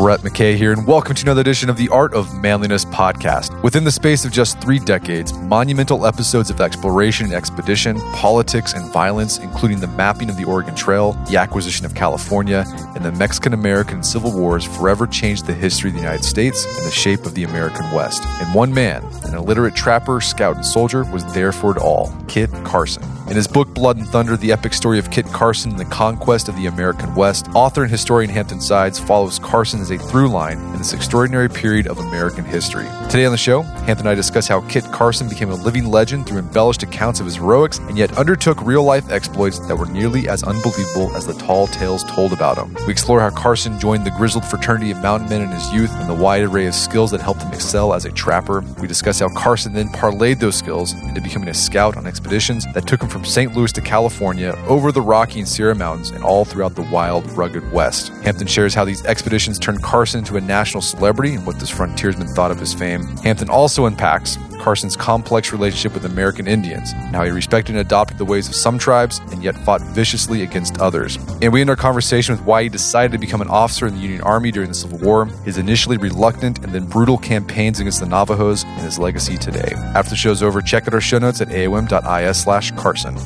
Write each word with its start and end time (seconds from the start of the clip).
Brett 0.00 0.20
McKay 0.20 0.56
here, 0.56 0.72
and 0.72 0.86
welcome 0.86 1.14
to 1.14 1.22
another 1.24 1.42
edition 1.42 1.68
of 1.68 1.76
the 1.76 1.90
Art 1.90 2.14
of 2.14 2.34
Manliness 2.40 2.86
podcast. 2.86 3.62
Within 3.62 3.84
the 3.84 3.90
space 3.90 4.24
of 4.24 4.32
just 4.32 4.58
three 4.58 4.78
decades, 4.78 5.34
monumental 5.34 6.06
episodes 6.06 6.48
of 6.48 6.58
exploration 6.58 7.26
and 7.26 7.34
expedition, 7.34 8.00
politics 8.14 8.72
and 8.72 8.90
violence, 8.94 9.36
including 9.36 9.78
the 9.78 9.86
mapping 9.88 10.30
of 10.30 10.38
the 10.38 10.44
Oregon 10.44 10.74
Trail, 10.74 11.12
the 11.28 11.36
acquisition 11.36 11.84
of 11.84 11.94
California, 11.94 12.64
and 12.96 13.04
the 13.04 13.12
Mexican 13.12 13.52
American 13.52 14.02
Civil 14.02 14.32
Wars, 14.32 14.64
forever 14.64 15.06
changed 15.06 15.44
the 15.44 15.52
history 15.52 15.90
of 15.90 15.94
the 15.96 16.00
United 16.00 16.24
States 16.24 16.64
and 16.64 16.86
the 16.86 16.90
shape 16.90 17.26
of 17.26 17.34
the 17.34 17.44
American 17.44 17.84
West. 17.92 18.24
And 18.24 18.54
one 18.54 18.72
man, 18.72 19.04
an 19.24 19.34
illiterate 19.34 19.74
trapper, 19.74 20.22
scout, 20.22 20.56
and 20.56 20.64
soldier, 20.64 21.04
was 21.12 21.30
there 21.34 21.52
for 21.52 21.72
it 21.72 21.78
all 21.78 22.10
Kit 22.26 22.48
Carson. 22.64 23.02
In 23.28 23.36
his 23.36 23.46
book 23.46 23.72
Blood 23.74 23.98
and 23.98 24.08
Thunder, 24.08 24.36
the 24.36 24.50
epic 24.50 24.72
story 24.72 24.98
of 24.98 25.10
Kit 25.10 25.26
Carson 25.26 25.70
and 25.70 25.78
the 25.78 25.84
conquest 25.84 26.48
of 26.48 26.56
the 26.56 26.66
American 26.66 27.14
West, 27.14 27.48
author 27.54 27.82
and 27.82 27.90
historian 27.90 28.30
Hampton 28.30 28.60
Sides 28.60 28.98
follows 28.98 29.38
Carson 29.38 29.78
a 29.90 29.98
through 29.98 30.28
line 30.28 30.58
in 30.58 30.78
this 30.78 30.92
extraordinary 30.92 31.48
period 31.48 31.86
of 31.86 31.98
American 31.98 32.44
history. 32.44 32.86
Today 33.08 33.24
on 33.24 33.32
the 33.32 33.38
show, 33.38 33.62
Hampton 33.62 34.00
and 34.00 34.08
I 34.08 34.14
discuss 34.14 34.46
how 34.46 34.60
Kit 34.68 34.84
Carson 34.84 35.28
became 35.28 35.50
a 35.50 35.54
living 35.54 35.86
legend 35.86 36.26
through 36.26 36.38
embellished 36.38 36.82
accounts 36.82 37.20
of 37.20 37.26
his 37.26 37.36
heroics 37.36 37.78
and 37.78 37.98
yet 37.98 38.16
undertook 38.16 38.60
real 38.62 38.84
life 38.84 39.10
exploits 39.10 39.58
that 39.66 39.76
were 39.76 39.86
nearly 39.86 40.28
as 40.28 40.42
unbelievable 40.42 41.14
as 41.16 41.26
the 41.26 41.34
tall 41.34 41.66
tales 41.66 42.04
told 42.04 42.32
about 42.32 42.56
him. 42.56 42.74
We 42.86 42.92
explore 42.92 43.20
how 43.20 43.30
Carson 43.30 43.78
joined 43.78 44.06
the 44.06 44.10
grizzled 44.12 44.44
fraternity 44.44 44.90
of 44.90 45.02
mountain 45.02 45.28
men 45.28 45.42
in 45.42 45.48
his 45.48 45.72
youth 45.72 45.92
and 45.94 46.08
the 46.08 46.14
wide 46.14 46.42
array 46.42 46.66
of 46.66 46.74
skills 46.74 47.10
that 47.10 47.20
helped 47.20 47.42
him 47.42 47.52
excel 47.52 47.92
as 47.92 48.04
a 48.04 48.12
trapper. 48.12 48.62
We 48.80 48.86
discuss 48.86 49.20
how 49.20 49.28
Carson 49.30 49.72
then 49.72 49.88
parlayed 49.88 50.38
those 50.38 50.56
skills 50.56 50.92
into 50.92 51.20
becoming 51.20 51.48
a 51.48 51.54
scout 51.54 51.96
on 51.96 52.06
expeditions 52.06 52.64
that 52.74 52.86
took 52.86 53.02
him 53.02 53.08
from 53.08 53.24
St. 53.24 53.54
Louis 53.54 53.72
to 53.72 53.80
California, 53.80 54.56
over 54.68 54.92
the 54.92 55.02
Rocky 55.02 55.40
and 55.40 55.48
Sierra 55.48 55.74
Mountains, 55.74 56.10
and 56.10 56.22
all 56.22 56.44
throughout 56.44 56.74
the 56.74 56.88
wild, 56.92 57.28
rugged 57.32 57.70
West. 57.72 58.08
Hampton 58.22 58.46
shares 58.46 58.74
how 58.74 58.84
these 58.84 59.04
expeditions 59.04 59.58
turned 59.58 59.79
Carson 59.82 60.20
into 60.20 60.36
a 60.36 60.40
national 60.40 60.82
celebrity 60.82 61.34
and 61.34 61.46
what 61.46 61.58
this 61.58 61.70
frontiersman 61.70 62.28
thought 62.28 62.50
of 62.50 62.58
his 62.58 62.74
fame. 62.74 63.02
Hampton 63.18 63.50
also 63.50 63.86
unpacks 63.86 64.38
Carson's 64.60 64.96
complex 64.96 65.52
relationship 65.52 65.94
with 65.94 66.04
American 66.04 66.46
Indians, 66.46 66.92
and 66.92 67.16
how 67.16 67.24
he 67.24 67.30
respected 67.30 67.74
and 67.74 67.80
adopted 67.80 68.18
the 68.18 68.24
ways 68.24 68.48
of 68.48 68.54
some 68.54 68.78
tribes 68.78 69.18
and 69.32 69.42
yet 69.42 69.56
fought 69.64 69.80
viciously 69.80 70.42
against 70.42 70.78
others. 70.80 71.16
And 71.42 71.52
we 71.52 71.60
end 71.60 71.70
our 71.70 71.76
conversation 71.76 72.36
with 72.36 72.44
why 72.44 72.62
he 72.62 72.68
decided 72.68 73.12
to 73.12 73.18
become 73.18 73.40
an 73.40 73.48
officer 73.48 73.86
in 73.86 73.94
the 73.94 74.00
Union 74.00 74.20
Army 74.22 74.50
during 74.50 74.68
the 74.68 74.74
Civil 74.74 74.98
War, 74.98 75.26
his 75.44 75.58
initially 75.58 75.96
reluctant 75.96 76.62
and 76.62 76.72
then 76.72 76.86
brutal 76.86 77.18
campaigns 77.18 77.80
against 77.80 78.00
the 78.00 78.06
Navajos, 78.06 78.64
and 78.64 78.82
his 78.82 78.98
legacy 78.98 79.36
today. 79.36 79.72
After 79.94 80.10
the 80.10 80.16
show's 80.16 80.42
over, 80.42 80.60
check 80.60 80.86
out 80.86 80.94
our 80.94 81.00
show 81.00 81.18
notes 81.18 81.40
at 81.40 81.48
aom.is 81.48 82.40
slash 82.40 82.70
Carson. 82.72 83.16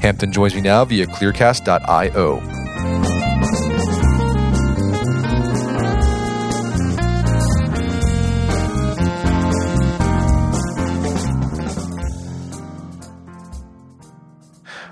Hampton 0.00 0.32
joins 0.32 0.54
me 0.54 0.60
now 0.60 0.84
via 0.84 1.06
clearcast.io. 1.06 2.65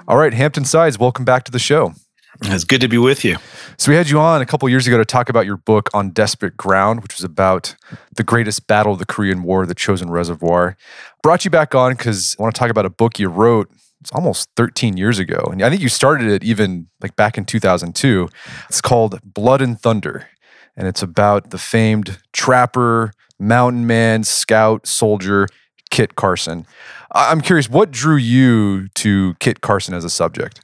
All 0.06 0.18
right, 0.18 0.34
Hampton 0.34 0.66
Sides, 0.66 0.98
welcome 0.98 1.24
back 1.24 1.44
to 1.44 1.50
the 1.50 1.58
show. 1.58 1.94
It's 2.42 2.64
good 2.64 2.82
to 2.82 2.88
be 2.88 2.98
with 2.98 3.24
you. 3.24 3.38
So 3.78 3.90
we 3.90 3.96
had 3.96 4.10
you 4.10 4.18
on 4.18 4.42
a 4.42 4.46
couple 4.46 4.68
years 4.68 4.86
ago 4.86 4.98
to 4.98 5.04
talk 5.04 5.30
about 5.30 5.46
your 5.46 5.56
book 5.56 5.88
on 5.94 6.10
desperate 6.10 6.58
ground, 6.58 7.02
which 7.02 7.16
was 7.16 7.24
about 7.24 7.74
the 8.14 8.22
greatest 8.22 8.66
battle 8.66 8.92
of 8.92 8.98
the 8.98 9.06
Korean 9.06 9.42
War, 9.44 9.64
the 9.64 9.74
Chosin 9.74 10.10
Reservoir. 10.10 10.76
Brought 11.22 11.46
you 11.46 11.50
back 11.50 11.74
on 11.74 11.92
because 11.92 12.36
I 12.38 12.42
want 12.42 12.54
to 12.54 12.58
talk 12.58 12.68
about 12.68 12.84
a 12.84 12.90
book 12.90 13.18
you 13.18 13.28
wrote. 13.28 13.70
It's 14.02 14.12
almost 14.12 14.50
13 14.56 14.98
years 14.98 15.18
ago, 15.18 15.48
and 15.50 15.62
I 15.62 15.70
think 15.70 15.80
you 15.80 15.88
started 15.88 16.28
it 16.28 16.44
even 16.44 16.88
like 17.00 17.16
back 17.16 17.38
in 17.38 17.46
2002. 17.46 18.28
It's 18.68 18.82
called 18.82 19.18
Blood 19.24 19.62
and 19.62 19.80
Thunder, 19.80 20.28
and 20.76 20.86
it's 20.86 21.02
about 21.02 21.48
the 21.48 21.56
famed 21.56 22.18
trapper, 22.34 23.12
mountain 23.38 23.86
man, 23.86 24.22
scout, 24.22 24.86
soldier 24.86 25.46
Kit 25.94 26.16
Carson. 26.16 26.66
I'm 27.12 27.40
curious, 27.40 27.70
what 27.70 27.92
drew 27.92 28.16
you 28.16 28.88
to 28.96 29.36
Kit 29.38 29.60
Carson 29.60 29.94
as 29.94 30.04
a 30.04 30.10
subject? 30.10 30.60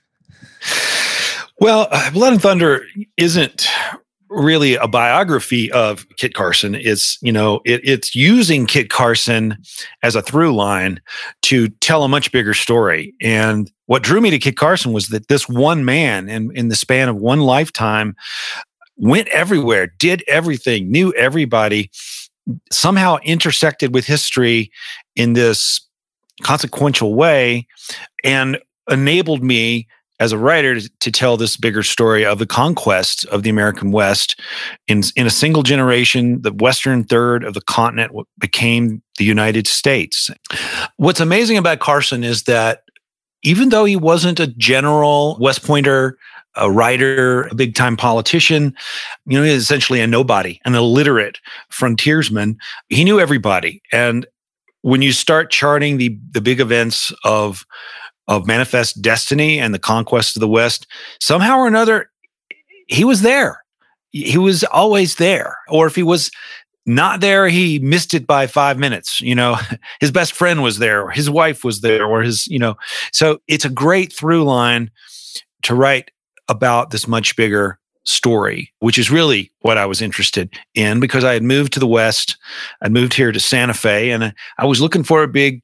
Well, 1.61 1.87
uh, 1.93 2.11
Blood 2.11 2.33
and 2.33 2.43
Thunder 2.43 2.83
isn't 3.17 3.69
really 4.29 4.75
a 4.75 4.89
biography 4.89 5.71
of 5.71 6.05
Kit 6.17 6.35
Carson. 6.35 6.75
It's 6.75 7.17
you 7.23 7.31
know 7.31 7.61
it, 7.65 7.81
it's 7.85 8.17
using 8.17 8.67
Kit 8.67 8.91
Carson 8.91 9.57
as 10.03 10.17
a 10.17 10.23
through 10.23 10.53
line 10.53 11.01
to 11.43 11.69
tell 11.69 12.03
a 12.03 12.09
much 12.09 12.33
bigger 12.33 12.53
story. 12.53 13.15
And 13.23 13.71
what 13.87 14.03
drew 14.03 14.21
me 14.21 14.31
to 14.31 14.39
Kit 14.41 14.57
Carson 14.57 14.93
was 14.93 15.11
that 15.11 15.29
this 15.29 15.49
one 15.49 15.85
man, 15.85 16.29
in 16.29 16.51
in 16.57 16.71
the 16.71 16.77
span 16.77 17.09
of 17.09 17.15
one 17.15 17.41
lifetime, 17.41 18.17
went 18.97 19.29
everywhere, 19.29 19.93
did 19.99 20.25
everything, 20.27 20.91
knew 20.91 21.13
everybody, 21.13 21.89
somehow 22.71 23.19
intersected 23.23 23.95
with 23.95 24.07
history 24.07 24.71
in 25.17 25.35
this 25.35 25.81
consequential 26.43 27.15
way, 27.15 27.67
and 28.25 28.59
enabled 28.91 29.43
me 29.43 29.87
as 30.21 30.33
a 30.33 30.39
writer 30.39 30.79
to, 30.79 31.11
tell 31.11 31.37
this 31.37 31.57
bigger 31.57 31.83
story 31.83 32.27
of 32.27 32.39
the 32.39 32.47
conquest 32.47 33.25
of 33.27 33.43
the 33.43 33.51
American 33.51 33.91
West 33.91 34.39
in 34.87 35.03
in 35.17 35.27
a 35.27 35.31
single 35.31 35.63
generation. 35.63 36.43
The 36.43 36.53
western 36.53 37.05
third 37.05 37.43
of 37.43 37.55
the 37.55 37.63
continent 37.63 38.13
became 38.39 39.03
the 39.17 39.25
United 39.25 39.67
States. 39.67 40.31
What's 40.97 41.21
amazing 41.21 41.57
about 41.57 41.81
Carson 41.81 42.23
is 42.23 42.45
that 42.45 42.83
even 43.43 43.71
though 43.71 43.87
he 43.87 43.97
wasn't 43.97 44.41
a 44.41 44.47
general 44.47 45.39
West 45.41 45.65
Pointer, 45.65 46.19
a 46.57 46.71
writer, 46.71 47.45
a 47.45 47.55
big 47.55 47.75
time 47.75 47.97
politician, 47.97 48.75
you 49.27 49.39
know, 49.39 49.45
he's 49.45 49.63
essentially 49.63 50.01
a 50.01 50.07
nobody, 50.07 50.61
an 50.65 50.75
illiterate 50.75 51.39
frontiersman. 51.69 52.59
He 52.89 53.05
knew 53.05 53.21
everybody. 53.21 53.83
And 53.93 54.27
when 54.83 55.03
you 55.03 55.13
start 55.13 55.51
charting 55.51 55.99
the 55.99 56.19
the 56.33 56.41
big 56.41 56.61
events 56.61 57.13
of 57.25 57.65
of 58.29 58.47
manifest 58.47 59.03
destiny 59.03 59.59
and 59.59 59.75
the 59.75 59.79
conquest 59.79 60.37
of 60.37 60.41
the 60.41 60.49
West, 60.49 60.87
somehow 61.21 61.59
or 61.59 61.67
another, 61.67 62.11
he 62.87 63.05
was 63.05 63.23
there. 63.23 63.63
He 64.13 64.39
was 64.39 64.65
always 64.65 65.17
there. 65.17 65.57
Or 65.69 65.87
if 65.87 65.95
he 65.95 66.03
was 66.03 66.31
not 66.87 67.21
there, 67.21 67.49
he 67.49 67.79
missed 67.79 68.15
it 68.15 68.27
by 68.27 68.47
five 68.47 68.79
minutes. 68.79 69.21
You 69.21 69.35
know, 69.35 69.57
his 70.01 70.11
best 70.11 70.33
friend 70.33 70.63
was 70.63 70.79
there, 70.79 71.11
his 71.11 71.31
wife 71.31 71.65
was 71.65 71.81
there, 71.81 72.05
or 72.07 72.23
his, 72.23 72.47
you 72.47 72.59
know, 72.59 72.77
so 73.13 73.41
it's 73.49 73.65
a 73.65 73.71
great 73.71 74.13
through 74.13 74.45
line 74.45 74.91
to 75.63 75.75
write 75.75 76.11
about 76.51 76.91
this 76.91 77.09
much 77.09 77.37
bigger 77.37 77.79
story, 78.05 78.73
which 78.81 78.99
is 78.99 79.11
really 79.11 79.51
what 79.61 79.79
I 79.79 79.87
was 79.87 80.03
interested 80.03 80.53
in 80.75 81.01
because 81.01 81.25
I 81.25 81.33
had 81.33 81.43
moved 81.43 81.73
to 81.75 81.81
the 81.81 81.87
West. 81.87 82.37
I'd 82.83 82.93
moved 82.93 83.15
here 83.15 83.33
to 83.33 83.41
Santa 83.41 83.75
Fe 83.75 84.11
and 84.11 84.35
I 84.59 84.67
was 84.67 84.81
looking 84.81 85.05
for 85.05 85.23
a 85.23 85.29
big 85.29 85.63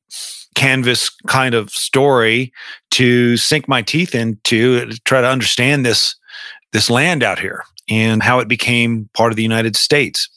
canvas 0.55 1.11
kind 1.27 1.55
of 1.55 1.71
story 1.71 2.53
to 2.93 3.37
sink 3.37 3.69
my 3.69 3.83
teeth 3.83 4.15
into 4.15 4.87
to 4.87 5.01
try 5.01 5.21
to 5.21 5.29
understand 5.29 5.85
this 5.85 6.17
this 6.73 6.89
land 6.89 7.23
out 7.23 7.39
here 7.39 7.63
and 7.89 8.23
how 8.23 8.39
it 8.39 8.49
became 8.49 9.09
part 9.15 9.33
of 9.33 9.37
the 9.37 9.43
United 9.43 9.77
States. 9.77 10.29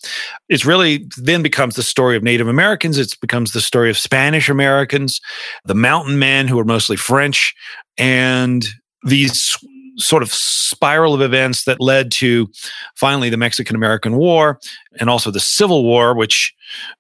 It's 0.50 0.66
really 0.66 1.08
then 1.18 1.42
becomes 1.42 1.76
the 1.76 1.84
story 1.84 2.16
of 2.16 2.24
Native 2.24 2.48
Americans. 2.48 2.98
It 2.98 3.16
becomes 3.22 3.52
the 3.52 3.62
story 3.62 3.90
of 3.90 3.98
Spanish 3.98 4.50
Americans, 4.50 5.20
the 5.66 5.76
mountain 5.76 6.20
men 6.20 6.48
who 6.48 6.60
are 6.60 6.66
mostly 6.66 6.96
French, 6.96 7.56
and 7.98 8.66
these 9.04 9.58
sort 10.00 10.24
of 10.24 10.32
spiral 10.32 11.14
of 11.14 11.22
events 11.22 11.66
that 11.66 11.80
led 11.80 12.12
to 12.12 12.50
finally 12.96 13.30
the 13.30 13.38
Mexican 13.38 13.76
American 13.76 14.16
War 14.16 14.60
and 15.00 15.10
also 15.10 15.30
the 15.30 15.40
Civil 15.40 15.84
War, 15.84 16.16
which 16.16 16.54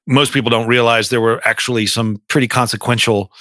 most 0.05 0.33
people 0.33 0.49
don't 0.49 0.67
realize 0.67 1.09
there 1.09 1.21
were 1.21 1.41
actually 1.47 1.87
some 1.87 2.21
pretty 2.27 2.47
consequential 2.47 3.31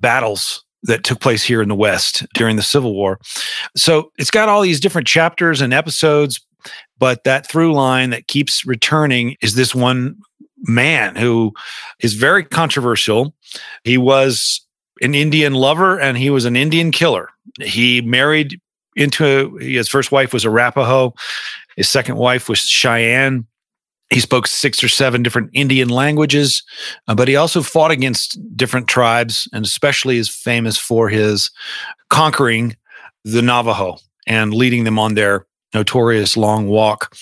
battles 0.00 0.64
that 0.84 1.04
took 1.04 1.20
place 1.20 1.42
here 1.42 1.62
in 1.62 1.68
the 1.68 1.74
West 1.74 2.26
during 2.34 2.56
the 2.56 2.62
Civil 2.62 2.94
War. 2.94 3.18
So 3.76 4.10
it's 4.18 4.30
got 4.30 4.48
all 4.48 4.62
these 4.62 4.80
different 4.80 5.06
chapters 5.06 5.60
and 5.60 5.72
episodes, 5.72 6.44
but 6.98 7.24
that 7.24 7.46
through 7.46 7.72
line 7.72 8.10
that 8.10 8.26
keeps 8.26 8.66
returning 8.66 9.36
is 9.40 9.54
this 9.54 9.74
one 9.74 10.16
man 10.64 11.16
who 11.16 11.52
is 12.00 12.14
very 12.14 12.44
controversial. 12.44 13.34
He 13.84 13.98
was 13.98 14.60
an 15.02 15.14
Indian 15.14 15.54
lover 15.54 16.00
and 16.00 16.16
he 16.16 16.30
was 16.30 16.44
an 16.44 16.56
Indian 16.56 16.90
killer. 16.90 17.28
He 17.60 18.00
married 18.00 18.60
into 18.96 19.56
his 19.56 19.88
first 19.88 20.12
wife 20.12 20.32
was 20.32 20.44
Arapaho, 20.44 21.14
his 21.76 21.88
second 21.88 22.16
wife 22.16 22.48
was 22.48 22.60
Cheyenne. 22.60 23.46
He 24.10 24.20
spoke 24.20 24.46
six 24.46 24.84
or 24.84 24.88
seven 24.88 25.22
different 25.22 25.50
Indian 25.54 25.88
languages, 25.88 26.62
uh, 27.08 27.14
but 27.14 27.28
he 27.28 27.36
also 27.36 27.62
fought 27.62 27.90
against 27.90 28.38
different 28.54 28.86
tribes 28.86 29.48
and 29.54 29.64
especially 29.64 30.18
is 30.18 30.28
famous 30.28 30.76
for 30.76 31.08
his 31.08 31.50
conquering 32.10 32.76
the 33.24 33.40
Navajo 33.40 33.96
and 34.26 34.52
leading 34.52 34.84
them 34.84 34.98
on 34.98 35.14
their 35.14 35.46
notorious 35.74 36.36
long 36.36 36.68
walk. 36.68 37.14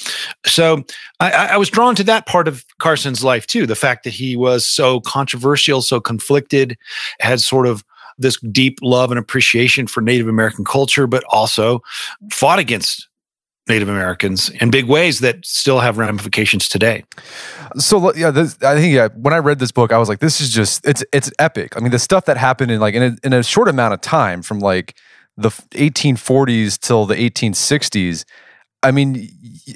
So 0.46 0.84
I, 1.20 1.30
I, 1.30 1.56
was 1.56 1.70
drawn 1.70 1.94
to 1.96 2.04
that 2.04 2.26
part 2.26 2.48
of 2.48 2.64
Carson's 2.78 3.22
life 3.22 3.46
too. 3.46 3.66
The 3.66 3.76
fact 3.76 4.04
that 4.04 4.12
he 4.12 4.36
was 4.36 4.66
so 4.66 5.00
controversial, 5.00 5.82
so 5.82 6.00
conflicted, 6.00 6.76
had 7.20 7.40
sort 7.40 7.66
of 7.66 7.84
this 8.18 8.38
deep 8.40 8.78
love 8.82 9.10
and 9.10 9.18
appreciation 9.18 9.86
for 9.86 10.00
Native 10.00 10.28
American 10.28 10.64
culture, 10.64 11.06
but 11.06 11.24
also 11.30 11.80
fought 12.30 12.58
against 12.58 13.08
Native 13.68 13.88
Americans 13.88 14.48
in 14.48 14.70
big 14.70 14.86
ways 14.86 15.20
that 15.20 15.44
still 15.46 15.80
have 15.80 15.96
ramifications 15.96 16.68
today. 16.68 17.04
So 17.78 18.12
yeah, 18.14 18.30
this, 18.30 18.60
I 18.62 18.74
think 18.74 18.92
yeah. 18.92 19.08
When 19.14 19.32
I 19.32 19.38
read 19.38 19.60
this 19.60 19.70
book, 19.70 19.92
I 19.92 19.98
was 19.98 20.08
like, 20.08 20.18
this 20.18 20.40
is 20.40 20.50
just 20.50 20.84
it's 20.86 21.04
it's 21.12 21.30
epic. 21.38 21.76
I 21.76 21.80
mean, 21.80 21.92
the 21.92 21.98
stuff 21.98 22.24
that 22.24 22.36
happened 22.36 22.72
in 22.72 22.80
like 22.80 22.94
in 22.94 23.02
a, 23.02 23.16
in 23.22 23.32
a 23.32 23.42
short 23.42 23.68
amount 23.68 23.94
of 23.94 24.00
time, 24.00 24.42
from 24.42 24.58
like 24.58 24.96
the 25.42 25.50
1840s 25.50 26.78
till 26.78 27.06
the 27.06 27.14
1860s. 27.14 28.24
I 28.82 28.92
mean, 28.92 29.28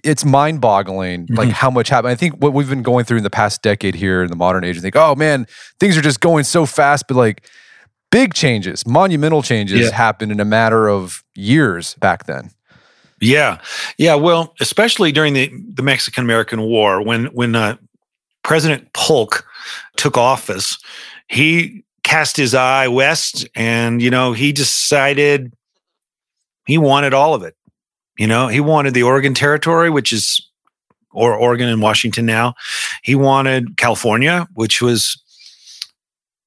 it's 0.02 0.25
mind 0.25 0.61
boggling, 0.61 1.26
like 1.31 1.49
mm-hmm. 1.49 1.50
how 1.50 1.70
much 1.70 1.90
happened. 1.90 2.11
I 2.11 2.14
think 2.14 2.37
what 2.37 2.55
we've 2.55 2.69
been 2.69 2.82
going 2.82 3.05
through 3.05 3.19
in 3.19 3.22
the 3.22 3.31
past 3.31 3.62
decade 3.62 3.94
here 3.94 4.22
in 4.22 4.31
the 4.31 4.37
modern 4.37 4.64
age, 4.64 4.78
I 4.78 4.81
think, 4.81 4.96
oh 4.96 5.14
man, 5.14 5.46
things 5.78 5.96
are 5.96 6.02
just 6.02 6.20
going 6.20 6.44
so 6.44 6.64
fast, 6.64 7.05
but 7.06 7.16
like 7.16 7.46
big 8.11 8.32
changes, 8.32 8.87
monumental 8.87 9.43
changes 9.43 9.81
yeah. 9.81 9.90
happened 9.90 10.32
in 10.32 10.40
a 10.40 10.44
matter 10.44 10.88
of 10.88 11.22
years 11.34 11.94
back 11.96 12.25
then. 12.25 12.50
Yeah, 13.20 13.58
yeah. 13.99 14.14
Well, 14.14 14.55
especially 14.60 15.12
during 15.12 15.34
the 15.34 15.50
the 15.75 15.82
Mexican 15.82 16.25
American 16.25 16.62
War, 16.62 17.02
when 17.02 17.26
when 17.26 17.55
uh, 17.55 17.76
President 18.43 18.93
Polk 18.93 19.46
took 19.96 20.19
office, 20.19 20.78
he 21.28 21.83
cast 22.14 22.37
his 22.37 22.55
eye 22.55 22.87
west, 22.87 23.44
and 23.56 24.00
you 24.00 24.08
know 24.08 24.32
he 24.32 24.52
decided 24.52 25.52
he 26.64 26.78
wanted 26.78 27.12
all 27.12 27.34
of 27.34 27.43
it. 27.43 27.56
You 28.16 28.28
know, 28.28 28.46
he 28.46 28.61
wanted 28.61 28.94
the 28.94 29.02
Oregon 29.02 29.34
Territory, 29.34 29.90
which 29.90 30.12
is 30.12 30.40
or 31.11 31.34
Oregon 31.34 31.69
and 31.69 31.82
Washington 31.82 32.25
now. 32.25 32.55
He 33.02 33.16
wanted 33.16 33.76
California, 33.78 34.46
which 34.55 34.81
was 34.81 35.20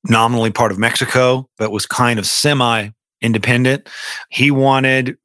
nominally 0.05 0.51
part 0.51 0.71
of 0.71 0.79
Mexico, 0.79 1.49
but 1.57 1.69
was 1.69 1.85
kind 1.85 2.17
of 2.17 2.25
semi 2.25 2.87
independent. 3.21 3.89
He 4.29 4.51
wanted 4.51 5.17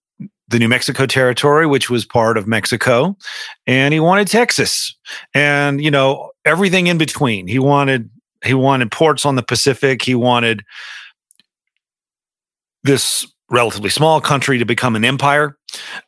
the 0.48 0.58
New 0.58 0.68
Mexico 0.68 1.06
territory, 1.06 1.68
which 1.68 1.88
was 1.88 2.04
part 2.04 2.36
of 2.36 2.48
Mexico, 2.48 3.16
and 3.68 3.94
he 3.94 4.00
wanted 4.00 4.26
Texas, 4.26 4.92
and 5.34 5.80
you 5.80 5.90
know 5.92 6.32
everything 6.44 6.88
in 6.88 6.98
between. 6.98 7.46
He 7.46 7.60
wanted 7.60 8.10
he 8.44 8.54
wanted 8.54 8.90
ports 8.90 9.24
on 9.24 9.36
the 9.36 9.42
Pacific. 9.42 10.02
He 10.02 10.14
wanted 10.14 10.64
this 12.84 13.26
relatively 13.50 13.90
small 13.90 14.20
country 14.20 14.58
to 14.58 14.64
become 14.64 14.96
an 14.96 15.04
empire, 15.04 15.56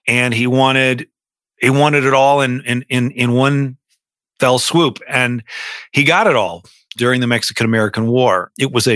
and 0.09 0.35
he 0.35 0.47
wanted 0.47 1.09
he 1.61 1.71
wanted 1.71 2.05
it 2.05 2.15
all 2.15 2.41
in 2.41 2.61
in 2.63 2.85
in, 2.89 3.11
in 3.13 3.33
one 3.33 3.77
fell 4.41 4.59
swoop, 4.59 4.99
and 5.09 5.43
he 5.93 6.05
got 6.05 6.27
it 6.27 6.37
all 6.37 6.65
during 6.97 7.21
the 7.21 7.27
Mexican 7.27 7.67
American 7.67 8.07
War. 8.07 8.51
It 8.59 8.73
was 8.73 8.87
a 8.87 8.95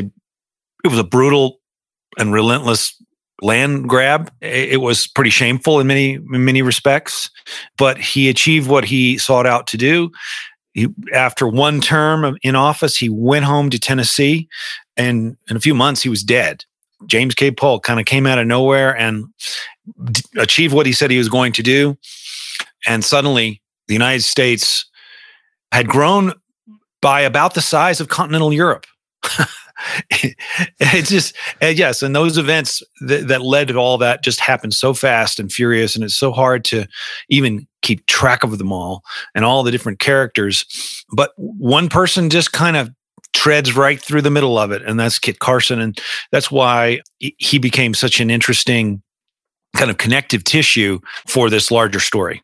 it 0.84 0.88
was 0.88 0.98
a 0.98 1.04
brutal 1.04 1.60
and 2.18 2.32
relentless 2.32 3.00
land 3.40 3.88
grab. 3.88 4.32
It 4.40 4.80
was 4.80 5.06
pretty 5.06 5.30
shameful 5.30 5.80
in 5.80 5.86
many 5.86 6.14
in 6.14 6.44
many 6.44 6.62
respects, 6.62 7.30
but 7.76 7.98
he 7.98 8.28
achieved 8.28 8.68
what 8.68 8.84
he 8.84 9.18
sought 9.18 9.46
out 9.46 9.66
to 9.68 9.76
do. 9.76 10.10
He, 10.78 10.88
after 11.12 11.46
one 11.46 11.80
term 11.80 12.36
in 12.42 12.56
office, 12.56 12.96
he 12.96 13.08
went 13.08 13.44
home 13.44 13.70
to 13.70 13.78
Tennessee, 13.78 14.48
and 14.96 15.36
in 15.48 15.56
a 15.56 15.60
few 15.60 15.74
months, 15.74 16.02
he 16.02 16.08
was 16.08 16.22
dead. 16.22 16.64
James 17.06 17.34
K. 17.34 17.50
Polk 17.50 17.84
kind 17.84 18.00
of 18.00 18.06
came 18.06 18.26
out 18.26 18.38
of 18.38 18.46
nowhere 18.46 18.96
and 18.96 19.26
d- 20.10 20.22
achieved 20.36 20.74
what 20.74 20.86
he 20.86 20.92
said 20.92 21.10
he 21.10 21.18
was 21.18 21.28
going 21.28 21.52
to 21.52 21.62
do. 21.62 21.96
And 22.86 23.04
suddenly, 23.04 23.62
the 23.86 23.94
United 23.94 24.22
States 24.22 24.84
had 25.72 25.88
grown 25.88 26.32
by 27.00 27.20
about 27.20 27.54
the 27.54 27.60
size 27.60 28.00
of 28.00 28.08
continental 28.08 28.52
Europe. 28.52 28.86
it's 30.80 31.08
just 31.08 31.36
yes 31.60 32.02
and 32.02 32.14
those 32.14 32.38
events 32.38 32.82
that, 33.00 33.28
that 33.28 33.42
led 33.42 33.68
to 33.68 33.76
all 33.76 33.98
that 33.98 34.22
just 34.24 34.40
happened 34.40 34.74
so 34.74 34.92
fast 34.92 35.38
and 35.38 35.52
furious 35.52 35.94
and 35.94 36.04
it's 36.04 36.16
so 36.16 36.32
hard 36.32 36.64
to 36.64 36.86
even 37.28 37.66
keep 37.82 38.04
track 38.06 38.42
of 38.42 38.58
them 38.58 38.72
all 38.72 39.02
and 39.34 39.44
all 39.44 39.62
the 39.62 39.70
different 39.70 39.98
characters. 39.98 41.04
But 41.12 41.32
one 41.36 41.88
person 41.88 42.30
just 42.30 42.52
kind 42.52 42.76
of 42.76 42.90
treads 43.32 43.76
right 43.76 44.00
through 44.00 44.22
the 44.22 44.30
middle 44.30 44.58
of 44.58 44.72
it 44.72 44.82
and 44.82 44.98
that's 44.98 45.18
kit 45.18 45.38
carson 45.38 45.80
and 45.80 46.00
that's 46.32 46.50
why 46.50 47.00
he 47.18 47.58
became 47.58 47.94
such 47.94 48.20
an 48.20 48.30
interesting 48.30 49.02
kind 49.76 49.90
of 49.90 49.98
connective 49.98 50.42
tissue 50.44 50.98
for 51.26 51.50
this 51.50 51.70
larger 51.70 52.00
story. 52.00 52.42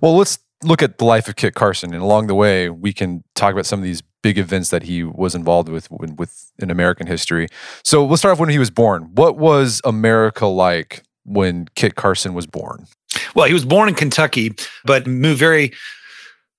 Well 0.00 0.16
let's 0.16 0.38
look 0.62 0.82
at 0.82 0.98
the 0.98 1.04
life 1.04 1.28
of 1.28 1.36
Kit 1.36 1.54
Carson, 1.54 1.92
and 1.92 2.02
along 2.02 2.26
the 2.26 2.34
way, 2.34 2.70
we 2.70 2.92
can 2.92 3.22
talk 3.34 3.52
about 3.52 3.66
some 3.66 3.78
of 3.78 3.84
these 3.84 4.02
big 4.26 4.38
events 4.38 4.70
that 4.70 4.82
he 4.82 5.04
was 5.04 5.36
involved 5.36 5.68
with 5.68 5.88
with 5.88 6.50
in 6.58 6.68
American 6.68 7.06
history. 7.06 7.46
So 7.84 8.04
we'll 8.04 8.16
start 8.16 8.32
off 8.32 8.40
when 8.40 8.48
he 8.48 8.58
was 8.58 8.70
born. 8.70 9.04
What 9.14 9.36
was 9.36 9.80
America 9.84 10.46
like 10.46 11.04
when 11.24 11.68
Kit 11.76 11.94
Carson 11.94 12.34
was 12.34 12.44
born? 12.44 12.88
Well, 13.36 13.46
he 13.46 13.54
was 13.54 13.64
born 13.64 13.88
in 13.88 13.94
Kentucky, 13.94 14.52
but 14.84 15.06
moved 15.06 15.38
very 15.38 15.72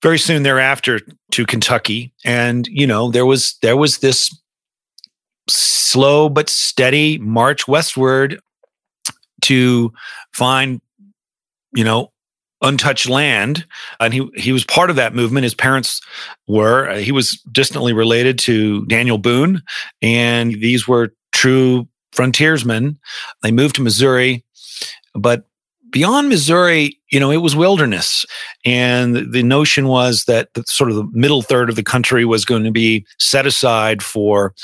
very 0.00 0.18
soon 0.18 0.44
thereafter 0.44 0.98
to 1.32 1.44
Kentucky, 1.44 2.10
and 2.24 2.66
you 2.68 2.86
know 2.86 3.10
there 3.10 3.26
was 3.26 3.58
there 3.60 3.76
was 3.76 3.98
this 3.98 4.34
slow 5.50 6.30
but 6.30 6.48
steady 6.48 7.18
march 7.18 7.68
westward 7.68 8.40
to 9.42 9.92
find 10.32 10.80
you 11.74 11.84
know 11.84 12.12
untouched 12.62 13.08
land 13.08 13.64
and 14.00 14.12
he 14.12 14.28
he 14.34 14.52
was 14.52 14.64
part 14.64 14.90
of 14.90 14.96
that 14.96 15.14
movement. 15.14 15.44
His 15.44 15.54
parents 15.54 16.00
were 16.46 16.92
he 16.98 17.12
was 17.12 17.40
distantly 17.52 17.92
related 17.92 18.38
to 18.40 18.84
Daniel 18.86 19.18
Boone 19.18 19.62
and 20.02 20.52
these 20.54 20.88
were 20.88 21.14
true 21.32 21.86
frontiersmen. 22.12 22.98
They 23.42 23.52
moved 23.52 23.76
to 23.76 23.82
Missouri 23.82 24.44
but 25.14 25.44
beyond 25.90 26.28
Missouri 26.28 26.98
you 27.10 27.20
know 27.20 27.30
it 27.30 27.38
was 27.38 27.54
wilderness. 27.54 28.26
And 28.64 29.32
the 29.32 29.42
notion 29.42 29.86
was 29.86 30.24
that 30.24 30.52
the, 30.54 30.64
sort 30.66 30.90
of 30.90 30.96
the 30.96 31.08
middle 31.12 31.42
third 31.42 31.70
of 31.70 31.76
the 31.76 31.84
country 31.84 32.24
was 32.24 32.44
going 32.44 32.64
to 32.64 32.72
be 32.72 33.06
set 33.18 33.46
aside 33.46 34.02
for 34.02 34.54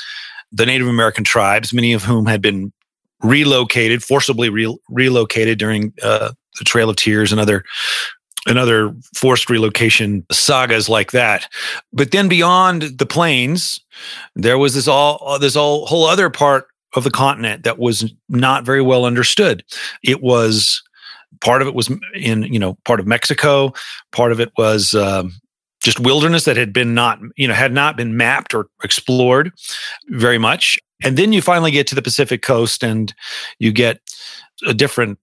the 0.51 0.65
Native 0.65 0.87
American 0.87 1.23
tribes 1.23 1.73
many 1.73 1.93
of 1.93 2.03
whom 2.03 2.25
had 2.25 2.41
been 2.41 2.73
relocated 3.23 4.03
forcibly 4.03 4.49
re- 4.49 4.77
relocated 4.89 5.57
during 5.57 5.93
uh, 6.03 6.33
the 6.57 6.65
Trail 6.65 6.89
of 6.89 6.95
Tears 6.95 7.31
and 7.31 7.41
other 7.41 7.63
and 8.47 8.59
other 8.59 8.93
forced 9.15 9.49
relocation 9.49 10.25
sagas 10.31 10.87
like 10.87 11.11
that. 11.11 11.51
But 11.91 12.11
then 12.11 12.27
beyond 12.27 12.83
the 12.83 13.05
plains, 13.05 13.79
there 14.35 14.57
was 14.57 14.75
this 14.75 14.87
all 14.87 15.39
this 15.39 15.55
all 15.55 15.85
whole 15.85 16.05
other 16.05 16.29
part 16.29 16.67
of 16.95 17.03
the 17.03 17.11
continent 17.11 17.63
that 17.63 17.79
was 17.79 18.13
not 18.29 18.65
very 18.65 18.81
well 18.81 19.05
understood. 19.05 19.63
It 20.03 20.21
was 20.21 20.81
part 21.41 21.61
of 21.61 21.67
it 21.67 21.75
was 21.75 21.91
in 22.13 22.43
you 22.43 22.59
know 22.59 22.77
part 22.85 22.99
of 22.99 23.07
Mexico, 23.07 23.73
part 24.11 24.31
of 24.31 24.39
it 24.39 24.51
was 24.57 24.93
um, 24.93 25.33
just 25.81 25.99
wilderness 25.99 26.45
that 26.45 26.57
had 26.57 26.73
been 26.73 26.93
not 26.93 27.19
you 27.35 27.47
know 27.47 27.53
had 27.53 27.73
not 27.73 27.97
been 27.97 28.15
mapped 28.15 28.53
or 28.53 28.67
explored 28.83 29.51
very 30.09 30.37
much. 30.37 30.77
And 31.03 31.17
then 31.17 31.33
you 31.33 31.41
finally 31.41 31.71
get 31.71 31.87
to 31.87 31.95
the 31.95 32.01
Pacific 32.01 32.41
coast, 32.41 32.83
and 32.83 33.13
you 33.59 33.71
get 33.71 33.99
a 34.65 34.73
different 34.73 35.19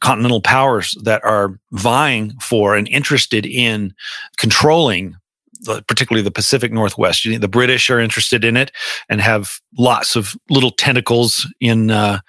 continental 0.00 0.40
powers 0.40 0.96
that 1.02 1.24
are 1.24 1.58
vying 1.72 2.32
for 2.40 2.76
and 2.76 2.88
interested 2.88 3.46
in 3.46 3.94
controlling 4.38 5.16
particularly 5.86 6.22
the 6.22 6.30
Pacific 6.30 6.72
Northwest. 6.72 7.24
The 7.24 7.48
British 7.48 7.90
are 7.90 8.00
interested 8.00 8.44
in 8.44 8.56
it 8.56 8.72
and 9.08 9.20
have 9.20 9.60
lots 9.78 10.16
of 10.16 10.36
little 10.50 10.70
tentacles 10.70 11.46
in 11.60 11.90
uh, 11.90 12.20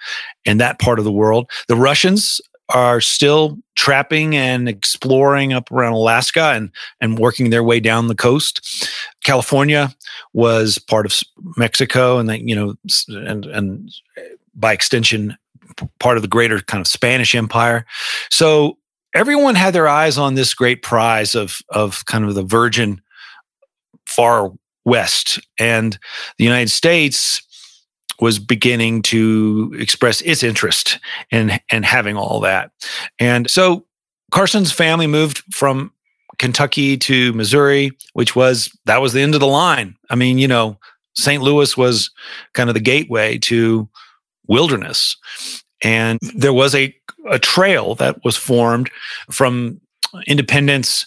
in 0.44 0.58
that 0.58 0.78
part 0.78 0.98
of 0.98 1.04
the 1.04 1.12
world. 1.12 1.50
The 1.68 1.76
Russians 1.76 2.40
are 2.70 3.00
still 3.00 3.58
trapping 3.76 4.36
and 4.36 4.68
exploring 4.68 5.52
up 5.52 5.70
around 5.72 5.92
Alaska 5.92 6.52
and 6.54 6.70
and 7.00 7.18
working 7.18 7.50
their 7.50 7.64
way 7.64 7.80
down 7.80 8.08
the 8.08 8.14
coast. 8.14 8.88
California 9.24 9.94
was 10.32 10.78
part 10.78 11.06
of 11.06 11.20
Mexico, 11.56 12.18
and 12.18 12.28
they, 12.28 12.38
you 12.38 12.54
know, 12.54 12.74
and 13.08 13.46
and 13.46 13.90
by 14.54 14.72
extension, 14.72 15.36
part 16.00 16.16
of 16.16 16.22
the 16.22 16.28
greater 16.28 16.60
kind 16.60 16.80
of 16.80 16.86
Spanish 16.86 17.34
Empire. 17.34 17.86
So 18.30 18.78
everyone 19.14 19.54
had 19.54 19.74
their 19.74 19.88
eyes 19.88 20.18
on 20.18 20.34
this 20.34 20.54
great 20.54 20.82
prize 20.82 21.34
of 21.34 21.60
of 21.70 22.04
kind 22.06 22.24
of 22.24 22.34
the 22.34 22.42
virgin 22.42 23.00
far 24.06 24.52
west, 24.84 25.40
and 25.58 25.98
the 26.38 26.44
United 26.44 26.70
States 26.70 27.42
was 28.20 28.38
beginning 28.38 29.02
to 29.02 29.72
express 29.78 30.20
its 30.22 30.42
interest 30.42 30.98
in 31.30 31.58
in 31.72 31.82
having 31.82 32.16
all 32.16 32.40
that. 32.40 32.70
And 33.18 33.50
so 33.50 33.86
Carson's 34.30 34.72
family 34.72 35.06
moved 35.06 35.42
from 35.54 35.92
Kentucky 36.38 36.96
to 36.96 37.32
Missouri, 37.32 37.92
which 38.12 38.36
was 38.36 38.70
that 38.86 39.00
was 39.00 39.12
the 39.12 39.20
end 39.20 39.34
of 39.34 39.40
the 39.40 39.46
line. 39.46 39.96
I 40.10 40.14
mean, 40.14 40.38
you 40.38 40.48
know, 40.48 40.78
St. 41.14 41.42
Louis 41.42 41.76
was 41.76 42.10
kind 42.54 42.70
of 42.70 42.74
the 42.74 42.80
gateway 42.80 43.38
to 43.38 43.88
wilderness. 44.46 45.16
And 45.82 46.18
there 46.34 46.52
was 46.52 46.74
a, 46.74 46.94
a 47.30 47.38
trail 47.38 47.94
that 47.96 48.24
was 48.24 48.36
formed 48.36 48.90
from 49.30 49.80
Independence, 50.26 51.06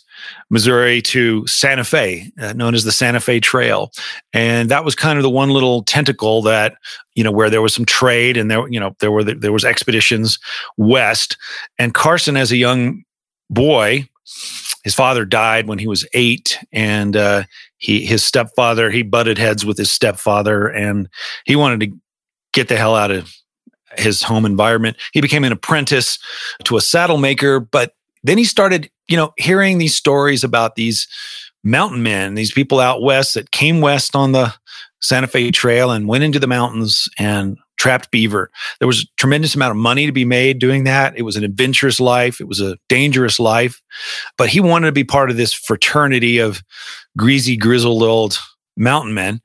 Missouri 0.50 1.02
to 1.02 1.46
Santa 1.48 1.84
Fe, 1.84 2.32
uh, 2.40 2.54
known 2.54 2.76
as 2.76 2.84
the 2.84 2.92
Santa 2.92 3.20
Fe 3.20 3.40
Trail. 3.40 3.92
And 4.34 4.70
that 4.70 4.86
was 4.86 4.96
kind 4.96 5.18
of 5.18 5.24
the 5.24 5.30
one 5.30 5.50
little 5.50 5.84
tentacle 5.84 6.42
that, 6.44 6.76
you 7.16 7.24
know, 7.24 7.32
where 7.32 7.50
there 7.50 7.62
was 7.62 7.74
some 7.74 7.86
trade 7.86 8.38
and 8.38 8.50
there, 8.52 8.68
you 8.70 8.80
know, 8.80 8.96
there 9.00 9.12
were, 9.12 9.24
there 9.24 9.52
was 9.52 9.66
expeditions 9.66 10.38
west. 10.78 11.38
And 11.80 11.94
Carson, 11.94 12.38
as 12.38 12.52
a 12.52 12.58
young 12.58 13.04
boy, 13.50 14.08
his 14.84 14.96
father 14.96 15.26
died 15.26 15.68
when 15.68 15.80
he 15.80 15.88
was 15.88 16.08
eight, 16.14 16.58
and 16.72 17.16
uh, 17.16 17.44
he 17.78 18.06
his 18.06 18.24
stepfather 18.24 18.90
he 18.90 19.04
butted 19.04 19.38
heads 19.38 19.66
with 19.66 19.78
his 19.78 19.92
stepfather, 19.92 20.68
and 20.68 21.08
he 21.46 21.56
wanted 21.56 21.80
to 21.82 21.98
get 22.54 22.68
the 22.68 22.78
hell 22.78 22.96
out 22.96 23.12
of 23.12 23.34
his 23.98 24.22
home 24.22 24.46
environment. 24.46 24.98
He 25.14 25.22
became 25.22 25.44
an 25.44 25.52
apprentice 25.52 26.20
to 26.66 26.78
a 26.78 26.82
saddle 26.82 27.18
maker, 27.18 27.60
but 27.60 27.94
then 28.24 28.38
he 28.38 28.44
started, 28.44 28.90
you 29.08 29.18
know, 29.18 29.34
hearing 29.38 29.78
these 29.78 29.96
stories 29.96 30.44
about 30.44 30.76
these 30.76 31.08
mountain 31.64 32.04
men, 32.04 32.36
these 32.36 32.52
people 32.52 32.80
out 32.80 33.02
west 33.02 33.34
that 33.34 33.52
came 33.52 33.82
west 33.82 34.16
on 34.16 34.32
the 34.32 34.54
Santa 35.02 35.28
Fe 35.28 35.52
Trail 35.52 35.92
and 35.92 36.08
went 36.08 36.24
into 36.24 36.40
the 36.40 36.48
mountains 36.48 37.08
and 37.18 37.58
trapped 37.78 38.12
beaver. 38.12 38.52
There 38.78 38.88
was 38.88 39.02
a 39.02 39.08
tremendous 39.18 39.56
amount 39.56 39.72
of 39.72 39.78
money 39.78 40.06
to 40.06 40.12
be 40.12 40.26
made 40.26 40.60
doing 40.60 40.84
that. 40.84 41.18
It 41.18 41.24
was 41.24 41.36
an 41.36 41.44
adventurous 41.44 42.00
life. 42.00 42.40
It 42.40 42.48
was 42.48 42.62
a 42.62 42.78
dangerous 42.88 43.40
life. 43.40 43.82
But 44.38 44.50
he 44.50 44.60
wanted 44.60 44.86
to 44.86 44.92
be 44.92 45.04
part 45.04 45.32
of 45.32 45.38
this 45.38 45.52
fraternity 45.52 46.38
of 46.38 46.62
greasy, 47.18 47.58
grizzled 47.58 48.04
old 48.04 48.38
mountain 48.78 49.16
men. 49.16 49.42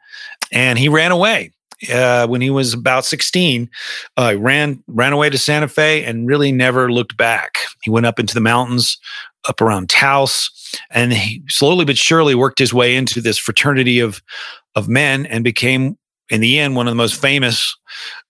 And 0.52 0.78
he 0.78 0.90
ran 0.90 1.12
away. 1.12 1.52
Uh, 1.92 2.26
when 2.26 2.40
he 2.40 2.48
was 2.48 2.72
about 2.72 3.04
16, 3.04 3.68
uh, 4.16 4.34
ran 4.38 4.82
ran 4.86 5.12
away 5.12 5.28
to 5.28 5.38
Santa 5.38 5.68
Fe 5.68 6.04
and 6.04 6.26
really 6.26 6.50
never 6.50 6.90
looked 6.90 7.16
back. 7.16 7.58
He 7.82 7.90
went 7.90 8.06
up 8.06 8.18
into 8.18 8.34
the 8.34 8.40
mountains, 8.40 8.98
up 9.48 9.60
around 9.60 9.90
Taos, 9.90 10.50
and 10.90 11.12
he 11.12 11.42
slowly 11.48 11.84
but 11.84 11.98
surely 11.98 12.34
worked 12.34 12.58
his 12.58 12.72
way 12.72 12.96
into 12.96 13.20
this 13.20 13.38
fraternity 13.38 14.00
of 14.00 14.22
of 14.74 14.88
men 14.88 15.26
and 15.26 15.44
became 15.44 15.98
in 16.28 16.40
the 16.40 16.58
end 16.58 16.76
one 16.76 16.86
of 16.86 16.90
the 16.90 16.96
most 16.96 17.20
famous 17.20 17.76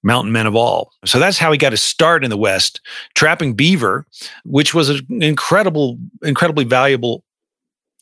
mountain 0.02 0.32
men 0.32 0.46
of 0.46 0.54
all. 0.54 0.92
So 1.04 1.18
that's 1.18 1.38
how 1.38 1.50
he 1.50 1.58
got 1.58 1.72
his 1.72 1.82
start 1.82 2.24
in 2.24 2.30
the 2.30 2.36
West, 2.36 2.80
trapping 3.14 3.54
beaver, 3.54 4.06
which 4.44 4.74
was 4.74 4.90
an 4.90 5.22
incredible, 5.22 5.98
incredibly 6.22 6.64
valuable 6.64 7.24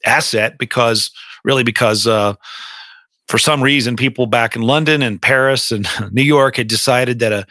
asset 0.04 0.58
because 0.58 1.10
really 1.44 1.62
because 1.62 2.06
uh, 2.06 2.34
for 3.28 3.38
some 3.38 3.62
reason 3.62 3.97
people 3.97 4.26
back 4.26 4.54
in 4.57 4.62
London 4.62 5.02
and 5.02 5.21
Paris 5.21 5.73
and 5.73 5.87
New 6.12 6.23
York 6.23 6.57
had 6.57 6.69
decided 6.69 7.19
that 7.21 7.33
a 7.33 7.47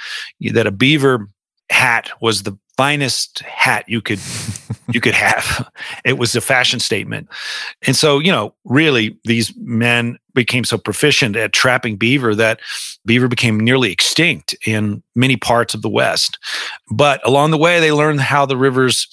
that 0.51 0.67
a 0.67 0.71
beaver 0.71 1.27
hat 1.69 2.11
was 2.21 2.43
the 2.43 2.57
finest 2.77 3.39
hat 3.39 3.85
you 3.87 4.01
could 4.01 4.19
you 4.91 4.99
could 4.99 5.13
have. 5.13 5.69
It 6.05 6.17
was 6.17 6.35
a 6.35 6.41
fashion 6.41 6.79
statement. 6.79 7.29
And 7.87 7.95
so, 7.95 8.19
you 8.19 8.31
know, 8.31 8.53
really 8.65 9.17
these 9.23 9.53
men 9.57 10.17
became 10.33 10.65
so 10.65 10.77
proficient 10.77 11.35
at 11.35 11.53
trapping 11.53 11.95
beaver 11.95 12.35
that 12.35 12.59
beaver 13.05 13.27
became 13.27 13.59
nearly 13.59 13.91
extinct 13.91 14.55
in 14.65 15.01
many 15.15 15.37
parts 15.37 15.73
of 15.73 15.81
the 15.81 15.89
West. 15.89 16.37
But 16.91 17.25
along 17.25 17.51
the 17.51 17.57
way, 17.57 17.79
they 17.79 17.91
learned 17.91 18.19
how 18.19 18.45
the 18.45 18.57
rivers 18.57 19.07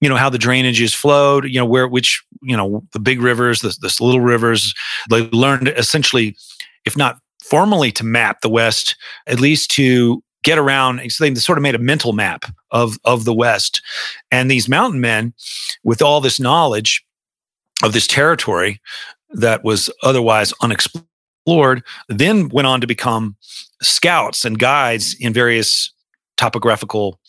you 0.00 0.08
know 0.08 0.16
how 0.16 0.30
the 0.30 0.38
drainages 0.38 0.94
flowed 0.94 1.44
you 1.44 1.58
know 1.58 1.66
where 1.66 1.88
which 1.88 2.22
you 2.42 2.56
know 2.56 2.82
the 2.92 3.00
big 3.00 3.20
rivers 3.20 3.60
the, 3.60 3.76
the 3.80 3.94
little 4.00 4.20
rivers 4.20 4.74
they 5.08 5.22
learned 5.30 5.68
essentially 5.68 6.36
if 6.84 6.96
not 6.96 7.18
formally 7.44 7.92
to 7.92 8.04
map 8.04 8.40
the 8.40 8.50
west 8.50 8.96
at 9.26 9.40
least 9.40 9.70
to 9.70 10.22
get 10.42 10.58
around. 10.58 11.00
They 11.18 11.34
sort 11.34 11.58
of 11.58 11.62
made 11.62 11.74
a 11.74 11.78
mental 11.78 12.12
map 12.12 12.44
of, 12.70 12.98
of 13.04 13.24
the 13.24 13.34
West. 13.34 13.82
And 14.30 14.50
these 14.50 14.68
mountain 14.68 15.00
men, 15.00 15.34
with 15.84 16.02
all 16.02 16.20
this 16.20 16.40
knowledge 16.40 17.04
of 17.82 17.92
this 17.92 18.06
territory 18.06 18.80
that 19.30 19.64
was 19.64 19.90
otherwise 20.02 20.52
unexplored, 20.62 21.82
then 22.08 22.48
went 22.48 22.66
on 22.66 22.80
to 22.80 22.86
become 22.86 23.36
scouts 23.82 24.44
and 24.44 24.58
guides 24.58 25.16
in 25.18 25.32
various 25.32 25.92
topographical 26.36 27.20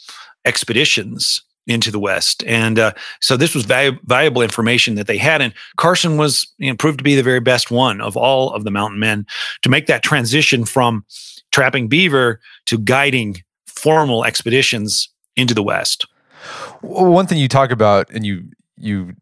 expeditions 0.46 1.44
into 1.68 1.92
the 1.92 2.00
West. 2.00 2.44
And 2.46 2.80
uh, 2.80 2.94
so 3.22 3.38
this 3.38 3.54
was 3.54 3.66
valu- 3.66 4.00
valuable 4.06 4.42
information 4.42 4.96
that 4.96 5.08
they 5.08 5.18
had. 5.18 5.42
And 5.42 5.54
Carson 5.78 6.18
was 6.18 6.52
you 6.58 6.70
know, 6.70 6.76
proved 6.76 6.98
to 6.98 7.04
be 7.04 7.16
the 7.16 7.24
very 7.24 7.40
best 7.40 7.72
one 7.72 8.02
of 8.02 8.18
all 8.18 8.54
of 8.54 8.64
the 8.64 8.72
mountain 8.72 9.00
men 9.00 9.26
to 9.62 9.70
make 9.70 9.88
that 9.88 10.04
transition 10.04 10.66
from 10.66 11.06
trapping 11.52 11.88
beaver 11.88 12.40
to 12.66 12.78
guiding 12.78 13.38
formal 13.68 14.26
expeditions 14.26 15.10
into 15.36 15.54
the 15.54 15.64
West. 15.64 16.06
one 16.82 17.28
thing 17.28 17.38
you 17.38 17.48
talk 17.48 17.72
about, 17.72 18.10
and 18.10 18.26
you 18.26 18.44
you 18.78 19.14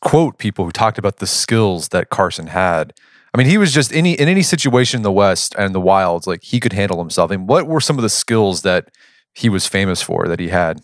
quote 0.00 0.38
people 0.38 0.64
who 0.64 0.70
talked 0.70 0.98
about 0.98 1.18
the 1.18 1.26
skills 1.26 1.88
that 1.88 2.10
Carson 2.10 2.48
had. 2.48 2.92
I 3.34 3.38
mean, 3.38 3.46
he 3.46 3.58
was 3.58 3.72
just 3.72 3.92
any 3.92 4.14
in 4.14 4.28
any 4.28 4.42
situation 4.42 4.98
in 4.98 5.02
the 5.02 5.12
West 5.12 5.54
and 5.58 5.74
the 5.74 5.80
wilds, 5.80 6.26
like 6.26 6.42
he 6.42 6.60
could 6.60 6.72
handle 6.72 6.98
himself. 6.98 7.30
And 7.30 7.48
what 7.48 7.66
were 7.66 7.80
some 7.80 7.98
of 7.98 8.02
the 8.02 8.08
skills 8.08 8.62
that 8.62 8.90
he 9.34 9.48
was 9.48 9.66
famous 9.66 10.02
for 10.02 10.26
that 10.28 10.40
he 10.40 10.48
had? 10.48 10.80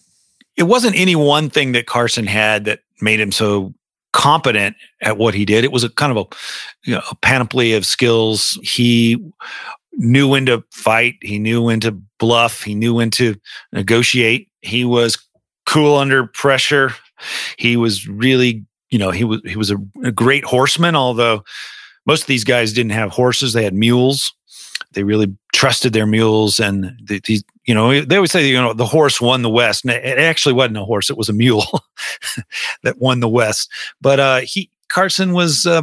It 0.56 0.64
wasn't 0.64 0.96
any 0.96 1.16
one 1.16 1.50
thing 1.50 1.72
that 1.72 1.86
Carson 1.86 2.26
had 2.26 2.64
that 2.66 2.80
made 3.00 3.20
him 3.20 3.32
so 3.32 3.74
competent 4.12 4.76
at 5.00 5.16
what 5.16 5.34
he 5.34 5.44
did. 5.44 5.64
It 5.64 5.72
was 5.72 5.84
a 5.84 5.88
kind 5.88 6.16
of 6.16 6.26
a, 6.26 6.36
you 6.88 6.94
know, 6.94 7.02
a 7.10 7.14
panoply 7.16 7.72
of 7.72 7.86
skills. 7.86 8.58
He 8.62 9.16
knew 9.94 10.28
when 10.28 10.46
to 10.46 10.62
fight. 10.70 11.14
He 11.22 11.38
knew 11.38 11.62
when 11.62 11.80
to 11.80 11.92
bluff. 12.18 12.62
He 12.62 12.74
knew 12.74 12.94
when 12.94 13.10
to 13.12 13.36
negotiate. 13.72 14.48
He 14.60 14.84
was 14.84 15.18
cool 15.66 15.96
under 15.96 16.26
pressure. 16.26 16.94
He 17.56 17.76
was 17.76 18.06
really, 18.08 18.64
you 18.90 18.98
know, 18.98 19.10
he 19.10 19.24
was 19.24 19.40
he 19.44 19.56
was 19.56 19.70
a, 19.70 19.78
a 20.04 20.12
great 20.12 20.44
horseman. 20.44 20.94
Although 20.94 21.44
most 22.06 22.22
of 22.22 22.26
these 22.26 22.44
guys 22.44 22.72
didn't 22.72 22.92
have 22.92 23.10
horses; 23.10 23.52
they 23.52 23.64
had 23.64 23.74
mules. 23.74 24.34
They 24.92 25.04
really 25.04 25.34
trusted 25.52 25.92
their 25.92 26.06
mules, 26.06 26.60
and 26.60 26.96
these, 27.06 27.44
you 27.64 27.74
know, 27.74 28.00
they 28.00 28.16
always 28.16 28.32
say, 28.32 28.48
you 28.48 28.60
know, 28.60 28.72
the 28.72 28.86
horse 28.86 29.20
won 29.20 29.42
the 29.42 29.50
West. 29.50 29.84
And 29.84 29.92
it 29.92 30.18
actually 30.18 30.54
wasn't 30.54 30.78
a 30.78 30.84
horse; 30.84 31.10
it 31.10 31.16
was 31.16 31.28
a 31.28 31.34
mule 31.34 31.66
that 32.82 32.98
won 32.98 33.20
the 33.20 33.28
West. 33.28 33.70
But 34.00 34.20
uh, 34.20 34.40
he 34.40 34.70
Carson 34.88 35.32
was 35.32 35.66
uh, 35.66 35.82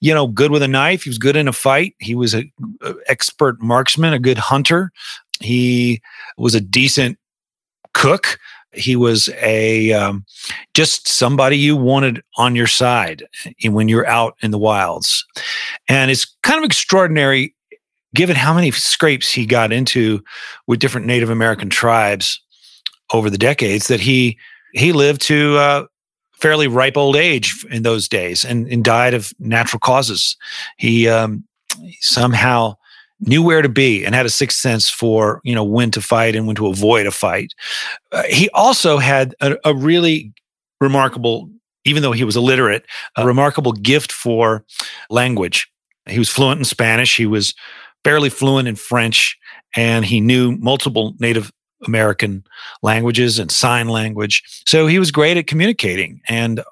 you 0.00 0.14
know, 0.14 0.26
good 0.26 0.50
with 0.50 0.62
a 0.62 0.68
knife. 0.68 1.02
He 1.02 1.10
was 1.10 1.18
good 1.18 1.36
in 1.36 1.48
a 1.48 1.52
fight. 1.52 1.94
He 1.98 2.14
was 2.14 2.34
an 2.34 2.50
expert 3.06 3.60
marksman, 3.60 4.12
a 4.12 4.18
good 4.18 4.38
hunter. 4.38 4.92
He 5.40 6.00
was 6.36 6.54
a 6.54 6.60
decent 6.60 7.18
cook. 7.92 8.38
He 8.72 8.96
was 8.96 9.28
a 9.40 9.92
um, 9.92 10.24
just 10.74 11.08
somebody 11.08 11.56
you 11.56 11.76
wanted 11.76 12.22
on 12.36 12.56
your 12.56 12.66
side 12.66 13.24
when 13.64 13.88
you're 13.88 14.06
out 14.06 14.36
in 14.42 14.50
the 14.50 14.58
wilds, 14.58 15.24
and 15.88 16.10
it's 16.10 16.26
kind 16.42 16.58
of 16.58 16.64
extraordinary 16.64 17.53
given 18.14 18.36
how 18.36 18.54
many 18.54 18.70
scrapes 18.70 19.30
he 19.30 19.44
got 19.44 19.72
into 19.72 20.22
with 20.66 20.78
different 20.78 21.06
Native 21.06 21.30
American 21.30 21.68
tribes 21.68 22.40
over 23.12 23.28
the 23.28 23.38
decades 23.38 23.88
that 23.88 24.00
he 24.00 24.38
he 24.72 24.92
lived 24.92 25.20
to 25.22 25.56
uh, 25.56 25.86
fairly 26.32 26.66
ripe 26.66 26.96
old 26.96 27.16
age 27.16 27.64
in 27.70 27.82
those 27.82 28.08
days 28.08 28.44
and, 28.44 28.66
and 28.68 28.84
died 28.84 29.14
of 29.14 29.32
natural 29.38 29.80
causes. 29.80 30.36
He 30.78 31.08
um, 31.08 31.44
somehow 32.00 32.76
knew 33.20 33.42
where 33.42 33.62
to 33.62 33.68
be 33.68 34.04
and 34.04 34.14
had 34.14 34.26
a 34.26 34.30
sixth 34.30 34.58
sense 34.58 34.90
for 34.90 35.40
you 35.44 35.54
know 35.54 35.64
when 35.64 35.90
to 35.92 36.00
fight 36.00 36.36
and 36.36 36.46
when 36.46 36.56
to 36.56 36.66
avoid 36.66 37.06
a 37.06 37.10
fight. 37.10 37.52
Uh, 38.12 38.22
he 38.24 38.48
also 38.50 38.98
had 38.98 39.34
a, 39.40 39.56
a, 39.64 39.74
really 39.74 40.32
remarkable, 40.80 41.48
even 41.84 42.02
though 42.02 42.12
he 42.12 42.24
was 42.24 42.36
illiterate, 42.36 42.84
a 43.16 43.26
remarkable 43.26 43.72
gift 43.72 44.12
for 44.12 44.64
language. 45.10 45.70
He 46.06 46.18
was 46.18 46.28
fluent 46.28 46.58
in 46.58 46.64
Spanish. 46.64 47.16
He 47.16 47.26
was 47.26 47.54
fairly 48.04 48.30
fluent 48.30 48.68
in 48.68 48.76
French, 48.76 49.36
and 49.74 50.04
he 50.04 50.20
knew 50.20 50.56
multiple 50.58 51.14
native 51.18 51.50
American 51.86 52.44
languages 52.82 53.38
and 53.38 53.50
sign 53.50 53.88
language. 53.88 54.42
So 54.66 54.86
he 54.86 54.98
was 54.98 55.10
great 55.10 55.36
at 55.36 55.46
communicating 55.46 56.20
and 56.28 56.62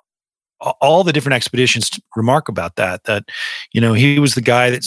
all 0.81 1.03
the 1.03 1.13
different 1.13 1.35
expeditions 1.35 1.91
remark 2.15 2.49
about 2.49 2.77
that 2.77 3.05
that 3.05 3.25
you 3.73 3.81
know 3.81 3.93
he 3.93 4.19
was 4.19 4.35
the 4.35 4.41
guy 4.41 4.71
that 4.71 4.85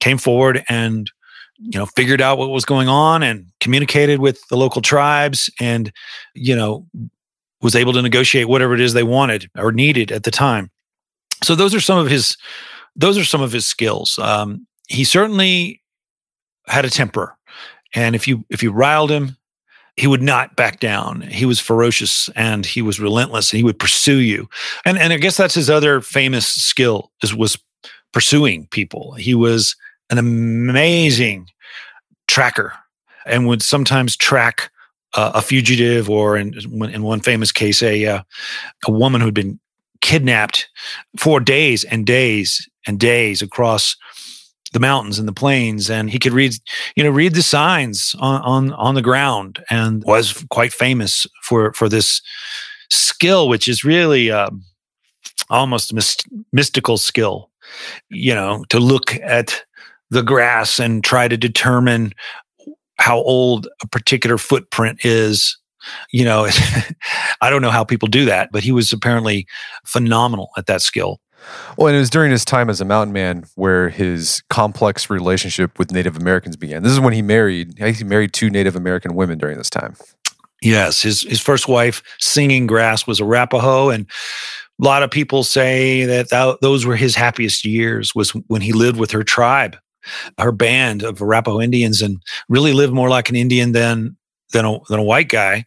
came 0.00 0.18
forward 0.18 0.64
and 0.68 1.10
you 1.58 1.78
know 1.78 1.86
figured 1.86 2.20
out 2.20 2.38
what 2.38 2.50
was 2.50 2.64
going 2.64 2.88
on 2.88 3.22
and 3.22 3.46
communicated 3.60 4.20
with 4.20 4.40
the 4.48 4.56
local 4.56 4.82
tribes 4.82 5.50
and 5.60 5.92
you 6.34 6.54
know 6.54 6.86
was 7.60 7.74
able 7.74 7.92
to 7.92 8.02
negotiate 8.02 8.48
whatever 8.48 8.74
it 8.74 8.80
is 8.80 8.92
they 8.92 9.02
wanted 9.02 9.48
or 9.56 9.72
needed 9.72 10.10
at 10.10 10.24
the 10.24 10.30
time 10.30 10.70
so 11.42 11.54
those 11.54 11.74
are 11.74 11.80
some 11.80 11.98
of 11.98 12.08
his 12.08 12.36
those 12.96 13.16
are 13.16 13.24
some 13.24 13.40
of 13.40 13.52
his 13.52 13.64
skills 13.64 14.18
um, 14.20 14.66
he 14.88 15.04
certainly 15.04 15.82
had 16.66 16.84
a 16.84 16.90
temper 16.90 17.36
and 17.94 18.14
if 18.14 18.26
you 18.26 18.44
if 18.50 18.62
you 18.62 18.72
riled 18.72 19.10
him 19.10 19.36
he 19.98 20.06
would 20.06 20.22
not 20.22 20.54
back 20.54 20.78
down. 20.78 21.22
He 21.22 21.44
was 21.44 21.58
ferocious 21.58 22.28
and 22.36 22.64
he 22.64 22.82
was 22.82 23.00
relentless 23.00 23.52
and 23.52 23.58
he 23.58 23.64
would 23.64 23.80
pursue 23.80 24.18
you. 24.18 24.48
And 24.84 24.96
and 24.96 25.12
I 25.12 25.16
guess 25.16 25.36
that's 25.36 25.54
his 25.54 25.68
other 25.68 26.00
famous 26.00 26.46
skill 26.46 27.10
is 27.22 27.34
was 27.34 27.58
pursuing 28.12 28.68
people. 28.68 29.14
He 29.14 29.34
was 29.34 29.74
an 30.08 30.18
amazing 30.18 31.48
tracker 32.28 32.72
and 33.26 33.48
would 33.48 33.60
sometimes 33.60 34.16
track 34.16 34.70
uh, 35.14 35.32
a 35.34 35.42
fugitive 35.42 36.08
or 36.08 36.36
in 36.36 36.54
in 36.54 37.02
one 37.02 37.20
famous 37.20 37.50
case 37.50 37.82
a 37.82 38.06
uh, 38.06 38.22
a 38.86 38.92
woman 38.92 39.20
who'd 39.20 39.34
been 39.34 39.58
kidnapped 40.00 40.68
for 41.16 41.40
days 41.40 41.82
and 41.82 42.06
days 42.06 42.68
and 42.86 43.00
days 43.00 43.42
across 43.42 43.96
the 44.72 44.80
mountains 44.80 45.18
and 45.18 45.26
the 45.26 45.32
plains 45.32 45.88
and 45.88 46.10
he 46.10 46.18
could 46.18 46.32
read 46.32 46.52
you 46.94 47.02
know 47.02 47.10
read 47.10 47.34
the 47.34 47.42
signs 47.42 48.14
on 48.18 48.42
on, 48.42 48.72
on 48.74 48.94
the 48.94 49.02
ground 49.02 49.64
and 49.70 50.02
was 50.04 50.44
quite 50.50 50.72
famous 50.72 51.26
for 51.42 51.72
for 51.72 51.88
this 51.88 52.20
skill 52.90 53.48
which 53.48 53.66
is 53.66 53.84
really 53.84 54.30
um, 54.30 54.62
almost 55.50 55.92
myst- 55.92 56.28
mystical 56.52 56.98
skill, 56.98 57.50
you 58.08 58.34
know, 58.34 58.64
to 58.68 58.78
look 58.78 59.14
at 59.16 59.62
the 60.10 60.22
grass 60.22 60.78
and 60.78 61.04
try 61.04 61.28
to 61.28 61.36
determine 61.36 62.12
how 62.98 63.18
old 63.18 63.68
a 63.82 63.86
particular 63.88 64.38
footprint 64.38 65.04
is. 65.04 65.56
You 66.12 66.24
know, 66.24 66.48
I 67.40 67.50
don't 67.50 67.62
know 67.62 67.70
how 67.70 67.84
people 67.84 68.08
do 68.08 68.24
that, 68.24 68.50
but 68.52 68.62
he 68.62 68.72
was 68.72 68.92
apparently 68.92 69.46
phenomenal 69.86 70.50
at 70.56 70.66
that 70.66 70.82
skill. 70.82 71.20
Well, 71.76 71.88
and 71.88 71.96
it 71.96 72.00
was 72.00 72.10
during 72.10 72.30
his 72.30 72.44
time 72.44 72.68
as 72.68 72.80
a 72.80 72.84
mountain 72.84 73.12
man 73.12 73.44
where 73.54 73.88
his 73.88 74.42
complex 74.50 75.08
relationship 75.08 75.78
with 75.78 75.92
Native 75.92 76.16
Americans 76.16 76.56
began. 76.56 76.82
This 76.82 76.92
is 76.92 77.00
when 77.00 77.12
he 77.12 77.22
married. 77.22 77.78
He 77.78 78.04
married 78.04 78.32
two 78.32 78.50
Native 78.50 78.74
American 78.74 79.14
women 79.14 79.38
during 79.38 79.58
this 79.58 79.70
time. 79.70 79.94
Yes, 80.60 81.02
his 81.02 81.22
his 81.22 81.40
first 81.40 81.68
wife, 81.68 82.02
Singing 82.18 82.66
Grass, 82.66 83.06
was 83.06 83.20
Arapaho, 83.20 83.90
and 83.90 84.06
a 84.80 84.84
lot 84.84 85.02
of 85.02 85.10
people 85.10 85.44
say 85.44 86.04
that 86.04 86.30
th- 86.30 86.56
those 86.60 86.84
were 86.84 86.96
his 86.96 87.14
happiest 87.14 87.64
years. 87.64 88.14
Was 88.14 88.30
when 88.48 88.60
he 88.60 88.72
lived 88.72 88.98
with 88.98 89.12
her 89.12 89.22
tribe, 89.22 89.76
her 90.38 90.50
band 90.50 91.04
of 91.04 91.22
Arapaho 91.22 91.60
Indians, 91.60 92.02
and 92.02 92.20
really 92.48 92.72
lived 92.72 92.92
more 92.92 93.08
like 93.08 93.28
an 93.28 93.36
Indian 93.36 93.70
than 93.70 94.16
than 94.52 94.64
a, 94.64 94.78
than 94.88 94.98
a 94.98 95.04
white 95.04 95.28
guy, 95.28 95.64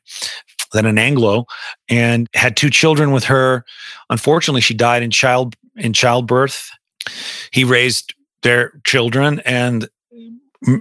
than 0.74 0.86
an 0.86 0.98
Anglo, 0.98 1.46
and 1.88 2.28
had 2.34 2.58
two 2.58 2.70
children 2.70 3.12
with 3.12 3.24
her. 3.26 3.64
Unfortunately, 4.10 4.62
she 4.62 4.74
died 4.74 5.04
in 5.04 5.12
child 5.12 5.56
in 5.82 5.94
childbirth. 5.94 6.70
He 7.52 7.64
raised 7.64 8.14
their 8.44 8.80
children 8.86 9.40
and 9.46 9.90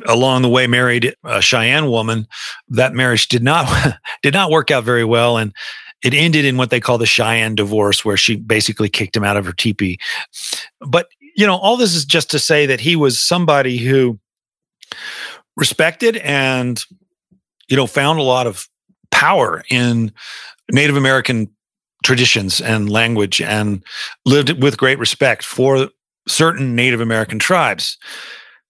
along 0.06 0.42
the 0.42 0.48
way 0.48 0.66
married 0.66 1.14
a 1.24 1.40
Cheyenne 1.40 1.90
woman. 1.90 2.26
That 2.68 2.94
marriage 2.94 3.28
did 3.28 3.42
not 3.42 3.98
did 4.22 4.34
not 4.34 4.50
work 4.50 4.70
out 4.70 4.84
very 4.84 5.04
well, 5.04 5.38
and 5.38 5.54
it 6.04 6.14
ended 6.14 6.44
in 6.44 6.56
what 6.56 6.70
they 6.70 6.80
call 6.80 6.98
the 6.98 7.06
Cheyenne 7.06 7.54
divorce, 7.54 8.04
where 8.04 8.16
she 8.16 8.36
basically 8.36 8.88
kicked 8.88 9.16
him 9.16 9.24
out 9.24 9.36
of 9.36 9.46
her 9.46 9.52
teepee. 9.52 9.98
But 10.80 11.08
you 11.36 11.46
know, 11.46 11.56
all 11.56 11.76
this 11.76 11.94
is 11.94 12.04
just 12.04 12.30
to 12.32 12.38
say 12.38 12.66
that 12.66 12.80
he 12.80 12.96
was 12.96 13.18
somebody 13.18 13.78
who 13.78 14.18
respected 15.56 16.16
and 16.18 16.84
you 17.68 17.76
know 17.76 17.86
found 17.86 18.18
a 18.18 18.24
lot 18.24 18.46
of 18.46 18.68
power 19.10 19.62
in 19.70 20.12
Native 20.70 20.96
American 20.96 21.50
traditions 22.04 22.60
and 22.60 22.90
language 22.90 23.40
and 23.40 23.84
lived 24.24 24.62
with 24.62 24.78
great 24.78 24.98
respect 24.98 25.44
for 25.44 25.88
certain 26.28 26.74
Native 26.74 27.00
American 27.00 27.38
tribes. 27.38 27.98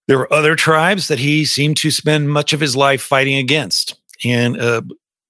There 0.07 0.17
were 0.17 0.33
other 0.33 0.55
tribes 0.55 1.07
that 1.07 1.19
he 1.19 1.45
seemed 1.45 1.77
to 1.77 1.91
spend 1.91 2.31
much 2.31 2.53
of 2.53 2.59
his 2.59 2.75
life 2.75 3.01
fighting 3.01 3.35
against. 3.35 3.95
And 4.25 4.59
uh, 4.59 4.81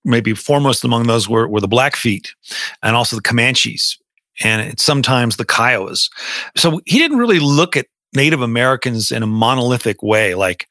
maybe 0.04 0.34
foremost 0.34 0.84
among 0.84 1.08
those 1.08 1.30
were, 1.30 1.48
were 1.48 1.62
the 1.62 1.68
Blackfeet 1.68 2.34
and 2.82 2.96
also 2.96 3.16
the 3.16 3.22
Comanches 3.22 3.98
and 4.44 4.80
sometimes 4.80 5.38
the 5.38 5.46
Kiowas. 5.46 6.10
So 6.56 6.82
he 6.86 6.98
didn't 6.98 7.20
really 7.20 7.40
look 7.40 7.78
at 7.78 7.88
Native 8.16 8.42
Americans 8.42 9.12
in 9.12 9.24
a 9.24 9.28
monolithic 9.28 10.02
way 10.02 10.36
like 10.36 10.68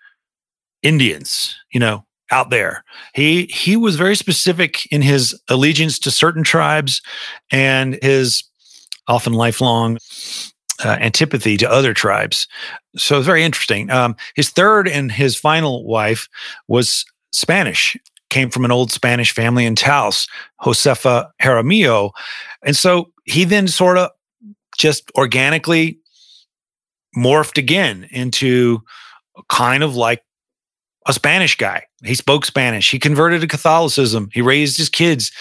Indians, 0.82 1.56
you 1.72 1.80
know, 1.80 2.04
out 2.30 2.50
there. 2.50 2.84
He 3.14 3.46
he 3.46 3.76
was 3.76 3.96
very 3.96 4.14
specific 4.14 4.86
in 4.92 5.02
his 5.02 5.38
allegiance 5.48 5.98
to 6.00 6.10
certain 6.10 6.44
tribes 6.44 7.02
and 7.50 7.98
his 8.02 8.44
often 9.08 9.32
lifelong 9.32 9.98
uh, 10.84 10.96
antipathy 11.00 11.56
to 11.56 11.70
other 11.70 11.92
tribes. 11.92 12.46
So 12.96 13.18
it's 13.18 13.26
very 13.26 13.42
interesting. 13.42 13.90
Um, 13.90 14.16
his 14.34 14.50
third 14.50 14.88
and 14.88 15.12
his 15.12 15.36
final 15.36 15.84
wife 15.84 16.28
was 16.68 17.04
Spanish, 17.32 17.96
came 18.30 18.50
from 18.50 18.64
an 18.64 18.72
old 18.72 18.90
Spanish 18.90 19.32
family 19.32 19.66
in 19.66 19.74
Taos, 19.74 20.26
Josefa 20.62 21.30
Jaramillo. 21.42 22.10
And 22.64 22.76
so 22.76 23.12
he 23.24 23.44
then 23.44 23.68
sort 23.68 23.98
of 23.98 24.10
just 24.76 25.10
organically 25.16 25.98
morphed 27.16 27.58
again 27.58 28.08
into 28.10 28.80
kind 29.48 29.82
of 29.82 29.96
like 29.96 30.22
a 31.10 31.12
Spanish 31.12 31.56
guy. 31.56 31.82
He 32.04 32.14
spoke 32.14 32.46
Spanish. 32.46 32.90
He 32.90 32.98
converted 32.98 33.40
to 33.40 33.48
Catholicism. 33.48 34.30
He 34.32 34.40
raised 34.40 34.78
his 34.78 34.88
kids 34.88 35.32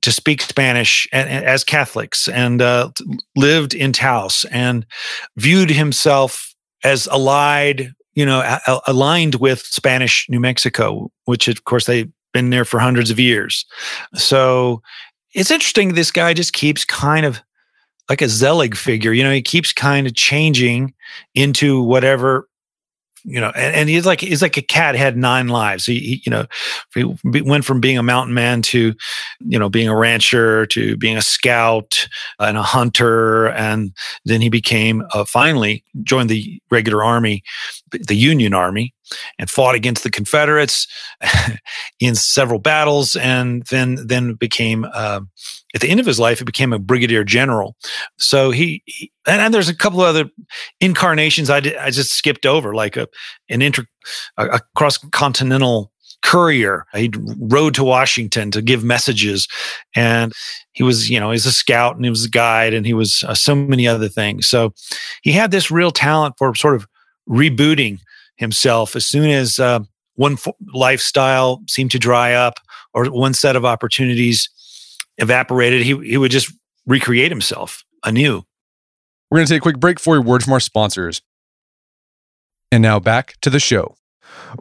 to 0.00 0.10
speak 0.10 0.40
Spanish 0.40 1.06
as 1.12 1.64
Catholics 1.64 2.28
and 2.28 2.62
uh, 2.62 2.90
lived 3.36 3.74
in 3.74 3.92
Taos 3.92 4.44
and 4.50 4.86
viewed 5.36 5.70
himself 5.70 6.54
as 6.82 7.06
allied, 7.08 7.92
you 8.14 8.24
know, 8.24 8.58
aligned 8.86 9.36
with 9.36 9.60
Spanish 9.60 10.26
New 10.30 10.40
Mexico, 10.40 11.10
which 11.26 11.46
of 11.46 11.64
course 11.64 11.84
they've 11.84 12.10
been 12.32 12.48
there 12.48 12.64
for 12.64 12.80
hundreds 12.80 13.10
of 13.10 13.20
years. 13.20 13.66
So 14.14 14.82
it's 15.34 15.50
interesting. 15.50 15.94
This 15.94 16.10
guy 16.10 16.32
just 16.32 16.54
keeps 16.54 16.86
kind 16.86 17.26
of 17.26 17.40
like 18.08 18.22
a 18.22 18.28
Zelig 18.28 18.74
figure. 18.74 19.12
You 19.12 19.24
know, 19.24 19.32
he 19.32 19.42
keeps 19.42 19.74
kind 19.74 20.06
of 20.06 20.14
changing 20.14 20.94
into 21.34 21.82
whatever 21.82 22.47
you 23.28 23.40
know, 23.40 23.52
and, 23.54 23.74
and, 23.74 23.88
he's 23.90 24.06
like 24.06 24.20
he's 24.20 24.40
like 24.40 24.56
a 24.56 24.62
cat 24.62 24.94
had 24.94 25.16
nine 25.16 25.48
lives. 25.48 25.84
He, 25.84 25.98
he, 25.98 26.22
you 26.24 26.30
know, 26.30 26.46
he 26.94 27.42
went 27.42 27.64
from 27.66 27.80
being 27.80 27.98
a 27.98 28.02
mountain 28.02 28.32
man 28.32 28.62
to, 28.62 28.94
you 29.40 29.58
know, 29.58 29.68
being 29.68 29.88
a 29.88 29.96
rancher 29.96 30.64
to 30.66 30.96
being 30.96 31.18
a 31.18 31.22
scout 31.22 32.08
and 32.38 32.56
a 32.56 32.62
hunter, 32.62 33.48
and 33.48 33.92
then 34.24 34.40
he 34.40 34.48
became 34.48 35.04
uh, 35.12 35.24
finally 35.26 35.84
joined 36.02 36.30
the 36.30 36.60
regular 36.70 37.04
army, 37.04 37.42
the 37.90 38.16
Union 38.16 38.54
Army, 38.54 38.94
and 39.38 39.50
fought 39.50 39.74
against 39.74 40.02
the 40.02 40.10
Confederates 40.10 40.86
in 42.00 42.14
several 42.14 42.58
battles, 42.58 43.16
and 43.16 43.64
then 43.70 43.98
then 44.06 44.34
became 44.34 44.86
uh, 44.92 45.20
at 45.74 45.80
the 45.80 45.88
end 45.88 46.00
of 46.00 46.06
his 46.06 46.18
life, 46.18 46.38
he 46.38 46.44
became 46.44 46.72
a 46.72 46.78
brigadier 46.78 47.24
general. 47.24 47.76
So 48.16 48.50
he, 48.50 48.82
he 48.86 49.12
and, 49.26 49.40
and, 49.40 49.52
there's 49.52 49.68
a 49.68 49.76
couple 49.76 50.00
of 50.00 50.06
other 50.06 50.30
incarnations 50.80 51.50
I 51.50 51.60
did, 51.60 51.76
I 51.76 51.90
just 51.90 52.12
skipped 52.12 52.46
over, 52.46 52.74
like 52.74 52.96
a 52.96 53.08
an 53.48 53.62
inter 53.62 53.84
a, 54.36 54.46
a 54.46 54.60
cross 54.74 54.98
continental 54.98 55.92
courier. 56.22 56.84
He 56.94 57.12
rode 57.38 57.74
to 57.74 57.84
Washington 57.84 58.50
to 58.52 58.62
give 58.62 58.82
messages, 58.82 59.46
and 59.94 60.32
he 60.72 60.82
was, 60.82 61.10
you 61.10 61.20
know, 61.20 61.30
he's 61.30 61.46
a 61.46 61.52
scout 61.52 61.96
and 61.96 62.04
he 62.04 62.10
was 62.10 62.24
a 62.24 62.30
guide, 62.30 62.72
and 62.72 62.86
he 62.86 62.94
was 62.94 63.22
uh, 63.26 63.34
so 63.34 63.54
many 63.54 63.86
other 63.86 64.08
things. 64.08 64.48
So 64.48 64.72
he 65.22 65.32
had 65.32 65.50
this 65.50 65.70
real 65.70 65.90
talent 65.90 66.36
for 66.38 66.54
sort 66.54 66.76
of 66.76 66.86
rebooting 67.28 68.00
himself 68.38 68.96
as 68.96 69.04
soon 69.04 69.30
as 69.30 69.58
uh, 69.58 69.80
one 70.14 70.32
f- 70.32 70.54
lifestyle 70.72 71.62
seemed 71.68 71.90
to 71.90 71.98
dry 71.98 72.32
up 72.32 72.54
or 72.94 73.04
one 73.06 73.34
set 73.34 73.56
of 73.56 73.64
opportunities 73.64 74.48
evaporated. 75.18 75.82
He 75.82 75.96
he 75.98 76.16
would 76.16 76.30
just 76.30 76.52
recreate 76.86 77.30
himself 77.30 77.84
anew. 78.04 78.42
We're 79.30 79.38
going 79.38 79.46
to 79.46 79.52
take 79.52 79.60
a 79.60 79.62
quick 79.62 79.78
break 79.78 80.00
for 80.00 80.16
a 80.16 80.20
word 80.22 80.42
from 80.42 80.54
our 80.54 80.60
sponsors. 80.60 81.20
And 82.72 82.82
now 82.82 82.98
back 82.98 83.34
to 83.42 83.50
the 83.50 83.60
show. 83.60 83.96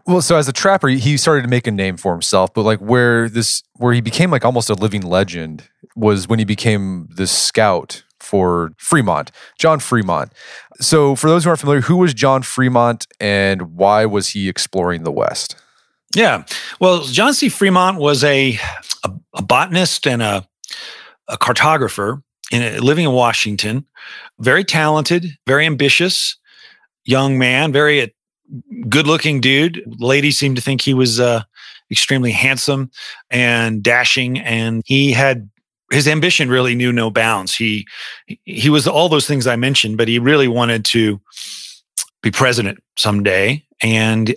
Well, 0.05 0.21
so 0.21 0.35
as 0.35 0.47
a 0.47 0.53
trapper, 0.53 0.89
he 0.89 1.15
started 1.17 1.43
to 1.43 1.47
make 1.47 1.67
a 1.67 1.71
name 1.71 1.97
for 1.97 2.11
himself, 2.11 2.53
but 2.53 2.63
like 2.63 2.79
where 2.79 3.29
this 3.29 3.63
where 3.75 3.93
he 3.93 4.01
became 4.01 4.31
like 4.31 4.43
almost 4.43 4.69
a 4.69 4.73
living 4.73 5.01
legend 5.01 5.69
was 5.95 6.27
when 6.27 6.39
he 6.39 6.45
became 6.45 7.07
the 7.15 7.27
scout 7.27 8.03
for 8.27 8.73
Fremont, 8.77 9.31
John 9.57 9.79
Fremont. 9.79 10.31
So, 10.79 11.15
for 11.15 11.29
those 11.29 11.43
who 11.43 11.49
aren't 11.49 11.61
familiar, 11.61 11.81
who 11.81 11.97
was 11.97 12.13
John 12.13 12.43
Fremont 12.43 13.07
and 13.19 13.73
why 13.75 14.05
was 14.05 14.29
he 14.29 14.49
exploring 14.49 15.03
the 15.03 15.11
West? 15.11 15.55
Yeah. 16.15 16.43
Well, 16.79 17.03
John 17.03 17.33
C. 17.33 17.49
Fremont 17.49 17.99
was 17.99 18.23
a, 18.23 18.59
a, 19.03 19.11
a 19.35 19.41
botanist 19.41 20.07
and 20.07 20.21
a, 20.21 20.47
a 21.27 21.37
cartographer 21.37 22.21
in 22.51 22.81
living 22.81 23.05
in 23.05 23.11
Washington, 23.11 23.85
very 24.39 24.63
talented, 24.63 25.25
very 25.45 25.65
ambitious 25.65 26.37
young 27.05 27.37
man, 27.37 27.71
very 27.71 28.13
good 28.89 29.07
looking 29.07 29.41
dude. 29.41 29.81
Ladies 29.99 30.37
seemed 30.37 30.55
to 30.57 30.61
think 30.61 30.81
he 30.81 30.93
was 30.93 31.19
uh, 31.19 31.43
extremely 31.91 32.31
handsome 32.31 32.91
and 33.29 33.81
dashing, 33.81 34.39
and 34.39 34.83
he 34.85 35.11
had 35.11 35.49
his 35.91 36.07
ambition 36.07 36.49
really 36.49 36.75
knew 36.75 36.91
no 36.91 37.09
bounds. 37.09 37.55
He 37.55 37.87
he 38.43 38.69
was 38.69 38.87
all 38.87 39.09
those 39.09 39.27
things 39.27 39.47
I 39.47 39.55
mentioned, 39.55 39.97
but 39.97 40.07
he 40.07 40.19
really 40.19 40.47
wanted 40.47 40.85
to 40.85 41.21
be 42.21 42.31
president 42.31 42.79
someday. 42.97 43.63
And 43.81 44.35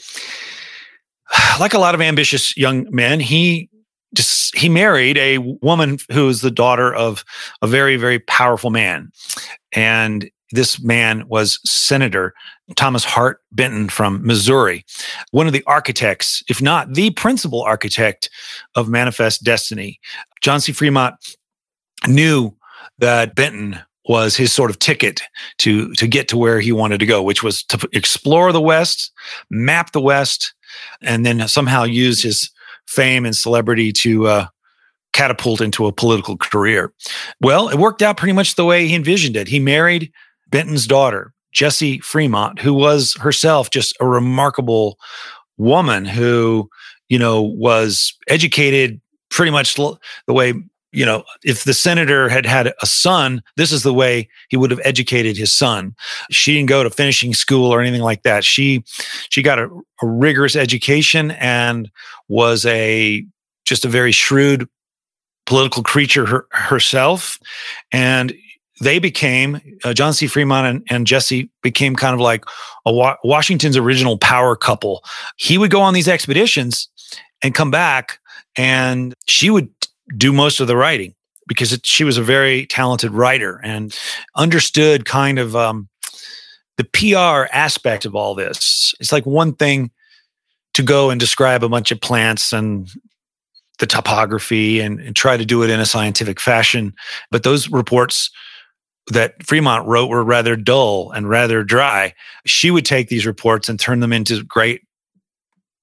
like 1.59 1.75
a 1.75 1.79
lot 1.79 1.95
of 1.95 2.01
ambitious 2.01 2.57
young 2.57 2.87
men, 2.91 3.21
he 3.21 3.69
just 4.15 4.57
he 4.57 4.69
married 4.69 5.19
a 5.19 5.39
woman 5.39 5.99
who 6.13 6.29
is 6.29 6.41
the 6.41 6.51
daughter 6.51 6.95
of 6.95 7.25
a 7.63 7.67
very 7.67 7.97
very 7.97 8.19
powerful 8.19 8.71
man, 8.71 9.11
and 9.73 10.31
this 10.53 10.83
man 10.83 11.27
was 11.29 11.61
Senator 11.65 12.35
Thomas 12.77 13.05
Hart 13.05 13.41
Benton 13.53 13.89
from 13.89 14.25
Missouri, 14.27 14.85
one 15.31 15.47
of 15.47 15.53
the 15.53 15.63
architects, 15.67 16.43
if 16.49 16.61
not 16.61 16.95
the 16.95 17.11
principal 17.11 17.63
architect 17.63 18.31
of 18.75 18.89
Manifest 18.89 19.45
Destiny. 19.45 20.01
John 20.41 20.61
C. 20.61 20.73
Fremont 20.73 21.15
knew 22.07 22.55
that 22.99 23.35
Benton 23.35 23.79
was 24.09 24.37
his 24.37 24.53
sort 24.53 24.71
of 24.71 24.79
ticket 24.79 25.21
to 25.59 25.93
to 25.95 26.07
get 26.07 26.29
to 26.29 26.37
where 26.37 26.61
he 26.61 26.73
wanted 26.73 26.99
to 27.01 27.07
go, 27.07 27.23
which 27.23 27.43
was 27.43 27.63
to 27.65 27.89
explore 27.93 28.53
the 28.53 28.61
West, 28.61 29.13
map 29.51 29.93
the 29.93 30.01
West, 30.01 30.55
and 31.03 31.25
then 31.25 31.47
somehow 31.49 31.85
use 31.85 32.23
his 32.23 32.51
fame 32.87 33.25
and 33.25 33.37
celebrity 33.37 33.93
to 33.93 34.27
uh, 34.27 34.47
catapult 35.13 35.61
into 35.61 35.87
a 35.87 35.93
political 35.93 36.37
career. 36.37 36.93
Well, 37.41 37.69
it 37.69 37.79
worked 37.79 38.03
out 38.03 38.17
pretty 38.17 38.33
much 38.33 38.55
the 38.55 38.65
way 38.65 38.87
he 38.87 38.95
envisioned 38.95 39.37
it. 39.37 39.49
He 39.49 39.61
married 39.61 40.13
Benton's 40.51 40.87
daughter, 40.87 41.33
Jessie 41.53 42.01
Fremont, 42.01 42.61
who 42.61 42.75
was 42.75 43.15
herself 43.21 43.71
just 43.71 43.97
a 44.01 44.07
remarkable 44.07 44.99
woman 45.57 46.05
who, 46.05 46.69
you 47.09 47.19
know, 47.19 47.43
was 47.43 48.15
educated 48.29 49.01
pretty 49.31 49.53
much 49.53 49.75
the 49.75 49.99
way 50.29 50.55
you 50.93 51.07
know, 51.07 51.25
if 51.45 51.65
the 51.65 51.75
senator 51.75 52.29
had 52.29 52.47
had 52.47 52.73
a 52.83 52.87
son, 52.87 53.43
this 53.57 53.71
is 53.71 53.83
the 53.83 53.95
way 53.95 54.29
he 54.49 54.57
would 54.57 54.71
have 54.71 54.81
educated 54.85 55.37
his 55.37 55.53
son. 55.53 55.95
She 56.31 56.55
didn't 56.55 56.69
go 56.69 56.83
to 56.83 56.91
finishing 56.91 57.33
school 57.33 57.73
or 57.73 57.81
anything 57.81 58.03
like 58.03 58.23
that. 58.23 58.45
She 58.45 58.85
she 59.29 59.43
got 59.43 59.59
a, 59.59 59.67
a 60.03 60.07
rigorous 60.07 60.57
education 60.57 61.31
and 61.33 61.91
was 62.29 62.67
a 62.67 63.25
just 63.65 63.85
a 63.85 63.89
very 63.89 64.13
shrewd 64.13 64.69
political 65.47 65.83
creature 65.83 66.27
her, 66.27 66.47
herself. 66.51 67.39
And 67.93 68.35
they 68.81 68.99
became 68.99 69.61
uh, 69.85 69.93
John 69.93 70.13
C. 70.15 70.27
Fremont 70.27 70.67
and, 70.67 70.87
and, 70.89 71.07
Jessie 71.07 71.51
became 71.63 71.95
kind 71.95 72.15
of 72.15 72.21
like 72.21 72.45
a 72.87 72.93
Wa- 72.93 73.17
Washington's 73.25 73.77
original 73.77 74.17
power 74.17 74.57
couple. 74.57 75.05
He 75.37 75.59
would 75.59 75.71
go 75.71 75.83
on 75.83 75.93
these 75.93 76.09
expeditions 76.09 76.89
and 77.43 77.55
come 77.55 77.71
back, 77.71 78.21
and 78.57 79.15
she 79.27 79.51
would 79.51 79.69
do 80.17 80.33
most 80.33 80.61
of 80.61 80.67
the 80.67 80.77
writing 80.77 81.15
because 81.47 81.73
it, 81.73 81.85
she 81.85 82.05
was 82.05 82.17
a 82.17 82.23
very 82.23 82.67
talented 82.67 83.13
writer 83.13 83.61
and 83.65 83.97
understood 84.37 85.05
kind 85.05 85.39
of 85.39 85.57
um, 85.57 85.89
the 86.77 86.85
PR 86.85 87.53
aspect 87.53 88.05
of 88.05 88.15
all 88.15 88.35
this. 88.35 88.95
It's 89.01 89.13
like 89.13 89.27
one 89.27 89.55
thing 89.55 89.91
to 90.75 90.83
go 90.83 91.11
and 91.11 91.19
describe 91.19 91.65
a 91.65 91.69
bunch 91.69 91.91
of 91.91 92.01
plants 92.01 92.53
and 92.53 92.89
the 93.81 93.87
topography 93.87 94.81
and, 94.81 95.01
and 95.01 95.17
try 95.17 95.37
to 95.37 95.45
do 95.45 95.63
it 95.63 95.71
in 95.71 95.81
a 95.81 95.87
scientific 95.87 96.39
fashion. 96.39 96.95
But 97.31 97.43
those 97.43 97.69
reports 97.69 98.31
that 99.09 99.43
Fremont 99.45 99.87
wrote 99.87 100.09
were 100.09 100.23
rather 100.23 100.55
dull 100.55 101.11
and 101.11 101.29
rather 101.29 101.65
dry. 101.65 102.15
She 102.47 102.71
would 102.71 102.85
take 102.85 103.09
these 103.09 103.27
reports 103.27 103.69
and 103.69 103.81
turn 103.81 104.01
them 104.01 104.13
into 104.13 104.45
great 104.45 104.83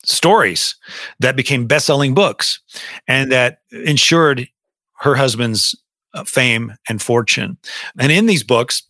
stories 0.03 0.75
that 1.19 1.35
became 1.35 1.67
best-selling 1.67 2.13
books 2.13 2.59
and 3.07 3.31
that 3.31 3.59
ensured 3.71 4.47
her 4.99 5.15
husband's 5.15 5.75
uh, 6.13 6.23
fame 6.23 6.73
and 6.89 7.01
fortune. 7.01 7.57
And 7.99 8.11
in 8.11 8.25
these 8.25 8.43
books, 8.43 8.83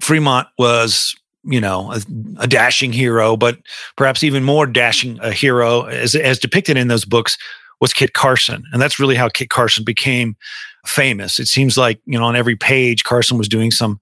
Fremont 0.00 0.48
was, 0.58 1.14
you 1.44 1.60
know, 1.60 1.92
a, 1.92 2.00
a, 2.38 2.46
dashing 2.46 2.92
hero, 2.92 3.36
but 3.36 3.58
perhaps 3.96 4.22
even 4.22 4.44
more 4.44 4.66
dashing 4.66 5.18
a 5.20 5.32
hero 5.32 5.82
as, 5.84 6.14
as 6.14 6.38
depicted 6.38 6.76
in 6.76 6.88
those 6.88 7.04
books 7.04 7.36
was 7.80 7.92
Kit 7.92 8.12
Carson. 8.12 8.64
And 8.72 8.80
that's 8.80 8.98
really 8.98 9.16
how 9.16 9.28
Kit 9.28 9.50
Carson 9.50 9.84
became 9.84 10.36
famous. 10.86 11.38
It 11.38 11.46
seems 11.46 11.76
like, 11.76 12.00
you 12.06 12.18
know, 12.18 12.24
on 12.24 12.36
every 12.36 12.56
page, 12.56 13.04
Carson 13.04 13.38
was 13.38 13.48
doing 13.48 13.70
some 13.70 14.00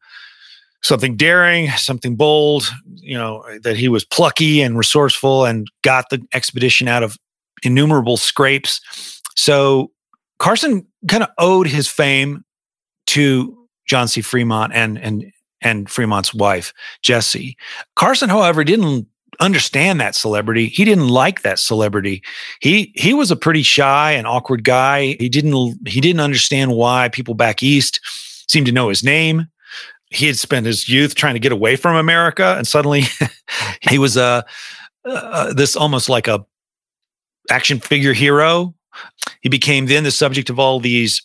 something 0.86 1.16
daring, 1.16 1.68
something 1.70 2.16
bold, 2.16 2.70
you 2.94 3.16
know, 3.16 3.44
that 3.62 3.76
he 3.76 3.88
was 3.88 4.04
plucky 4.04 4.62
and 4.62 4.78
resourceful 4.78 5.44
and 5.44 5.66
got 5.82 6.08
the 6.10 6.24
expedition 6.32 6.86
out 6.86 7.02
of 7.02 7.16
innumerable 7.62 8.16
scrapes. 8.16 8.80
So 9.36 9.90
Carson 10.38 10.86
kind 11.08 11.22
of 11.22 11.30
owed 11.38 11.66
his 11.66 11.88
fame 11.88 12.44
to 13.08 13.56
John 13.86 14.08
C. 14.08 14.20
Fremont 14.20 14.72
and 14.74 14.98
and 14.98 15.32
and 15.62 15.90
Fremont's 15.90 16.32
wife, 16.32 16.72
Jessie. 17.02 17.56
Carson, 17.96 18.28
however, 18.28 18.62
didn't 18.62 19.08
understand 19.40 20.00
that 20.00 20.14
celebrity. 20.14 20.66
He 20.66 20.84
didn't 20.84 21.08
like 21.08 21.42
that 21.42 21.58
celebrity. 21.58 22.22
He 22.60 22.92
he 22.94 23.12
was 23.14 23.30
a 23.30 23.36
pretty 23.36 23.62
shy 23.62 24.12
and 24.12 24.26
awkward 24.26 24.64
guy. 24.64 25.16
He 25.18 25.28
didn't 25.28 25.88
he 25.88 26.00
didn't 26.00 26.20
understand 26.20 26.72
why 26.72 27.08
people 27.08 27.34
back 27.34 27.62
east 27.62 28.00
seemed 28.48 28.66
to 28.66 28.72
know 28.72 28.88
his 28.88 29.02
name 29.02 29.46
he 30.10 30.26
had 30.26 30.38
spent 30.38 30.66
his 30.66 30.88
youth 30.88 31.14
trying 31.14 31.34
to 31.34 31.40
get 31.40 31.52
away 31.52 31.76
from 31.76 31.96
America, 31.96 32.54
and 32.56 32.66
suddenly 32.66 33.04
he 33.90 33.98
was 33.98 34.16
a 34.16 34.22
uh, 34.22 34.42
uh, 35.08 35.52
this 35.52 35.76
almost 35.76 36.08
like 36.08 36.28
a 36.28 36.44
action 37.50 37.78
figure 37.80 38.12
hero. 38.12 38.74
He 39.40 39.48
became 39.48 39.86
then 39.86 40.04
the 40.04 40.10
subject 40.10 40.50
of 40.50 40.58
all 40.58 40.80
these 40.80 41.22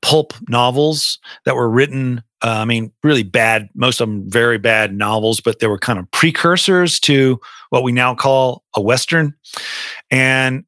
pulp 0.00 0.34
novels 0.48 1.18
that 1.44 1.54
were 1.54 1.70
written. 1.70 2.22
Uh, 2.42 2.58
I 2.58 2.64
mean, 2.64 2.92
really 3.04 3.22
bad, 3.22 3.68
most 3.74 4.00
of 4.00 4.08
them 4.08 4.28
very 4.28 4.58
bad 4.58 4.92
novels, 4.92 5.40
but 5.40 5.60
they 5.60 5.68
were 5.68 5.78
kind 5.78 5.98
of 5.98 6.10
precursors 6.10 6.98
to 7.00 7.40
what 7.70 7.84
we 7.84 7.92
now 7.92 8.14
call 8.14 8.64
a 8.74 8.80
Western. 8.80 9.34
And 10.10 10.64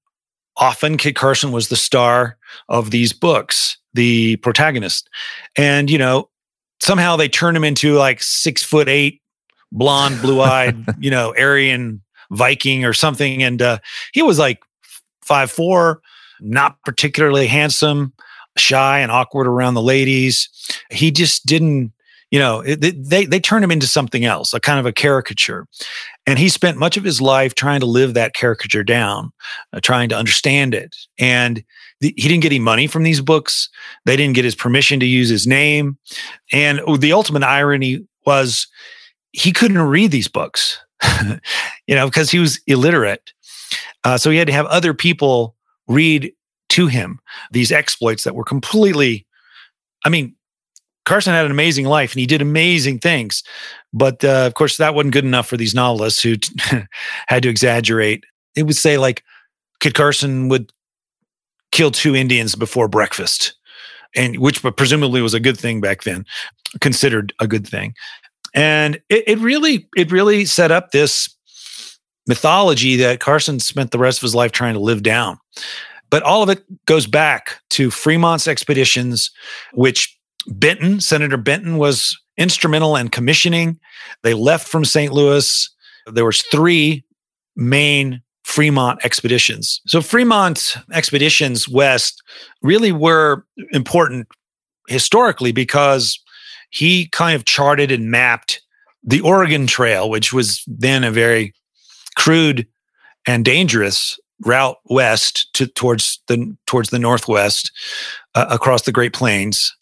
often 0.57 0.97
Kit 0.97 1.17
Carson 1.17 1.51
was 1.51 1.69
the 1.69 1.77
star 1.77 2.39
of 2.69 2.93
these 2.93 3.13
books, 3.13 3.77
the 3.93 4.37
protagonist. 4.37 5.11
And, 5.57 5.91
you 5.91 5.99
know, 5.99 6.31
somehow 6.85 7.17
they 7.17 7.29
turned 7.29 7.57
him 7.57 7.65
into 7.65 7.95
like 7.95 8.23
six 8.23 8.63
foot 8.63 8.89
eight, 8.89 9.23
blonde, 9.73 10.21
blue 10.21 10.41
eyed, 10.41 10.77
you 10.99 11.11
know, 11.11 11.35
Aryan 11.39 12.03
Viking 12.31 12.85
or 12.85 12.93
something. 12.93 13.43
And 13.43 13.63
uh, 13.63 13.79
he 14.13 14.23
was 14.23 14.39
like 14.39 14.63
five 15.23 15.51
four, 15.51 16.03
not 16.41 16.77
particularly 16.85 17.47
handsome, 17.47 18.13
shy 18.59 18.99
and 18.99 19.11
awkward 19.11 19.47
around 19.47 19.75
the 19.75 19.83
ladies. 19.83 20.49
He 20.91 21.11
just 21.11 21.47
didn't, 21.47 21.93
you 22.31 22.39
know, 22.39 22.61
it, 22.61 22.81
they 22.81 23.25
they 23.25 23.41
turned 23.41 23.65
him 23.65 23.71
into 23.71 23.87
something 23.87 24.27
else, 24.27 24.53
a 24.53 24.61
kind 24.61 24.79
of 24.79 24.85
a 24.87 24.93
caricature. 24.93 25.67
And 26.27 26.39
he 26.39 26.51
spent 26.51 26.77
much 26.77 26.97
of 26.97 27.05
his 27.05 27.21
life 27.21 27.55
trying 27.55 27.81
to 27.81 27.87
live 27.87 28.15
that 28.15 28.35
caricature 28.35 28.85
down, 28.85 29.33
uh, 29.73 29.81
trying 29.81 30.11
to 30.11 30.17
understand 30.17 30.75
it. 30.75 30.95
And 31.19 31.65
he 32.17 32.29
didn't 32.29 32.43
get 32.43 32.53
any 32.53 32.59
money 32.59 32.87
from 32.87 33.03
these 33.03 33.21
books. 33.21 33.69
They 34.05 34.17
didn't 34.17 34.35
get 34.35 34.45
his 34.45 34.55
permission 34.55 35.01
to 35.01 35.07
use 35.07 35.29
his 35.29 35.47
name. 35.47 35.99
And 36.53 36.81
the 36.99 37.13
ultimate 37.13 37.43
irony 37.43 38.07
was 38.27 38.67
he 39.33 39.53
couldn't 39.53 39.81
read 39.81 40.11
these 40.11 40.29
books, 40.29 40.79
you 41.87 41.95
know, 41.95 42.07
because 42.07 42.31
he 42.31 42.39
was 42.39 42.61
illiterate. 42.67 43.33
Uh, 44.05 44.19
so 44.19 44.31
he 44.31 44.37
had 44.37 44.47
to 44.47 44.53
have 44.53 44.67
other 44.67 44.95
people 44.95 45.57
read 45.89 46.33
to 46.71 46.87
him 46.87 47.21
these 47.51 47.73
exploits 47.73 48.25
that 48.25 48.35
were 48.35 48.45
completely, 48.45 49.27
I 50.05 50.09
mean, 50.09 50.35
Carson 51.05 51.35
had 51.35 51.45
an 51.45 51.51
amazing 51.51 51.85
life 51.85 52.13
and 52.13 52.21
he 52.21 52.27
did 52.27 52.41
amazing 52.43 52.99
things. 52.99 53.43
But 53.93 54.25
uh, 54.25 54.47
of 54.47 54.55
course, 54.55 54.77
that 54.79 54.95
wasn't 54.95 55.13
good 55.13 55.25
enough 55.25 55.47
for 55.47 55.57
these 55.57 55.75
novelists 55.75 56.23
who 56.23 56.37
had 57.29 57.43
to 57.43 57.49
exaggerate. 57.49 58.25
It 58.57 58.65
would 58.65 58.77
say, 58.77 58.99
like, 58.99 59.23
Kit 59.81 59.95
Carson 59.95 60.49
would 60.49 60.73
kill 61.75 61.91
two 61.91 62.15
Indians 62.15 62.55
before 62.55 62.89
breakfast, 62.89 63.55
and 64.15 64.39
which 64.39 64.63
presumably 64.63 65.21
was 65.21 65.35
a 65.35 65.41
good 65.41 65.59
thing 65.59 65.81
back 65.81 66.05
then, 66.05 66.25
considered 66.81 67.35
a 67.41 67.47
good 67.47 67.67
thing. 67.67 67.95
And 68.55 68.97
it, 69.09 69.25
it 69.27 69.39
really, 69.41 69.89
it 69.97 70.13
really 70.13 70.45
set 70.45 70.71
up 70.71 70.93
this 70.93 71.29
mythology 72.27 72.97
that 72.97 73.21
Carson 73.21 73.59
spent 73.59 73.91
the 73.91 73.99
rest 73.99 74.19
of 74.19 74.23
his 74.23 74.35
life 74.35 74.53
trying 74.53 74.75
to 74.75 74.81
live 74.81 75.03
down. 75.03 75.39
But 76.11 76.23
all 76.23 76.45
of 76.45 76.49
it 76.49 76.65
goes 76.87 77.09
back 77.09 77.59
to 77.71 77.91
Fremont's 77.91 78.47
expeditions, 78.47 79.31
which 79.73 80.17
Benton, 80.47 81.01
Senator 81.01 81.37
Benton, 81.37 81.77
was 81.77 82.17
instrumental 82.37 82.95
in 82.95 83.09
commissioning. 83.09 83.81
They 84.23 84.35
left 84.35 84.69
from 84.69 84.85
St. 84.85 85.13
Louis. 85.13 85.69
There 86.07 86.25
was 86.25 86.43
three 86.43 87.05
main 87.57 88.23
Fremont 88.45 89.05
expeditions. 89.05 89.81
So 89.87 90.01
Fremont 90.01 90.77
expeditions 90.93 91.69
west 91.69 92.23
really 92.63 92.93
were 92.93 93.45
important 93.73 94.29
historically 94.89 95.51
because 95.51 96.21
he 96.71 97.09
kind 97.09 97.35
of 97.35 97.47
charted 97.47 97.91
and 97.91 98.11
mapped 98.11 98.61
the 99.03 99.21
Oregon 99.21 99.67
Trail, 99.67 100.11
which 100.11 100.33
was 100.33 100.63
then 100.67 101.05
a 101.05 101.11
very 101.11 101.55
crude 102.17 102.67
and 103.27 103.45
dangerous 103.45 104.19
route 104.45 104.77
west 104.87 105.49
to, 105.55 105.67
towards 105.67 106.21
the 106.29 106.55
towards 106.67 106.91
the 106.91 106.99
northwest 106.99 107.73
uh, 108.35 108.47
across 108.51 108.83
the 108.83 108.93
Great 108.93 109.15
Plains. 109.15 109.75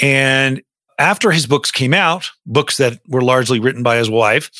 And 0.00 0.62
after 0.98 1.30
his 1.30 1.46
books 1.46 1.70
came 1.70 1.92
out, 1.92 2.30
books 2.46 2.78
that 2.78 3.00
were 3.08 3.22
largely 3.22 3.60
written 3.60 3.82
by 3.82 3.96
his 3.96 4.08
wife, 4.08 4.50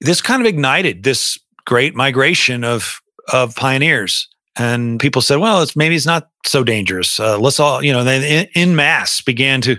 this 0.00 0.22
kind 0.22 0.40
of 0.40 0.46
ignited 0.46 1.02
this 1.02 1.38
great 1.66 1.94
migration 1.94 2.64
of 2.64 3.01
of 3.32 3.54
pioneers. 3.56 4.28
And 4.56 5.00
people 5.00 5.22
said, 5.22 5.36
well, 5.36 5.62
it's 5.62 5.76
maybe 5.76 5.96
it's 5.96 6.06
not 6.06 6.28
so 6.44 6.62
dangerous. 6.62 7.18
Uh, 7.18 7.38
let's 7.38 7.58
all, 7.58 7.82
you 7.82 7.92
know, 7.92 8.04
they 8.04 8.48
in, 8.54 8.76
mass 8.76 9.20
began 9.20 9.60
to 9.62 9.76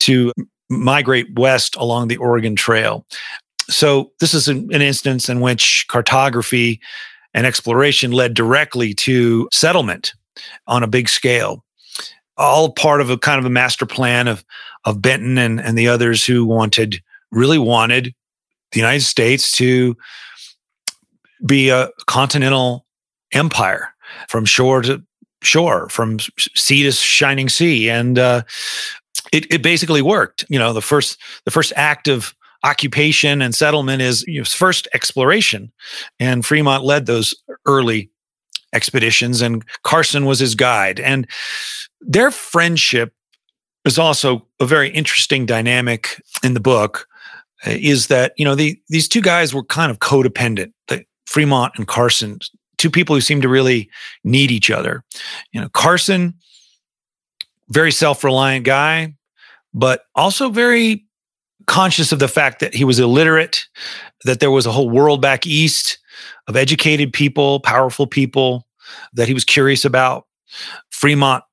to 0.00 0.32
migrate 0.68 1.38
west 1.38 1.76
along 1.76 2.08
the 2.08 2.16
Oregon 2.16 2.56
Trail. 2.56 3.06
So 3.68 4.12
this 4.18 4.34
is 4.34 4.48
an, 4.48 4.68
an 4.72 4.82
instance 4.82 5.28
in 5.28 5.40
which 5.40 5.86
cartography 5.88 6.80
and 7.32 7.46
exploration 7.46 8.10
led 8.10 8.34
directly 8.34 8.92
to 8.94 9.48
settlement 9.52 10.14
on 10.66 10.82
a 10.82 10.88
big 10.88 11.08
scale 11.08 11.64
all 12.38 12.70
part 12.70 13.00
of 13.00 13.10
a 13.10 13.18
kind 13.18 13.38
of 13.38 13.44
a 13.44 13.50
master 13.50 13.84
plan 13.84 14.28
of 14.28 14.44
of 14.84 15.02
Benton 15.02 15.36
and, 15.36 15.60
and 15.60 15.76
the 15.76 15.88
others 15.88 16.24
who 16.24 16.46
wanted 16.46 17.02
really 17.30 17.58
wanted 17.58 18.14
the 18.72 18.80
United 18.80 19.02
States 19.02 19.50
to 19.52 19.96
be 21.44 21.68
a 21.70 21.90
continental 22.06 22.86
empire 23.32 23.94
from 24.28 24.44
shore 24.44 24.82
to 24.82 25.02
shore 25.42 25.88
from 25.88 26.18
sea 26.54 26.82
to 26.82 26.92
shining 26.92 27.48
sea. 27.48 27.88
And 27.90 28.18
uh, 28.18 28.42
it, 29.32 29.52
it 29.52 29.62
basically 29.62 30.02
worked. 30.02 30.44
You 30.48 30.58
know, 30.58 30.72
the 30.72 30.82
first 30.82 31.18
the 31.44 31.50
first 31.50 31.72
act 31.76 32.08
of 32.08 32.34
occupation 32.64 33.40
and 33.40 33.54
settlement 33.54 34.02
is 34.02 34.24
you 34.26 34.40
know, 34.40 34.44
first 34.44 34.88
exploration, 34.94 35.72
and 36.18 36.44
Fremont 36.44 36.84
led 36.84 37.06
those 37.06 37.34
early 37.66 38.10
expeditions, 38.72 39.40
and 39.40 39.64
Carson 39.82 40.24
was 40.24 40.38
his 40.38 40.54
guide. 40.54 41.00
And 41.00 41.26
their 42.00 42.30
friendship 42.30 43.12
is 43.84 43.98
also 43.98 44.46
a 44.60 44.66
very 44.66 44.90
interesting 44.90 45.46
dynamic 45.46 46.20
in 46.42 46.54
the 46.54 46.60
book. 46.60 47.06
Uh, 47.66 47.70
is 47.70 48.06
that 48.06 48.32
you 48.36 48.44
know 48.44 48.54
the, 48.54 48.80
these 48.88 49.08
two 49.08 49.20
guys 49.20 49.52
were 49.52 49.64
kind 49.64 49.90
of 49.90 49.98
codependent. 49.98 50.72
Fremont 51.28 51.74
and 51.76 51.86
Carson, 51.86 52.38
two 52.78 52.88
people 52.90 53.14
who 53.14 53.20
seem 53.20 53.42
to 53.42 53.50
really 53.50 53.90
need 54.24 54.50
each 54.50 54.70
other. 54.70 55.04
You 55.52 55.60
know, 55.60 55.68
Carson, 55.68 56.32
very 57.68 57.92
self-reliant 57.92 58.64
guy, 58.64 59.14
but 59.74 60.04
also 60.14 60.48
very 60.48 61.04
conscious 61.66 62.12
of 62.12 62.18
the 62.18 62.28
fact 62.28 62.60
that 62.60 62.74
he 62.74 62.82
was 62.82 62.98
illiterate, 62.98 63.66
that 64.24 64.40
there 64.40 64.50
was 64.50 64.64
a 64.64 64.72
whole 64.72 64.88
world 64.88 65.20
back 65.20 65.46
east 65.46 65.98
of 66.46 66.56
educated 66.56 67.12
people, 67.12 67.60
powerful 67.60 68.06
people 68.06 68.66
that 69.12 69.28
he 69.28 69.34
was 69.34 69.44
curious 69.44 69.84
about. 69.84 70.26
Fremont 70.90 71.44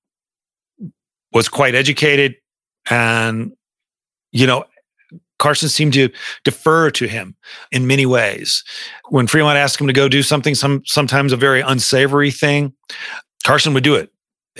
was 1.33 1.49
quite 1.49 1.75
educated 1.75 2.35
and 2.89 3.51
you 4.31 4.47
know 4.47 4.63
Carson 5.39 5.69
seemed 5.69 5.93
to 5.93 6.09
defer 6.43 6.89
to 6.91 7.07
him 7.07 7.35
in 7.71 7.87
many 7.87 8.05
ways. 8.05 8.63
When 9.09 9.27
Fremont 9.27 9.57
asked 9.57 9.79
him 9.79 9.87
to 9.87 9.93
go 9.93 10.07
do 10.07 10.23
something, 10.23 10.55
some 10.55 10.81
sometimes 10.85 11.33
a 11.33 11.37
very 11.37 11.61
unsavory 11.61 12.31
thing, 12.31 12.73
Carson 13.43 13.73
would 13.73 13.83
do 13.83 13.95
it. 13.95 14.11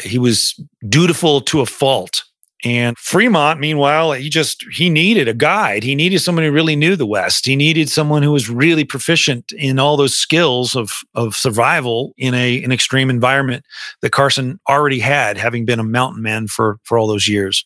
He 0.04 0.20
was 0.20 0.60
dutiful 0.90 1.42
to 1.42 1.62
a 1.62 1.66
fault. 1.66 2.24
And 2.64 2.98
Fremont, 2.98 3.60
meanwhile, 3.60 4.14
he 4.14 4.30
just 4.30 4.66
he 4.72 4.90
needed 4.90 5.28
a 5.28 5.34
guide. 5.34 5.84
He 5.84 5.94
needed 5.94 6.20
someone 6.20 6.44
who 6.44 6.52
really 6.52 6.76
knew 6.76 6.96
the 6.96 7.06
West. 7.06 7.46
He 7.46 7.56
needed 7.56 7.90
someone 7.90 8.24
who 8.24 8.32
was 8.32 8.50
really 8.50 8.84
proficient 8.84 9.52
in 9.52 9.78
all 9.78 9.98
those 9.98 10.16
skills 10.16 10.76
of 10.76 10.92
of 11.14 11.36
survival 11.36 12.14
in 12.18 12.34
a 12.34 12.64
an 12.64 12.72
extreme 12.72 13.10
environment 13.10 13.66
that 14.02 14.14
Carson 14.14 14.60
already 14.68 15.00
had, 15.00 15.38
having 15.38 15.66
been 15.66 15.80
a 15.80 15.84
mountain 15.84 16.24
man 16.24 16.48
for 16.48 16.80
for 16.84 16.98
all 16.98 17.08
those 17.08 17.28
years. 17.28 17.64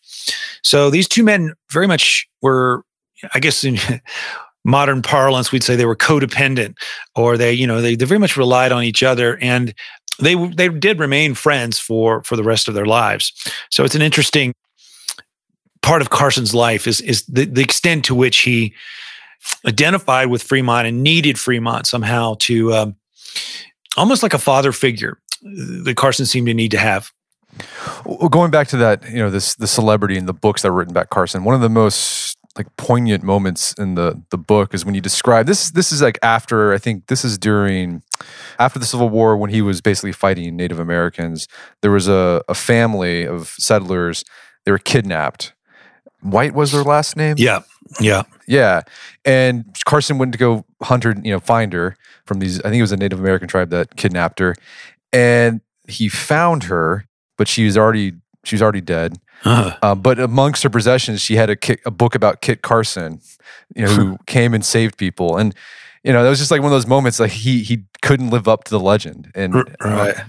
So 0.63 0.89
these 0.89 1.07
two 1.07 1.23
men 1.23 1.53
very 1.71 1.87
much 1.87 2.27
were, 2.41 2.83
I 3.33 3.39
guess, 3.39 3.63
in 3.63 3.77
modern 4.65 5.01
parlance, 5.01 5.51
we'd 5.51 5.63
say 5.63 5.75
they 5.75 5.85
were 5.85 5.95
codependent, 5.95 6.75
or 7.15 7.37
they, 7.37 7.53
you 7.53 7.67
know, 7.67 7.81
they, 7.81 7.95
they 7.95 8.05
very 8.05 8.19
much 8.19 8.37
relied 8.37 8.71
on 8.71 8.83
each 8.83 9.03
other 9.03 9.37
and 9.41 9.73
they 10.19 10.35
they 10.49 10.69
did 10.69 10.99
remain 10.99 11.33
friends 11.33 11.79
for 11.79 12.23
for 12.23 12.35
the 12.35 12.43
rest 12.43 12.67
of 12.67 12.73
their 12.73 12.85
lives. 12.85 13.31
So 13.69 13.83
it's 13.83 13.95
an 13.95 14.01
interesting 14.01 14.53
part 15.81 16.01
of 16.01 16.09
Carson's 16.09 16.53
life 16.53 16.87
is 16.87 17.01
is 17.01 17.25
the, 17.25 17.45
the 17.45 17.61
extent 17.61 18.05
to 18.05 18.15
which 18.15 18.39
he 18.39 18.73
identified 19.65 20.27
with 20.27 20.43
Fremont 20.43 20.87
and 20.87 21.01
needed 21.03 21.39
Fremont 21.39 21.87
somehow 21.87 22.35
to 22.39 22.73
um, 22.73 22.95
almost 23.97 24.23
like 24.23 24.33
a 24.33 24.39
father 24.39 24.71
figure 24.71 25.17
that 25.41 25.95
Carson 25.95 26.25
seemed 26.25 26.47
to 26.47 26.53
need 26.53 26.71
to 26.71 26.77
have. 26.77 27.11
Going 28.29 28.51
back 28.51 28.67
to 28.69 28.77
that, 28.77 29.09
you 29.09 29.17
know, 29.17 29.29
this 29.29 29.55
the 29.55 29.67
celebrity 29.67 30.17
and 30.17 30.27
the 30.27 30.33
books 30.33 30.61
that 30.61 30.71
were 30.71 30.77
written 30.77 30.93
about 30.93 31.09
Carson. 31.09 31.43
One 31.43 31.55
of 31.55 31.61
the 31.61 31.69
most 31.69 32.37
like 32.57 32.67
poignant 32.77 33.23
moments 33.23 33.73
in 33.73 33.95
the 33.95 34.21
the 34.31 34.37
book 34.37 34.73
is 34.73 34.85
when 34.85 34.95
you 34.95 35.01
describe 35.01 35.45
this. 35.45 35.71
This 35.71 35.91
is 35.91 36.01
like 36.01 36.19
after 36.23 36.73
I 36.73 36.77
think 36.77 37.07
this 37.07 37.23
is 37.23 37.37
during 37.37 38.03
after 38.57 38.79
the 38.79 38.85
Civil 38.85 39.09
War 39.09 39.37
when 39.37 39.49
he 39.49 39.61
was 39.61 39.81
basically 39.81 40.11
fighting 40.11 40.55
Native 40.55 40.79
Americans. 40.79 41.47
There 41.81 41.91
was 41.91 42.07
a, 42.07 42.43
a 42.49 42.55
family 42.55 43.25
of 43.25 43.49
settlers. 43.59 44.23
They 44.65 44.71
were 44.71 44.77
kidnapped 44.77 45.53
White 46.21 46.53
was 46.53 46.71
their 46.71 46.83
last 46.83 47.15
name. 47.15 47.35
Yeah, 47.37 47.61
yeah, 47.99 48.23
yeah. 48.47 48.81
And 49.23 49.65
Carson 49.85 50.17
went 50.17 50.33
to 50.33 50.37
go 50.37 50.65
hunt 50.81 51.03
her, 51.05 51.15
you 51.23 51.31
know, 51.31 51.39
find 51.39 51.71
her 51.73 51.95
from 52.25 52.39
these. 52.39 52.59
I 52.59 52.63
think 52.63 52.79
it 52.79 52.81
was 52.81 52.91
a 52.91 52.97
Native 52.97 53.19
American 53.19 53.47
tribe 53.47 53.69
that 53.69 53.95
kidnapped 53.95 54.39
her, 54.39 54.55
and 55.13 55.61
he 55.87 56.09
found 56.09 56.63
her, 56.63 57.05
but 57.37 57.47
she 57.47 57.65
was 57.65 57.77
already 57.77 58.13
she 58.43 58.55
was 58.55 58.61
already 58.61 58.81
dead. 58.81 59.17
Uh-huh. 59.43 59.77
Um, 59.81 60.01
but 60.01 60.19
amongst 60.19 60.63
her 60.63 60.69
possessions, 60.69 61.21
she 61.21 61.35
had 61.35 61.49
a, 61.49 61.57
a 61.85 61.91
book 61.91 62.15
about 62.15 62.41
Kit 62.41 62.61
Carson, 62.61 63.21
you 63.75 63.85
know, 63.85 63.91
who 63.91 64.17
came 64.27 64.53
and 64.53 64.65
saved 64.65 64.97
people. 64.97 65.37
And 65.37 65.55
you 66.03 66.13
know, 66.13 66.23
that 66.23 66.29
was 66.29 66.39
just 66.39 66.49
like 66.49 66.61
one 66.61 66.71
of 66.71 66.75
those 66.75 66.87
moments 66.87 67.19
like 67.19 67.31
he 67.31 67.61
he 67.61 67.83
couldn't 68.01 68.29
live 68.29 68.47
up 68.47 68.63
to 68.65 68.71
the 68.71 68.79
legend. 68.79 69.31
And 69.35 69.55
uh, 69.55 69.63
right. 69.83 70.17
Uh, 70.17 70.23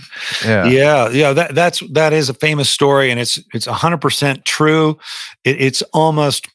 yeah. 0.45 0.65
Yeah. 0.67 1.09
Yeah. 1.11 1.33
That 1.33 1.55
that's 1.55 1.81
that 1.93 2.13
is 2.13 2.29
a 2.29 2.35
famous 2.35 2.69
story 2.69 3.11
and 3.11 3.21
it's 3.21 3.39
it's 3.55 3.67
hundred 3.67 4.01
percent 4.01 4.45
true. 4.45 4.99
It, 5.45 5.61
it's 5.61 5.83
almost 5.93 6.49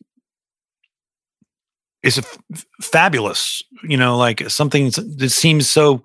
it's 2.04 2.18
a 2.18 2.24
f- 2.54 2.66
fabulous, 2.82 3.64
you 3.84 3.98
know, 3.98 4.18
like 4.18 4.50
something 4.50 4.92
that 4.92 5.32
seems 5.32 5.70
so 5.70 6.04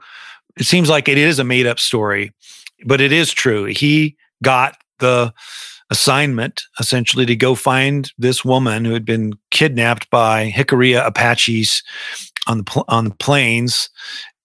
it 0.56 0.64
seems 0.64 0.88
like 0.88 1.08
it 1.08 1.18
is 1.18 1.38
a 1.38 1.44
made 1.44 1.66
up 1.66 1.80
story, 1.80 2.32
but 2.86 3.00
it 3.00 3.12
is 3.12 3.32
true. 3.32 3.64
He 3.64 4.16
got 4.42 4.76
the 5.00 5.32
assignment 5.90 6.62
essentially 6.78 7.26
to 7.26 7.36
go 7.36 7.54
find 7.54 8.12
this 8.16 8.44
woman 8.44 8.84
who 8.84 8.92
had 8.92 9.04
been 9.04 9.32
kidnapped 9.50 10.08
by 10.10 10.52
Jicarilla 10.52 11.04
Apaches 11.04 11.82
on 12.46 12.58
the 12.58 12.84
on 12.88 13.04
the 13.06 13.14
plains, 13.16 13.90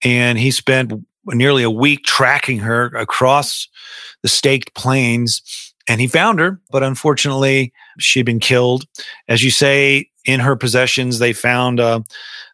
and 0.03 0.37
he 0.37 0.51
spent 0.51 0.91
nearly 1.27 1.63
a 1.63 1.69
week 1.69 2.03
tracking 2.03 2.59
her 2.59 2.87
across 2.87 3.67
the 4.21 4.27
staked 4.27 4.73
plains. 4.75 5.41
And 5.87 6.01
he 6.01 6.07
found 6.07 6.39
her, 6.39 6.59
but 6.71 6.81
unfortunately, 6.81 7.71
she'd 7.99 8.25
been 8.25 8.39
killed. 8.39 8.85
As 9.27 9.43
you 9.43 9.51
say, 9.51 10.09
in 10.25 10.39
her 10.39 10.55
possessions, 10.55 11.19
they 11.19 11.31
found 11.31 11.79
uh, 11.79 12.01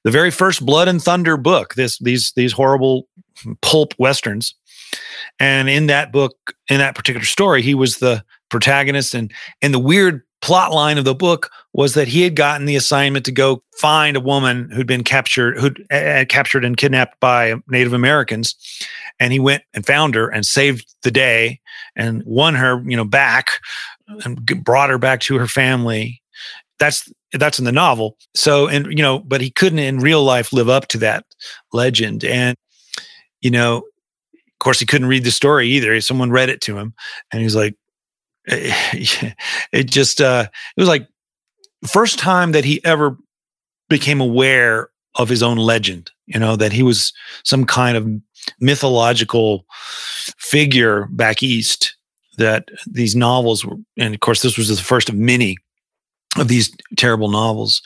the 0.03 0.11
very 0.11 0.31
first 0.31 0.65
Blood 0.65 0.89
and 0.89 1.01
Thunder 1.01 1.37
book. 1.37 1.75
This 1.75 1.97
these 1.99 2.33
these 2.35 2.51
horrible 2.51 3.07
pulp 3.61 3.93
westerns, 3.97 4.53
and 5.39 5.69
in 5.69 5.87
that 5.87 6.11
book, 6.11 6.35
in 6.69 6.77
that 6.77 6.95
particular 6.95 7.25
story, 7.25 7.61
he 7.61 7.75
was 7.75 7.97
the 7.97 8.23
protagonist. 8.49 9.13
And 9.13 9.31
and 9.61 9.73
the 9.73 9.79
weird 9.79 10.23
plot 10.41 10.71
line 10.73 10.97
of 10.97 11.05
the 11.05 11.15
book 11.15 11.51
was 11.73 11.93
that 11.93 12.07
he 12.07 12.23
had 12.23 12.35
gotten 12.35 12.65
the 12.65 12.75
assignment 12.75 13.25
to 13.25 13.31
go 13.31 13.63
find 13.77 14.17
a 14.17 14.21
woman 14.21 14.69
who'd 14.71 14.87
been 14.87 15.03
captured, 15.03 15.57
who'd 15.59 15.85
uh, 15.91 16.25
captured 16.27 16.65
and 16.65 16.77
kidnapped 16.77 17.19
by 17.19 17.55
Native 17.67 17.93
Americans, 17.93 18.55
and 19.19 19.31
he 19.31 19.39
went 19.39 19.63
and 19.73 19.85
found 19.85 20.15
her 20.15 20.29
and 20.29 20.45
saved 20.45 20.93
the 21.03 21.11
day 21.11 21.59
and 21.95 22.23
won 22.25 22.55
her, 22.55 22.83
you 22.85 22.97
know, 22.97 23.05
back 23.05 23.59
and 24.25 24.63
brought 24.63 24.89
her 24.89 24.97
back 24.97 25.21
to 25.21 25.37
her 25.37 25.47
family. 25.47 26.21
That's 26.79 27.11
that's 27.33 27.59
in 27.59 27.65
the 27.65 27.71
novel. 27.71 28.17
So, 28.35 28.67
and 28.67 28.87
you 28.87 29.03
know, 29.03 29.19
but 29.19 29.41
he 29.41 29.51
couldn't 29.51 29.79
in 29.79 29.99
real 29.99 30.23
life 30.23 30.51
live 30.51 30.69
up 30.69 30.87
to 30.89 30.97
that 30.99 31.25
legend, 31.71 32.23
and 32.23 32.57
you 33.41 33.51
know, 33.51 33.83
course, 34.63 34.79
he 34.79 34.85
couldn't 34.85 35.07
read 35.07 35.23
the 35.23 35.31
story 35.31 35.67
either. 35.69 35.99
Someone 36.01 36.31
read 36.31 36.49
it 36.49 36.61
to 36.61 36.77
him, 36.77 36.93
and 37.31 37.41
he's 37.41 37.55
like, 37.55 37.75
it 38.45 39.89
just 39.89 40.19
uh 40.19 40.47
it 40.49 40.81
was 40.81 40.89
like 40.89 41.07
first 41.87 42.17
time 42.17 42.53
that 42.53 42.65
he 42.65 42.83
ever 42.83 43.17
became 43.89 44.19
aware 44.19 44.89
of 45.15 45.29
his 45.29 45.43
own 45.43 45.57
legend 45.57 46.11
you 46.25 46.39
know 46.39 46.55
that 46.55 46.71
he 46.71 46.81
was 46.81 47.13
some 47.43 47.65
kind 47.65 47.97
of 47.97 48.07
mythological 48.59 49.65
figure 50.37 51.05
back 51.11 51.43
east 51.43 51.95
that 52.37 52.69
these 52.87 53.15
novels 53.15 53.63
were 53.63 53.75
and 53.97 54.15
of 54.15 54.21
course 54.21 54.41
this 54.41 54.57
was 54.57 54.69
the 54.69 54.83
first 54.83 55.09
of 55.09 55.15
many 55.15 55.57
of 56.37 56.47
these 56.47 56.73
terrible 56.97 57.29
novels 57.29 57.81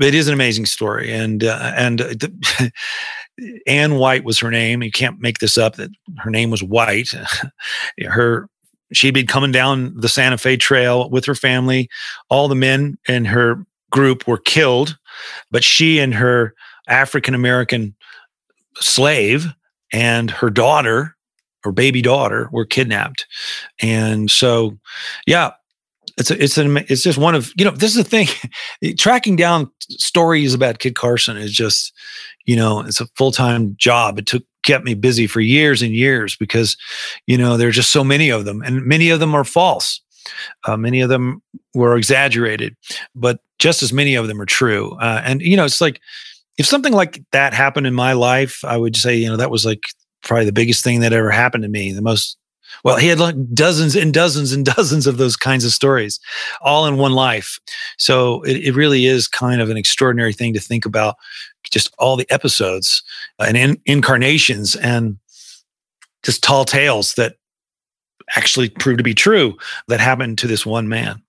it 0.00 0.14
is 0.14 0.28
an 0.28 0.34
amazing 0.34 0.66
story 0.66 1.12
and 1.12 1.44
uh, 1.44 1.72
and 1.76 2.00
the, 2.00 2.72
Anne 3.66 3.96
White 3.96 4.24
was 4.24 4.38
her 4.38 4.50
name. 4.50 4.82
You 4.82 4.90
can't 4.90 5.20
make 5.20 5.38
this 5.38 5.56
up. 5.56 5.76
That 5.76 5.90
her 6.18 6.30
name 6.30 6.50
was 6.50 6.62
White. 6.62 7.14
her 8.04 8.48
she'd 8.92 9.14
been 9.14 9.26
coming 9.26 9.52
down 9.52 9.92
the 9.96 10.08
Santa 10.08 10.38
Fe 10.38 10.56
Trail 10.56 11.10
with 11.10 11.24
her 11.26 11.34
family. 11.34 11.88
All 12.30 12.48
the 12.48 12.54
men 12.54 12.98
in 13.08 13.24
her 13.26 13.64
group 13.90 14.26
were 14.26 14.38
killed, 14.38 14.98
but 15.50 15.64
she 15.64 15.98
and 15.98 16.14
her 16.14 16.54
African 16.88 17.34
American 17.34 17.94
slave 18.76 19.46
and 19.92 20.30
her 20.30 20.50
daughter, 20.50 21.16
her 21.64 21.72
baby 21.72 22.02
daughter, 22.02 22.48
were 22.52 22.64
kidnapped. 22.64 23.26
And 23.80 24.30
so, 24.30 24.78
yeah, 25.26 25.52
it's 26.18 26.30
a, 26.30 26.42
it's 26.42 26.58
an 26.58 26.76
it's 26.88 27.02
just 27.02 27.18
one 27.18 27.34
of 27.34 27.52
you 27.56 27.64
know 27.64 27.70
this 27.70 27.96
is 27.96 28.02
the 28.02 28.08
thing. 28.08 28.28
Tracking 28.98 29.36
down 29.36 29.70
stories 29.80 30.54
about 30.54 30.78
Kit 30.78 30.96
Carson 30.96 31.36
is 31.36 31.52
just 31.52 31.92
you 32.44 32.56
know 32.56 32.80
it's 32.80 33.00
a 33.00 33.06
full-time 33.16 33.74
job. 33.78 34.18
It 34.18 34.26
took 34.26 34.44
kept 34.62 34.84
me 34.84 34.94
busy 34.94 35.26
for 35.26 35.40
years 35.40 35.82
and 35.82 35.92
years 35.92 36.36
because 36.36 36.76
you 37.26 37.38
know 37.38 37.56
there 37.56 37.68
are 37.68 37.72
just 37.72 37.90
so 37.90 38.04
many 38.04 38.28
of 38.30 38.44
them 38.44 38.62
and 38.62 38.84
many 38.84 39.10
of 39.10 39.20
them 39.20 39.34
are 39.34 39.44
false. 39.44 40.00
Uh, 40.64 40.76
many 40.76 41.00
of 41.00 41.08
them 41.08 41.40
were 41.74 41.96
exaggerated 41.96 42.76
but 43.14 43.40
just 43.58 43.82
as 43.82 43.94
many 43.94 44.14
of 44.14 44.28
them 44.28 44.38
are 44.38 44.46
true. 44.46 44.94
Uh, 45.00 45.22
and 45.24 45.40
you 45.40 45.56
know 45.56 45.64
it's 45.64 45.80
like 45.80 46.00
if 46.58 46.66
something 46.66 46.92
like 46.92 47.22
that 47.32 47.54
happened 47.54 47.86
in 47.86 47.94
my 47.94 48.12
life 48.12 48.62
i 48.64 48.76
would 48.76 48.96
say 48.96 49.16
you 49.16 49.28
know 49.28 49.36
that 49.36 49.50
was 49.50 49.64
like 49.64 49.84
probably 50.22 50.44
the 50.44 50.52
biggest 50.52 50.84
thing 50.84 51.00
that 51.00 51.12
ever 51.12 51.30
happened 51.30 51.62
to 51.62 51.68
me 51.68 51.92
the 51.92 52.02
most 52.02 52.36
Well, 52.84 52.96
he 52.96 53.08
had 53.08 53.18
like 53.18 53.36
dozens 53.54 53.96
and 53.96 54.12
dozens 54.12 54.52
and 54.52 54.64
dozens 54.76 55.06
of 55.06 55.16
those 55.16 55.36
kinds 55.36 55.64
of 55.64 55.72
stories, 55.72 56.20
all 56.60 56.86
in 56.86 56.96
one 56.96 57.12
life. 57.12 57.58
So 57.98 58.42
it, 58.42 58.56
it 58.56 58.74
really 58.74 59.06
is 59.06 59.28
kind 59.28 59.60
of 59.60 59.70
an 59.70 59.76
extraordinary 59.76 60.32
thing 60.32 60.52
to 60.54 60.60
think 60.60 60.84
about 60.84 61.16
just 61.70 61.92
all 61.98 62.16
the 62.16 62.30
episodes 62.30 63.02
uh, 63.38 63.44
and 63.48 63.56
in, 63.56 63.80
incarnations 63.84 64.74
and 64.76 65.18
just 66.22 66.42
tall 66.42 66.64
tales 66.64 67.14
that 67.14 67.36
actually 68.36 68.68
proved 68.68 68.98
to 68.98 69.04
be 69.04 69.14
true 69.14 69.56
that 69.88 70.00
happened 70.00 70.38
to 70.38 70.46
this 70.46 70.66
one 70.66 70.88
man. 70.88 71.22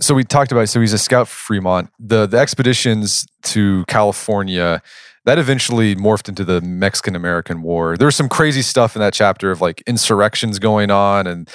So 0.00 0.14
we 0.14 0.22
talked 0.22 0.52
about 0.52 0.68
so 0.68 0.80
he's 0.80 0.92
a 0.92 0.98
scout 0.98 1.28
Fremont. 1.28 1.90
The 1.98 2.26
the 2.26 2.38
expeditions 2.38 3.26
to 3.44 3.84
California 3.88 4.82
that 5.26 5.38
eventually 5.40 5.96
morphed 5.96 6.28
into 6.28 6.44
the 6.44 6.60
Mexican 6.60 7.16
American 7.16 7.60
War. 7.60 7.96
There 7.96 8.06
was 8.06 8.14
some 8.14 8.28
crazy 8.28 8.62
stuff 8.62 8.94
in 8.94 9.00
that 9.00 9.12
chapter 9.12 9.50
of 9.50 9.60
like 9.60 9.82
insurrections 9.86 10.60
going 10.60 10.90
on 10.90 11.26
and 11.26 11.50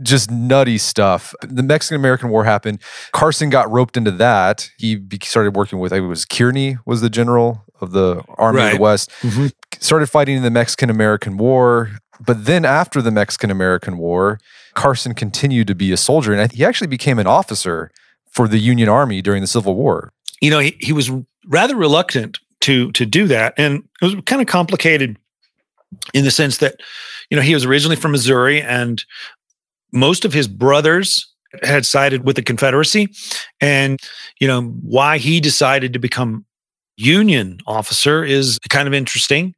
just 0.00 0.30
nutty 0.30 0.78
stuff. 0.78 1.34
The 1.42 1.64
Mexican 1.64 1.96
American 1.96 2.30
War 2.30 2.44
happened. 2.44 2.80
Carson 3.12 3.50
got 3.50 3.70
roped 3.70 3.96
into 3.96 4.12
that. 4.12 4.70
He 4.78 5.02
started 5.24 5.56
working 5.56 5.80
with, 5.80 5.92
I 5.92 6.00
was 6.00 6.24
Kearny 6.24 6.78
was 6.86 7.00
the 7.00 7.10
general 7.10 7.64
of 7.80 7.90
the 7.90 8.22
Army 8.38 8.60
right. 8.60 8.72
of 8.72 8.76
the 8.76 8.82
West. 8.82 9.10
Mm-hmm. 9.22 9.48
Started 9.80 10.06
fighting 10.06 10.36
in 10.36 10.42
the 10.44 10.50
Mexican 10.50 10.88
American 10.88 11.36
War. 11.36 11.90
But 12.24 12.46
then 12.46 12.64
after 12.64 13.02
the 13.02 13.10
Mexican 13.10 13.50
American 13.50 13.98
War, 13.98 14.38
Carson 14.74 15.14
continued 15.14 15.66
to 15.66 15.74
be 15.74 15.90
a 15.90 15.96
soldier 15.96 16.32
and 16.32 16.52
he 16.52 16.64
actually 16.64 16.86
became 16.86 17.18
an 17.18 17.26
officer 17.26 17.90
for 18.30 18.46
the 18.46 18.58
Union 18.58 18.88
Army 18.88 19.20
during 19.20 19.40
the 19.40 19.48
Civil 19.48 19.74
War. 19.74 20.12
You 20.40 20.50
know, 20.50 20.60
he, 20.60 20.76
he 20.78 20.92
was 20.92 21.10
rather 21.48 21.74
reluctant 21.74 22.38
to 22.66 22.90
to 22.92 23.06
do 23.06 23.28
that, 23.28 23.54
and 23.56 23.84
it 24.02 24.04
was 24.04 24.16
kind 24.26 24.42
of 24.42 24.48
complicated 24.48 25.16
in 26.12 26.24
the 26.24 26.30
sense 26.32 26.58
that 26.58 26.80
you 27.30 27.36
know 27.36 27.42
he 27.42 27.54
was 27.54 27.64
originally 27.64 27.96
from 27.96 28.10
Missouri, 28.10 28.60
and 28.60 29.04
most 29.92 30.24
of 30.24 30.32
his 30.32 30.48
brothers 30.48 31.32
had 31.62 31.86
sided 31.86 32.24
with 32.24 32.34
the 32.34 32.42
Confederacy, 32.42 33.08
and 33.60 34.00
you 34.40 34.48
know 34.48 34.62
why 34.82 35.18
he 35.18 35.40
decided 35.40 35.92
to 35.92 36.00
become 36.00 36.44
Union 36.96 37.60
officer 37.68 38.24
is 38.24 38.58
kind 38.68 38.88
of 38.88 38.94
interesting, 38.94 39.54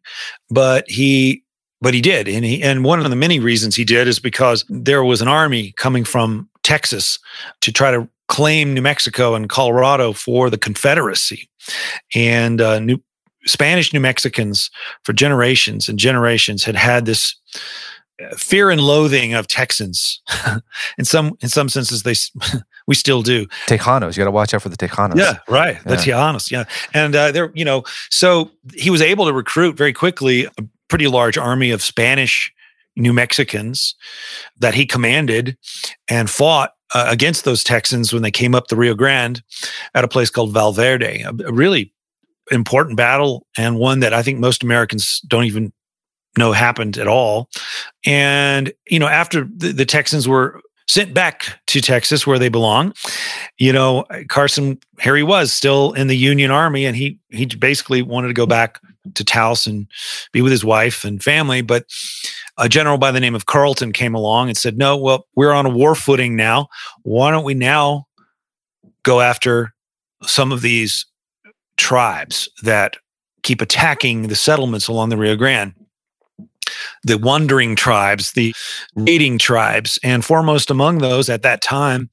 but 0.50 0.84
he 0.86 1.42
but 1.80 1.94
he 1.94 2.02
did. 2.02 2.28
And 2.28 2.44
he 2.44 2.62
and 2.62 2.84
one 2.84 3.00
of 3.00 3.08
the 3.08 3.16
many 3.16 3.40
reasons 3.40 3.74
he 3.74 3.84
did 3.84 4.06
is 4.06 4.18
because 4.18 4.66
there 4.68 5.02
was 5.02 5.22
an 5.22 5.28
army 5.28 5.72
coming 5.78 6.04
from 6.04 6.48
Texas 6.62 7.18
to 7.62 7.72
try 7.72 7.90
to 7.90 8.06
claim 8.28 8.74
New 8.74 8.82
Mexico 8.82 9.34
and 9.34 9.48
Colorado 9.48 10.12
for 10.12 10.50
the 10.50 10.58
Confederacy. 10.58 11.48
And 12.14 12.60
uh, 12.60 12.78
New, 12.78 13.02
Spanish 13.46 13.92
New 13.92 14.00
Mexicans 14.00 14.70
for 15.04 15.12
generations 15.12 15.88
and 15.88 15.98
generations 15.98 16.64
had 16.64 16.76
had 16.76 17.06
this 17.06 17.34
uh, 18.22 18.34
fear 18.36 18.70
and 18.70 18.80
loathing 18.80 19.34
of 19.34 19.48
Texans. 19.48 20.20
in 20.98 21.04
some 21.04 21.36
in 21.40 21.48
some 21.48 21.68
senses, 21.68 22.02
they 22.02 22.14
we 22.86 22.94
still 22.94 23.22
do. 23.22 23.46
Tejanos, 23.66 24.16
you 24.16 24.20
got 24.20 24.26
to 24.26 24.30
watch 24.30 24.54
out 24.54 24.62
for 24.62 24.68
the 24.68 24.76
Tejanos. 24.76 25.16
Yeah, 25.16 25.38
right. 25.48 25.82
The 25.84 25.94
yeah. 25.94 25.96
Tejanos, 25.96 26.50
yeah, 26.50 26.64
and 26.94 27.14
uh, 27.14 27.32
they're 27.32 27.52
you 27.54 27.64
know, 27.64 27.84
so 28.10 28.50
he 28.74 28.90
was 28.90 29.02
able 29.02 29.26
to 29.26 29.32
recruit 29.32 29.76
very 29.76 29.92
quickly 29.92 30.44
a 30.44 30.64
pretty 30.88 31.06
large 31.06 31.38
army 31.38 31.70
of 31.70 31.82
Spanish 31.82 32.52
New 32.96 33.12
Mexicans 33.12 33.94
that 34.58 34.74
he 34.74 34.84
commanded 34.84 35.56
and 36.08 36.28
fought 36.28 36.72
uh, 36.94 37.06
against 37.08 37.44
those 37.44 37.64
Texans 37.64 38.12
when 38.12 38.22
they 38.22 38.30
came 38.30 38.54
up 38.54 38.68
the 38.68 38.76
Rio 38.76 38.94
Grande 38.94 39.42
at 39.94 40.04
a 40.04 40.08
place 40.08 40.30
called 40.30 40.52
Valverde. 40.52 41.22
A, 41.22 41.30
a 41.46 41.52
really 41.52 41.92
important 42.50 42.96
battle 42.96 43.46
and 43.56 43.76
one 43.76 44.00
that 44.00 44.14
I 44.14 44.22
think 44.22 44.38
most 44.38 44.62
Americans 44.62 45.20
don't 45.26 45.44
even 45.44 45.72
know 46.36 46.52
happened 46.52 46.98
at 46.98 47.08
all. 47.08 47.48
And, 48.06 48.72
you 48.88 48.98
know, 48.98 49.08
after 49.08 49.48
the, 49.56 49.72
the 49.72 49.84
Texans 49.84 50.28
were 50.28 50.62
sent 50.88 51.12
back 51.12 51.60
to 51.66 51.80
Texas 51.80 52.26
where 52.26 52.38
they 52.38 52.48
belong. 52.48 52.94
You 53.58 53.72
know, 53.72 54.04
Carson, 54.28 54.78
here 55.00 55.16
he 55.16 55.22
was 55.22 55.52
still 55.52 55.92
in 55.92 56.08
the 56.08 56.16
Union 56.16 56.50
Army, 56.50 56.86
and 56.86 56.96
he 56.96 57.18
he 57.28 57.46
basically 57.46 58.02
wanted 58.02 58.28
to 58.28 58.34
go 58.34 58.46
back 58.46 58.80
to 59.14 59.24
Taos 59.24 59.66
and 59.66 59.86
be 60.32 60.42
with 60.42 60.52
his 60.52 60.64
wife 60.64 61.04
and 61.04 61.22
family. 61.22 61.62
But 61.62 61.84
a 62.56 62.68
general 62.68 62.98
by 62.98 63.10
the 63.10 63.20
name 63.20 63.34
of 63.34 63.46
Carleton 63.46 63.92
came 63.92 64.14
along 64.14 64.48
and 64.48 64.56
said, 64.56 64.78
No, 64.78 64.96
well, 64.96 65.26
we're 65.34 65.52
on 65.52 65.66
a 65.66 65.70
war 65.70 65.94
footing 65.94 66.36
now. 66.36 66.68
Why 67.02 67.30
don't 67.30 67.44
we 67.44 67.54
now 67.54 68.06
go 69.02 69.20
after 69.20 69.74
some 70.22 70.52
of 70.52 70.62
these 70.62 71.06
tribes 71.76 72.48
that 72.62 72.96
keep 73.42 73.60
attacking 73.60 74.28
the 74.28 74.36
settlements 74.36 74.88
along 74.88 75.08
the 75.08 75.16
Rio 75.16 75.36
Grande? 75.36 75.74
The 77.04 77.16
wandering 77.16 77.76
tribes, 77.76 78.32
the 78.32 78.54
mm. 78.96 79.06
raiding 79.06 79.38
tribes, 79.38 79.98
and 80.02 80.24
foremost 80.24 80.70
among 80.70 80.98
those 80.98 81.30
at 81.30 81.42
that 81.42 81.62
time 81.62 82.10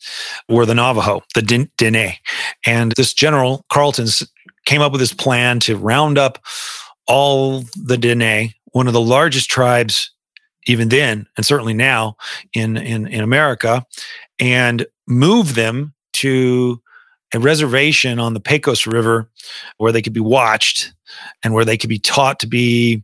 were 0.47 0.65
the 0.65 0.75
Navajo, 0.75 1.23
the 1.33 1.67
Dene. 1.77 2.13
And 2.65 2.93
this 2.93 3.13
general, 3.13 3.65
Carleton, 3.69 4.07
came 4.65 4.81
up 4.81 4.91
with 4.91 5.01
this 5.01 5.13
plan 5.13 5.59
to 5.61 5.77
round 5.77 6.17
up 6.17 6.39
all 7.07 7.63
the 7.75 7.97
Dene, 7.97 8.53
one 8.71 8.87
of 8.87 8.93
the 8.93 9.01
largest 9.01 9.49
tribes 9.49 10.11
even 10.67 10.89
then, 10.89 11.27
and 11.37 11.45
certainly 11.45 11.73
now 11.73 12.17
in, 12.53 12.77
in, 12.77 13.07
in 13.07 13.21
America, 13.21 13.85
and 14.39 14.85
move 15.07 15.55
them 15.55 15.93
to 16.13 16.81
a 17.33 17.39
reservation 17.39 18.19
on 18.19 18.33
the 18.33 18.39
Pecos 18.39 18.87
River 18.87 19.29
where 19.77 19.91
they 19.91 20.01
could 20.01 20.13
be 20.13 20.19
watched 20.19 20.93
and 21.43 21.53
where 21.53 21.65
they 21.65 21.77
could 21.77 21.89
be 21.89 21.99
taught 21.99 22.39
to 22.39 22.47
be 22.47 23.03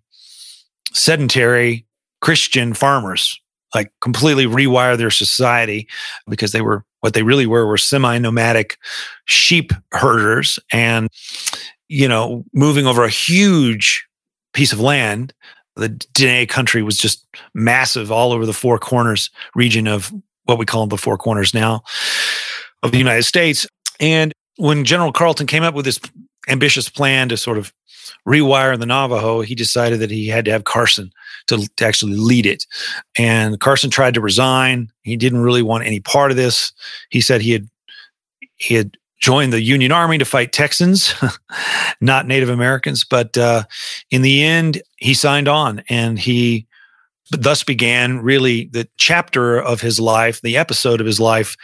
sedentary 0.94 1.86
Christian 2.22 2.74
farmers, 2.74 3.40
like 3.76 3.92
completely 4.02 4.46
rewire 4.46 4.98
their 4.98 5.12
society 5.12 5.88
because 6.28 6.52
they 6.52 6.62
were 6.62 6.86
what 7.02 7.14
they 7.14 7.24
really 7.24 7.48
were 7.48 7.66
were 7.66 7.78
semi 7.78 8.18
nomadic 8.20 8.78
sheep 9.26 9.74
herders. 9.92 10.60
And, 10.72 11.10
you 11.92 12.08
know, 12.08 12.46
moving 12.54 12.88
over 12.88 13.04
a 13.04 13.10
huge 13.10 14.08
piece 14.54 14.72
of 14.72 14.80
land 14.80 15.34
the 15.76 15.90
Dene 16.14 16.48
country 16.48 16.84
was 16.84 16.98
just 16.98 17.26
massive 17.54 18.12
all 18.12 18.32
over 18.32 18.46
the 18.46 18.54
Four 18.54 18.78
Corners 18.78 19.30
region 19.56 19.88
of 19.88 20.14
what 20.46 20.58
we 20.58 20.66
call 20.66 20.88
the 20.88 20.98
Four 20.98 21.18
Corners 21.18 21.54
now 21.54 21.84
of 22.84 22.92
the 22.92 22.98
United 22.98 23.24
States. 23.24 23.68
And 24.00 24.34
when 24.58 24.86
General 24.86 25.12
Carleton 25.12 25.48
came 25.48 25.64
up 25.64 25.74
with 25.74 25.86
this 25.86 26.00
ambitious 26.50 26.90
plan 26.90 27.30
to 27.30 27.38
sort 27.38 27.58
of 27.58 27.74
rewire 28.28 28.78
the 28.78 28.86
Navajo, 28.86 29.42
he 29.42 29.56
decided 29.56 30.00
that 30.00 30.12
he 30.12 30.28
had 30.28 30.46
to 30.46 30.52
have 30.52 30.66
Carson 30.66 31.12
to, 31.48 31.68
to 31.78 31.86
actually 31.86 32.16
lead 32.16 32.46
it. 32.46 32.66
And 33.18 33.60
Carson 33.60 33.90
tried 33.90 34.14
to 34.16 34.22
resign. 34.22 34.92
He 35.04 35.16
didn't 35.16 35.42
really 35.42 35.64
want 35.64 35.86
any 35.86 36.00
part 36.00 36.32
of 36.32 36.38
this. 36.38 36.74
He 37.10 37.22
said 37.22 37.42
he 37.42 37.52
had 37.52 37.68
he 38.58 38.76
had 38.76 38.98
joined 39.22 39.54
the 39.54 39.62
Union 39.62 39.92
Army 39.92 40.18
to 40.18 40.26
fight 40.26 40.52
Texans, 40.52 41.14
not 42.02 42.28
Native 42.28 42.50
Americans. 42.50 43.04
But 43.04 43.38
uh, 43.38 43.64
in 44.10 44.24
the 44.24 44.44
end, 44.44 44.82
he 44.98 45.14
signed 45.14 45.48
on 45.48 45.84
and 45.90 46.20
he 46.20 46.68
thus 47.30 47.64
began 47.64 48.20
really 48.20 48.66
the 48.74 48.88
chapter 48.98 49.62
of 49.62 49.80
his 49.80 50.00
life, 50.00 50.42
the 50.42 50.58
episode 50.58 51.00
of 51.00 51.08
his 51.08 51.20
life 51.20 51.56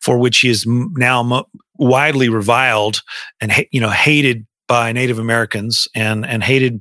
for 0.00 0.18
which 0.18 0.38
he 0.38 0.48
is 0.48 0.64
now 0.66 1.44
widely 1.78 2.28
reviled 2.28 3.02
and 3.40 3.52
you 3.70 3.80
know 3.80 3.90
hated 3.90 4.46
by 4.68 4.92
Native 4.92 5.18
Americans 5.18 5.88
and 5.94 6.24
and 6.26 6.42
hated 6.42 6.80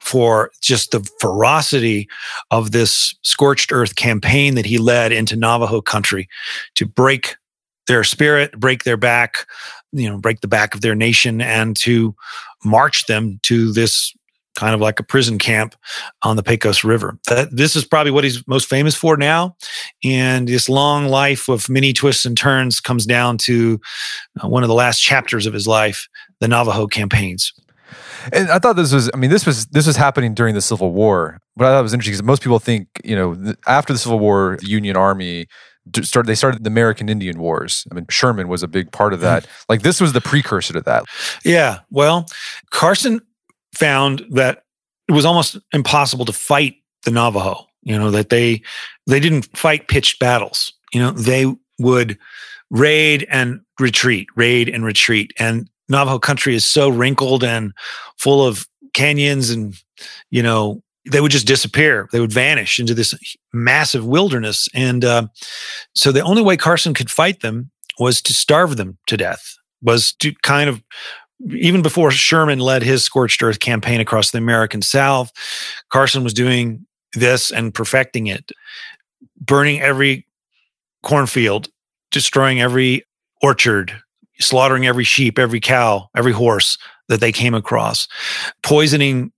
for 0.00 0.50
just 0.60 0.90
the 0.90 1.08
ferocity 1.20 2.08
of 2.50 2.72
this 2.72 3.14
scorched 3.22 3.72
earth 3.72 3.96
campaign 3.96 4.54
that 4.54 4.66
he 4.66 4.78
led 4.78 5.12
into 5.12 5.36
Navajo 5.36 5.80
country 5.80 6.28
to 6.74 6.86
break 6.86 7.36
their 7.86 8.04
spirit, 8.04 8.58
break 8.58 8.84
their 8.84 8.96
back, 8.96 9.46
you 9.92 10.08
know, 10.08 10.18
break 10.18 10.40
the 10.40 10.48
back 10.48 10.74
of 10.74 10.80
their 10.80 10.94
nation 10.94 11.40
and 11.40 11.76
to 11.76 12.14
march 12.64 13.06
them 13.06 13.38
to 13.42 13.72
this 13.72 14.14
kind 14.54 14.74
of 14.74 14.80
like 14.80 15.00
a 15.00 15.02
prison 15.02 15.38
camp 15.38 15.74
on 16.22 16.36
the 16.36 16.42
Pecos 16.42 16.84
River. 16.84 17.18
That, 17.28 17.54
this 17.54 17.74
is 17.74 17.84
probably 17.84 18.12
what 18.12 18.24
he's 18.24 18.46
most 18.46 18.68
famous 18.68 18.94
for 18.94 19.16
now. 19.16 19.56
And 20.04 20.48
this 20.48 20.68
long 20.68 21.08
life 21.08 21.48
of 21.48 21.68
many 21.68 21.92
twists 21.92 22.24
and 22.24 22.36
turns 22.36 22.80
comes 22.80 23.04
down 23.04 23.38
to 23.38 23.80
uh, 24.42 24.48
one 24.48 24.62
of 24.62 24.68
the 24.68 24.74
last 24.74 25.00
chapters 25.00 25.46
of 25.46 25.52
his 25.52 25.66
life, 25.66 26.08
the 26.40 26.48
Navajo 26.48 26.86
campaigns. 26.86 27.52
And 28.32 28.48
I 28.50 28.58
thought 28.58 28.76
this 28.76 28.92
was, 28.92 29.10
I 29.12 29.16
mean, 29.16 29.30
this 29.30 29.44
was 29.44 29.66
this 29.66 29.86
was 29.86 29.96
happening 29.96 30.34
during 30.34 30.54
the 30.54 30.62
Civil 30.62 30.92
War. 30.92 31.38
But 31.56 31.66
I 31.66 31.68
thought 31.70 31.80
it 31.80 31.82
was 31.82 31.92
interesting 31.92 32.14
because 32.14 32.26
most 32.26 32.42
people 32.42 32.58
think, 32.58 32.88
you 33.04 33.14
know, 33.14 33.54
after 33.66 33.92
the 33.92 33.98
Civil 33.98 34.18
War, 34.18 34.56
the 34.60 34.66
Union 34.66 34.96
Army 34.96 35.46
started 36.02 36.28
they 36.28 36.34
started 36.34 36.64
the 36.64 36.68
American 36.68 37.08
Indian 37.08 37.38
Wars. 37.38 37.86
I 37.90 37.94
mean, 37.94 38.06
Sherman 38.08 38.48
was 38.48 38.62
a 38.62 38.68
big 38.68 38.90
part 38.92 39.12
of 39.12 39.20
that. 39.20 39.44
Mm-hmm. 39.44 39.64
Like 39.68 39.82
this 39.82 40.00
was 40.00 40.12
the 40.12 40.20
precursor 40.20 40.72
to 40.72 40.80
that. 40.82 41.04
Yeah. 41.44 41.80
Well, 41.90 42.26
Carson 42.70 43.20
found 43.74 44.24
that 44.30 44.64
it 45.08 45.12
was 45.12 45.24
almost 45.24 45.58
impossible 45.72 46.24
to 46.24 46.32
fight 46.32 46.76
the 47.04 47.10
Navajo. 47.10 47.66
You 47.82 47.98
know 47.98 48.10
that 48.10 48.30
they 48.30 48.62
they 49.06 49.20
didn't 49.20 49.56
fight 49.56 49.88
pitched 49.88 50.18
battles. 50.18 50.72
You 50.92 51.00
know 51.00 51.10
they 51.10 51.54
would 51.78 52.18
raid 52.70 53.26
and 53.30 53.60
retreat, 53.78 54.28
raid 54.36 54.68
and 54.68 54.84
retreat. 54.84 55.32
And 55.38 55.68
Navajo 55.88 56.18
country 56.18 56.54
is 56.54 56.64
so 56.64 56.88
wrinkled 56.88 57.44
and 57.44 57.72
full 58.18 58.46
of 58.46 58.66
canyons 58.94 59.50
and 59.50 59.74
you 60.30 60.42
know 60.42 60.82
they 61.10 61.20
would 61.20 61.32
just 61.32 61.46
disappear. 61.46 62.08
They 62.12 62.20
would 62.20 62.32
vanish 62.32 62.78
into 62.78 62.94
this 62.94 63.14
massive 63.52 64.06
wilderness. 64.06 64.68
And 64.74 65.04
uh, 65.04 65.28
so 65.94 66.12
the 66.12 66.22
only 66.22 66.42
way 66.42 66.56
Carson 66.56 66.94
could 66.94 67.10
fight 67.10 67.40
them 67.40 67.70
was 67.98 68.22
to 68.22 68.32
starve 68.32 68.76
them 68.76 68.98
to 69.06 69.16
death, 69.16 69.56
was 69.82 70.14
to 70.14 70.32
kind 70.42 70.68
of, 70.68 70.82
even 71.50 71.82
before 71.82 72.10
Sherman 72.10 72.58
led 72.58 72.82
his 72.82 73.04
scorched 73.04 73.42
earth 73.42 73.60
campaign 73.60 74.00
across 74.00 74.30
the 74.30 74.38
American 74.38 74.82
South, 74.82 75.30
Carson 75.90 76.24
was 76.24 76.32
doing 76.32 76.86
this 77.14 77.52
and 77.52 77.74
perfecting 77.74 78.26
it, 78.26 78.50
burning 79.38 79.80
every 79.80 80.26
cornfield, 81.02 81.68
destroying 82.10 82.60
every 82.60 83.04
orchard, 83.42 83.94
slaughtering 84.40 84.86
every 84.86 85.04
sheep, 85.04 85.38
every 85.38 85.60
cow, 85.60 86.08
every 86.16 86.32
horse 86.32 86.78
that 87.08 87.20
they 87.20 87.30
came 87.30 87.54
across, 87.54 88.08
poisoning 88.62 89.30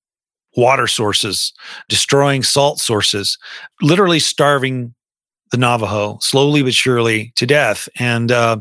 water 0.57 0.87
sources, 0.87 1.53
destroying 1.89 2.43
salt 2.43 2.81
sources, 2.81 3.39
literally 3.83 4.19
starving 4.19 4.95
the 5.51 5.57
Navajo 5.57 6.19
slowly 6.21 6.63
but 6.63 6.75
surely 6.75 7.33
to 7.37 7.47
death. 7.47 7.89
And, 7.99 8.33
uh, 8.33 8.59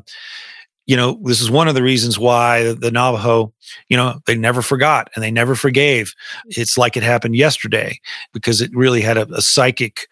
you 0.85 0.95
know, 0.95 1.19
this 1.23 1.41
is 1.41 1.49
one 1.49 1.67
of 1.67 1.73
the 1.73 1.81
reasons 1.81 2.19
why 2.19 2.73
the 2.73 2.91
Navajo, 2.91 3.51
you 3.89 3.97
know, 3.97 4.19
they 4.27 4.35
never 4.35 4.61
forgot 4.61 5.09
and 5.15 5.23
they 5.23 5.31
never 5.31 5.55
forgave. 5.55 6.13
It's 6.45 6.77
like 6.77 6.95
it 6.95 7.01
happened 7.01 7.35
yesterday 7.35 7.99
because 8.33 8.61
it 8.61 8.69
really 8.73 9.01
had 9.01 9.17
a, 9.17 9.27
a 9.33 9.41
psychic 9.41 10.07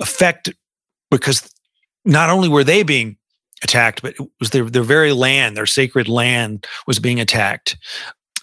effect 0.00 0.50
because 1.10 1.52
not 2.04 2.30
only 2.30 2.48
were 2.48 2.64
they 2.64 2.82
being 2.82 3.16
attacked, 3.62 4.00
but 4.02 4.14
it 4.18 4.26
was 4.40 4.50
their, 4.50 4.64
their 4.64 4.82
very 4.82 5.12
land, 5.12 5.56
their 5.56 5.66
sacred 5.66 6.08
land 6.08 6.66
was 6.86 6.98
being 6.98 7.20
attacked. 7.20 7.76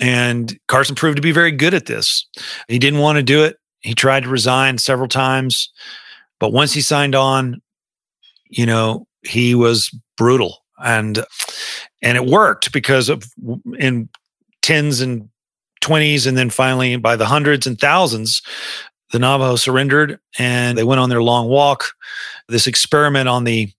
And 0.01 0.59
Carson 0.67 0.95
proved 0.95 1.15
to 1.15 1.21
be 1.21 1.31
very 1.31 1.51
good 1.51 1.73
at 1.73 1.85
this. 1.85 2.27
He 2.67 2.79
didn't 2.79 2.99
want 2.99 3.17
to 3.17 3.23
do 3.23 3.43
it. 3.43 3.57
He 3.81 3.93
tried 3.93 4.23
to 4.23 4.29
resign 4.29 4.77
several 4.79 5.07
times. 5.07 5.69
But 6.39 6.51
once 6.51 6.73
he 6.73 6.81
signed 6.81 7.15
on, 7.15 7.61
you 8.49 8.65
know, 8.65 9.07
he 9.21 9.55
was 9.55 9.95
brutal. 10.17 10.57
And 10.83 11.23
and 12.01 12.17
it 12.17 12.25
worked 12.25 12.73
because 12.73 13.07
of 13.07 13.23
in 13.77 14.09
tens 14.63 15.01
and 15.01 15.29
20s 15.81 16.27
and 16.27 16.37
then 16.37 16.49
finally 16.49 16.95
by 16.95 17.15
the 17.15 17.25
hundreds 17.25 17.65
and 17.65 17.79
thousands 17.79 18.41
the 19.11 19.19
Navajo 19.19 19.55
surrendered 19.55 20.19
and 20.39 20.77
they 20.77 20.83
went 20.83 21.01
on 21.01 21.09
their 21.09 21.21
long 21.21 21.47
walk. 21.47 21.93
This 22.47 22.67
experiment 22.67 23.29
on 23.29 23.43
the 23.43 23.71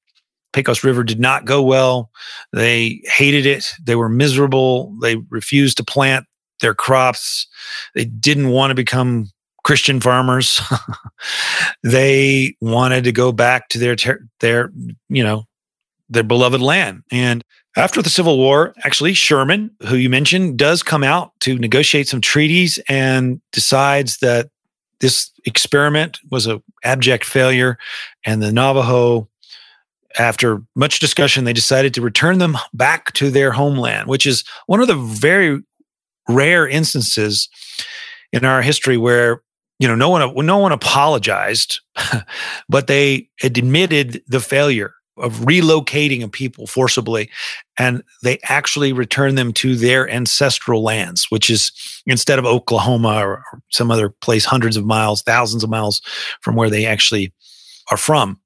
Pecos 0.53 0.85
River 0.85 1.03
did 1.03 1.21
not 1.21 1.45
go 1.45 1.63
well. 1.63 2.11
They 2.53 3.01
hated 3.05 3.47
it. 3.47 3.73
They 3.83 3.97
were 3.97 4.09
miserable. 4.09 4.95
They 5.01 5.17
refused 5.31 5.79
to 5.79 5.85
plant 5.85 6.27
their 6.61 6.75
crops. 6.75 7.47
They 7.95 8.05
didn't 8.05 8.49
want 8.49 8.71
to 8.71 8.75
become 8.75 9.31
Christian 9.65 10.01
farmers. 10.01 10.61
they 11.83 12.57
wanted 12.61 13.05
to 13.05 13.13
go 13.13 13.33
back 13.33 13.69
to 13.71 13.79
their 13.79 13.97
ter- 13.97 14.27
their 14.41 14.73
you 15.09 15.23
know 15.23 15.45
their 16.09 16.23
beloved 16.23 16.61
land. 16.61 17.03
And 17.11 17.43
after 17.77 18.03
the 18.03 18.11
Civil 18.11 18.37
War, 18.37 18.75
actually 18.85 19.15
Sherman, 19.15 19.71
who 19.89 19.97
you 19.97 20.11
mentioned, 20.11 20.59
does 20.59 20.83
come 20.83 21.03
out 21.03 21.33
to 21.41 21.59
negotiate 21.59 22.07
some 22.07 22.21
treaties 22.21 22.79
and 22.89 23.41
decides 23.51 24.19
that 24.19 24.51
this 25.01 25.31
experiment 25.47 26.19
was 26.31 26.47
a 26.47 26.63
abject 26.85 27.25
failure 27.25 27.79
and 28.25 28.43
the 28.43 28.53
Navajo 28.53 29.29
after 30.19 30.63
much 30.75 30.99
discussion, 31.01 31.45
they 31.45 31.53
decided 31.53 31.95
to 31.95 32.03
return 32.03 32.39
them 32.39 32.57
back 32.73 33.13
to 33.15 33.31
their 33.31 33.53
homeland, 33.53 34.09
which 34.09 34.27
is 34.27 34.45
one 34.67 34.81
of 34.81 34.89
the 34.89 34.95
very 34.95 35.63
rare 36.29 36.67
instances 36.69 37.49
in 38.33 38.45
our 38.45 38.63
history 38.63 38.97
where 38.97 39.43
you 39.79 39.89
know 39.89 39.95
no 39.95 40.09
one 40.09 40.47
no 40.47 40.59
one 40.59 40.73
apologized, 40.73 41.81
but 42.69 42.87
they 42.87 43.29
admitted 43.43 44.23
the 44.29 44.41
failure 44.41 44.95
of 45.19 45.41
relocating 45.41 46.23
a 46.23 46.29
people 46.29 46.67
forcibly, 46.67 47.29
and 47.79 48.03
they 48.23 48.39
actually 48.45 48.93
returned 48.93 49.37
them 49.37 49.53
to 49.53 49.77
their 49.77 50.09
ancestral 50.09 50.83
lands, 50.83 51.27
which 51.31 51.51
is 51.51 51.73
instead 52.07 52.39
of 52.39 52.47
Oklahoma 52.47 53.27
or 53.27 53.45
some 53.71 53.91
other 53.91 54.09
place 54.09 54.45
hundreds 54.45 54.77
of 54.77 54.87
miles, 54.87 55.23
thousands 55.23 55.63
of 55.63 55.71
miles 55.71 56.01
from 56.41 56.55
where 56.55 56.71
they 56.71 56.87
actually 56.87 57.33
are 57.91 57.97
from. 57.97 58.41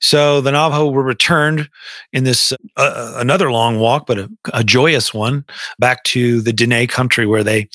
So 0.00 0.40
the 0.40 0.52
Navajo 0.52 0.90
were 0.90 1.02
returned 1.02 1.68
in 2.12 2.24
this 2.24 2.52
uh, 2.52 2.56
uh, 2.76 3.14
another 3.16 3.50
long 3.50 3.78
walk, 3.78 4.06
but 4.06 4.18
a, 4.18 4.30
a, 4.52 4.64
joyous 4.64 5.14
one, 5.14 5.44
back 5.78 6.04
to 6.04 6.40
the 6.40 6.52
Dene 6.52 6.86
country 6.86 7.26
where 7.26 7.44
they 7.44 7.68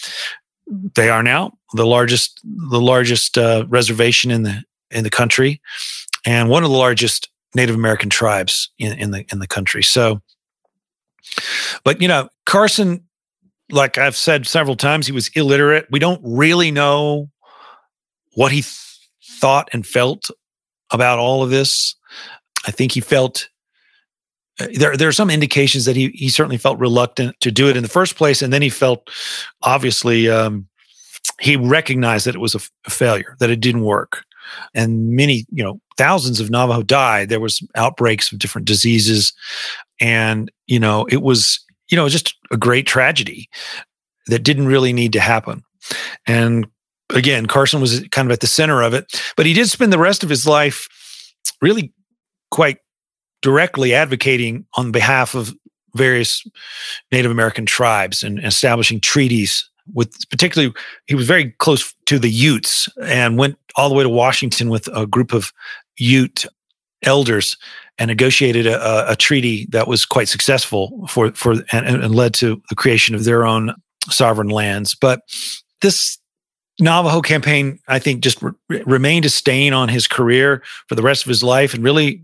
they 0.95 1.09
are 1.09 1.23
now 1.23 1.53
the 1.73 1.85
largest 1.85 2.39
the 2.43 2.81
largest 2.81 3.37
uh, 3.37 3.65
reservation 3.69 4.31
in 4.31 4.43
the 4.43 4.63
in 4.91 5.03
the 5.03 5.09
country, 5.09 5.61
and 6.25 6.49
one 6.49 6.63
of 6.63 6.69
the 6.69 6.77
largest 6.77 7.29
Native 7.55 7.75
American 7.75 8.09
tribes 8.09 8.69
in, 8.77 8.97
in 8.99 9.11
the 9.11 9.25
in 9.31 9.39
the 9.39 9.47
country. 9.47 9.83
So, 9.83 10.21
but 11.83 12.01
you 12.01 12.07
know, 12.07 12.29
Carson, 12.45 13.03
like 13.71 13.97
I've 13.97 14.15
said 14.17 14.45
several 14.45 14.75
times, 14.75 15.07
he 15.07 15.13
was 15.13 15.29
illiterate. 15.29 15.87
We 15.89 15.99
don't 15.99 16.21
really 16.23 16.71
know 16.71 17.29
what 18.33 18.51
he 18.51 18.61
th- 18.61 18.99
thought 19.39 19.69
and 19.73 19.85
felt 19.85 20.29
about 20.91 21.19
all 21.19 21.43
of 21.43 21.49
this. 21.49 21.95
I 22.67 22.71
think 22.71 22.91
he 22.91 23.01
felt 23.01 23.49
uh, 24.59 24.67
there 24.73 24.97
there 24.97 25.07
are 25.07 25.13
some 25.13 25.29
indications 25.29 25.85
that 25.85 25.95
he 25.95 26.09
he 26.09 26.29
certainly 26.29 26.57
felt 26.57 26.79
reluctant 26.79 27.39
to 27.39 27.51
do 27.51 27.69
it 27.69 27.77
in 27.77 27.83
the 27.83 27.89
first 27.89 28.15
place, 28.15 28.41
and 28.41 28.51
then 28.51 28.61
he 28.61 28.69
felt 28.69 29.09
obviously 29.61 30.29
um, 30.29 30.67
he 31.39 31.55
recognized 31.55 32.25
that 32.25 32.35
it 32.35 32.41
was 32.41 32.55
a, 32.55 32.59
f- 32.59 32.71
a 32.85 32.89
failure, 32.89 33.35
that 33.39 33.49
it 33.49 33.61
didn't 33.61 33.83
work, 33.83 34.23
and 34.73 35.11
many 35.11 35.45
you 35.49 35.63
know 35.63 35.79
thousands 35.97 36.39
of 36.39 36.49
Navajo 36.49 36.83
died. 36.83 37.29
There 37.29 37.39
was 37.39 37.61
outbreaks 37.75 38.31
of 38.31 38.39
different 38.39 38.67
diseases, 38.67 39.33
and 40.01 40.51
you 40.67 40.79
know 40.79 41.05
it 41.09 41.21
was 41.21 41.59
you 41.89 41.95
know 41.95 42.09
just 42.09 42.35
a 42.51 42.57
great 42.57 42.87
tragedy 42.87 43.49
that 44.27 44.43
didn't 44.43 44.67
really 44.67 44.93
need 44.93 45.13
to 45.13 45.19
happen, 45.19 45.63
and 46.27 46.67
again, 47.15 47.45
Carson 47.45 47.81
was 47.81 48.07
kind 48.09 48.27
of 48.27 48.31
at 48.31 48.39
the 48.39 48.47
center 48.47 48.81
of 48.81 48.93
it, 48.93 49.21
but 49.35 49.45
he 49.45 49.53
did 49.53 49.69
spend 49.69 49.91
the 49.91 49.99
rest 49.99 50.23
of 50.23 50.29
his 50.29 50.45
life 50.45 50.87
really 51.61 51.93
quite 52.51 52.77
directly 53.41 53.93
advocating 53.93 54.65
on 54.75 54.91
behalf 54.91 55.35
of 55.35 55.53
various 55.95 56.45
Native 57.11 57.31
American 57.31 57.65
tribes 57.65 58.23
and 58.23 58.39
establishing 58.39 58.99
treaties 58.99 59.69
with 59.93 60.29
particularly 60.29 60.71
he 61.07 61.15
was 61.15 61.25
very 61.25 61.51
close 61.57 61.93
to 62.05 62.19
the 62.19 62.29
Utes 62.29 62.87
and 63.01 63.37
went 63.37 63.57
all 63.75 63.89
the 63.89 63.95
way 63.95 64.03
to 64.03 64.09
Washington 64.09 64.69
with 64.69 64.87
a 64.95 65.07
group 65.07 65.33
of 65.33 65.51
Ute 65.97 66.45
elders 67.03 67.57
and 67.97 68.07
negotiated 68.07 68.67
a, 68.67 69.11
a 69.11 69.15
treaty 69.15 69.67
that 69.71 69.87
was 69.87 70.05
quite 70.05 70.27
successful 70.27 71.05
for 71.07 71.31
for 71.31 71.53
and, 71.71 71.87
and 71.87 72.13
led 72.13 72.33
to 72.35 72.61
the 72.69 72.75
creation 72.75 73.15
of 73.15 73.23
their 73.23 73.45
own 73.45 73.73
sovereign 74.09 74.49
lands. 74.49 74.95
But 74.95 75.21
this 75.81 76.18
Navajo 76.79 77.21
campaign, 77.21 77.79
I 77.87 77.99
think, 77.99 78.21
just 78.21 78.41
re- 78.41 78.53
remained 78.85 79.25
a 79.25 79.29
stain 79.29 79.73
on 79.73 79.89
his 79.89 80.07
career 80.07 80.63
for 80.87 80.95
the 80.95 81.01
rest 81.01 81.25
of 81.25 81.29
his 81.29 81.43
life, 81.43 81.73
and 81.73 81.83
really 81.83 82.23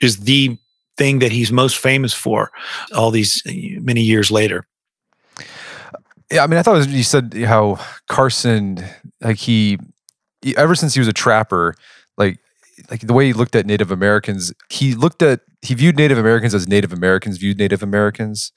is 0.00 0.20
the 0.20 0.56
thing 0.96 1.20
that 1.20 1.32
he's 1.32 1.50
most 1.52 1.78
famous 1.78 2.12
for 2.12 2.50
all 2.94 3.10
these 3.10 3.42
uh, 3.46 3.52
many 3.80 4.02
years 4.02 4.30
later. 4.30 4.66
Yeah, 6.30 6.44
I 6.44 6.46
mean, 6.46 6.58
I 6.58 6.62
thought 6.62 6.76
was, 6.76 6.86
you 6.88 7.02
said 7.02 7.32
how 7.46 7.78
Carson, 8.06 8.84
like 9.22 9.38
he, 9.38 9.78
ever 10.56 10.74
since 10.74 10.94
he 10.94 11.00
was 11.00 11.08
a 11.08 11.12
trapper, 11.12 11.74
like 12.18 12.38
like 12.90 13.00
the 13.00 13.12
way 13.12 13.26
he 13.26 13.32
looked 13.32 13.54
at 13.54 13.66
Native 13.66 13.90
Americans, 13.90 14.52
he 14.70 14.94
looked 14.94 15.22
at 15.22 15.40
he 15.62 15.74
viewed 15.74 15.96
Native 15.96 16.18
Americans 16.18 16.54
as 16.54 16.68
Native 16.68 16.92
Americans 16.92 17.38
viewed 17.38 17.58
Native 17.58 17.82
Americans, 17.82 18.52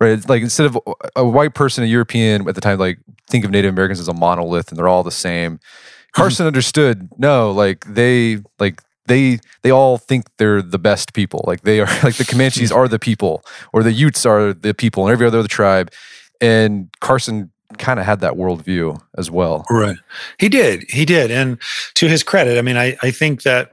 right? 0.00 0.26
Like 0.28 0.42
instead 0.42 0.66
of 0.66 0.78
a 1.14 1.24
white 1.24 1.54
person, 1.54 1.82
a 1.82 1.86
European 1.86 2.48
at 2.48 2.54
the 2.54 2.60
time, 2.60 2.78
like 2.78 2.98
think 3.28 3.44
of 3.44 3.50
Native 3.50 3.72
Americans 3.72 4.00
as 4.00 4.08
a 4.08 4.14
monolith 4.14 4.68
and 4.68 4.78
they're 4.78 4.88
all 4.88 5.02
the 5.02 5.10
same. 5.10 5.54
Mm-hmm. 5.54 6.22
Carson 6.22 6.46
understood, 6.46 7.08
no, 7.18 7.50
like 7.50 7.84
they 7.86 8.38
like 8.58 8.80
they 9.06 9.38
they 9.62 9.70
all 9.70 9.98
think 9.98 10.26
they're 10.38 10.62
the 10.62 10.78
best 10.78 11.14
people. 11.14 11.44
Like 11.46 11.62
they 11.62 11.80
are 11.80 11.86
like 12.02 12.16
the 12.16 12.24
Comanches 12.24 12.72
are 12.74 12.88
the 12.88 12.98
people, 12.98 13.44
or 13.72 13.82
the 13.82 13.92
Utes 13.92 14.24
are 14.24 14.52
the 14.52 14.74
people, 14.74 15.06
and 15.06 15.12
every 15.12 15.26
other 15.26 15.46
tribe. 15.46 15.92
And 16.40 16.90
Carson 17.00 17.50
kind 17.78 17.98
of 17.98 18.06
had 18.06 18.20
that 18.20 18.34
worldview 18.34 19.00
as 19.16 19.30
well. 19.30 19.64
Right. 19.70 19.96
He 20.38 20.48
did. 20.48 20.84
He 20.88 21.04
did. 21.04 21.30
And 21.30 21.60
to 21.94 22.08
his 22.08 22.22
credit, 22.22 22.58
I 22.58 22.62
mean, 22.62 22.76
I, 22.76 22.96
I 23.02 23.10
think 23.10 23.42
that 23.42 23.72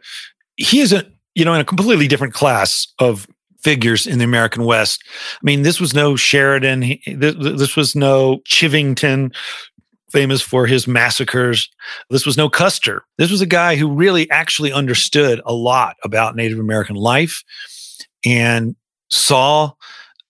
he 0.57 0.79
is 0.79 0.93
a, 0.93 1.05
you 1.35 1.45
know, 1.45 1.53
in 1.53 1.61
a 1.61 1.65
completely 1.65 2.07
different 2.07 2.33
class 2.33 2.87
of 2.99 3.27
figures 3.61 4.05
in 4.05 4.17
the 4.17 4.25
American 4.25 4.65
West. 4.65 5.03
I 5.07 5.39
mean, 5.43 5.61
this 5.61 5.79
was 5.79 5.93
no 5.93 6.15
Sheridan. 6.15 6.81
He, 6.81 7.01
this, 7.15 7.35
this 7.37 7.75
was 7.75 7.95
no 7.95 8.39
Chivington, 8.47 9.33
famous 10.11 10.41
for 10.41 10.67
his 10.67 10.87
massacres. 10.87 11.69
This 12.09 12.25
was 12.25 12.37
no 12.37 12.49
Custer. 12.49 13.03
This 13.17 13.31
was 13.31 13.41
a 13.41 13.47
guy 13.47 13.75
who 13.75 13.91
really 13.91 14.29
actually 14.29 14.71
understood 14.71 15.41
a 15.45 15.53
lot 15.53 15.95
about 16.03 16.35
Native 16.35 16.59
American 16.59 16.95
life 16.95 17.43
and 18.25 18.75
saw 19.09 19.71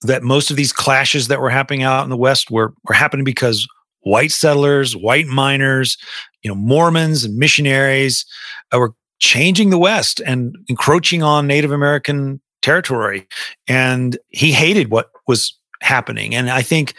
that 0.04 0.24
most 0.24 0.52
of 0.52 0.58
these 0.58 0.74
clashes 0.74 1.28
that 1.28 1.42
were 1.42 1.50
happening 1.50 1.84
out 1.84 2.04
in 2.04 2.10
the 2.10 2.18
West 2.18 2.52
were, 2.52 2.74
were 2.88 2.96
happening 2.96 3.24
because 3.24 3.68
white 4.02 4.32
settlers, 4.32 4.96
white 4.96 5.28
miners, 5.28 5.98
you 6.44 6.50
know, 6.50 6.56
Mormons 6.56 7.24
and 7.24 7.38
missionaries 7.38 8.26
uh, 8.74 8.80
were 8.80 8.94
changing 9.20 9.70
the 9.70 9.78
West 9.78 10.22
and 10.26 10.56
encroaching 10.68 11.24
on 11.24 11.48
Native 11.48 11.72
American 11.72 12.42
territory. 12.62 13.28
And 13.68 14.18
he 14.30 14.52
hated 14.52 14.92
what 14.92 15.10
was 15.28 15.58
happening. 15.82 16.36
And 16.36 16.50
I 16.50 16.62
think 16.62 16.96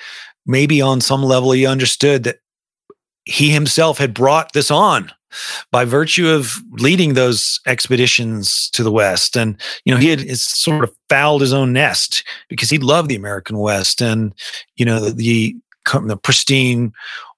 maybe 0.47 0.81
on 0.81 1.01
some 1.01 1.23
level 1.23 1.53
he 1.53 1.67
understood 1.67 2.25
that 2.25 2.39
he 3.25 3.51
himself 3.51 3.99
had 3.99 4.15
brought 4.15 4.53
this 4.53 4.71
on 4.71 5.11
by 5.73 5.85
virtue 5.85 6.29
of 6.29 6.55
leading 6.73 7.15
those 7.15 7.61
expeditions 7.67 8.71
to 8.71 8.83
the 8.83 8.93
West. 8.93 9.37
And, 9.37 9.61
you 9.85 9.93
know, 9.93 10.01
he 10.01 10.09
had 10.09 10.29
sort 10.39 10.85
of 10.85 10.95
fouled 11.09 11.41
his 11.41 11.53
own 11.53 11.73
nest 11.73 12.25
because 12.49 12.71
he 12.71 12.79
loved 12.79 13.09
the 13.09 13.17
American 13.17 13.59
West 13.59 14.01
and, 14.01 14.33
you 14.77 14.85
know, 14.85 15.01
the, 15.01 15.13
the, 15.13 15.57
pristine 16.23 16.93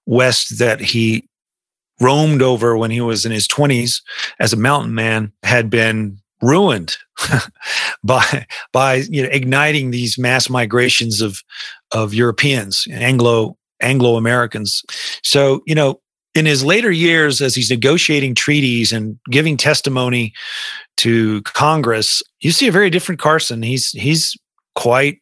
West 0.07 0.59
that 0.59 0.78
he 0.80 1.28
roamed 2.01 2.43
over 2.43 2.76
when 2.76 2.91
he 2.91 3.01
was 3.01 3.24
in 3.24 3.32
his 3.32 3.49
20s 3.49 4.03
as 4.39 4.53
a 4.53 4.57
mountain 4.57 4.95
man 4.95 5.32
had 5.43 5.70
been 5.70 6.18
ruined 6.43 6.97
by 8.05 8.47
by 8.72 8.97
you 8.97 9.22
know 9.22 9.28
igniting 9.32 9.91
these 9.91 10.18
mass 10.18 10.51
migrations 10.51 11.22
of 11.22 11.43
of 11.93 12.12
Europeans 12.12 12.87
Anglo 12.91 13.57
Anglo 13.80 14.16
Americans 14.16 14.82
so 15.22 15.62
you 15.66 15.74
know 15.74 16.00
in 16.34 16.44
his 16.46 16.64
later 16.64 16.90
years 16.90 17.40
as 17.40 17.54
he's 17.54 17.70
negotiating 17.70 18.34
treaties 18.34 18.92
and 18.92 19.18
giving 19.30 19.56
testimony 19.56 20.32
to 20.96 21.42
Congress 21.42 22.22
you 22.40 22.52
see 22.52 22.68
a 22.68 22.72
very 22.72 22.90
different 22.90 23.20
Carson. 23.20 23.62
He's 23.62 23.90
he's 23.90 24.36
quite 24.74 25.20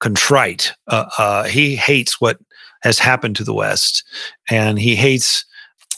contrite. 0.00 0.72
Uh, 0.88 1.06
uh, 1.18 1.44
he 1.44 1.76
hates 1.76 2.20
what 2.20 2.38
has 2.82 2.98
happened 2.98 3.36
to 3.36 3.44
the 3.44 3.54
West 3.54 4.04
and 4.50 4.78
he 4.78 4.96
hates 4.96 5.44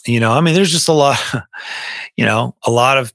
you 0.07 0.20
know, 0.20 0.32
I 0.32 0.40
mean, 0.40 0.55
there's 0.55 0.72
just 0.72 0.88
a 0.88 0.92
lot, 0.92 1.18
you 2.16 2.24
know, 2.24 2.57
a 2.64 2.70
lot 2.70 2.96
of, 2.96 3.12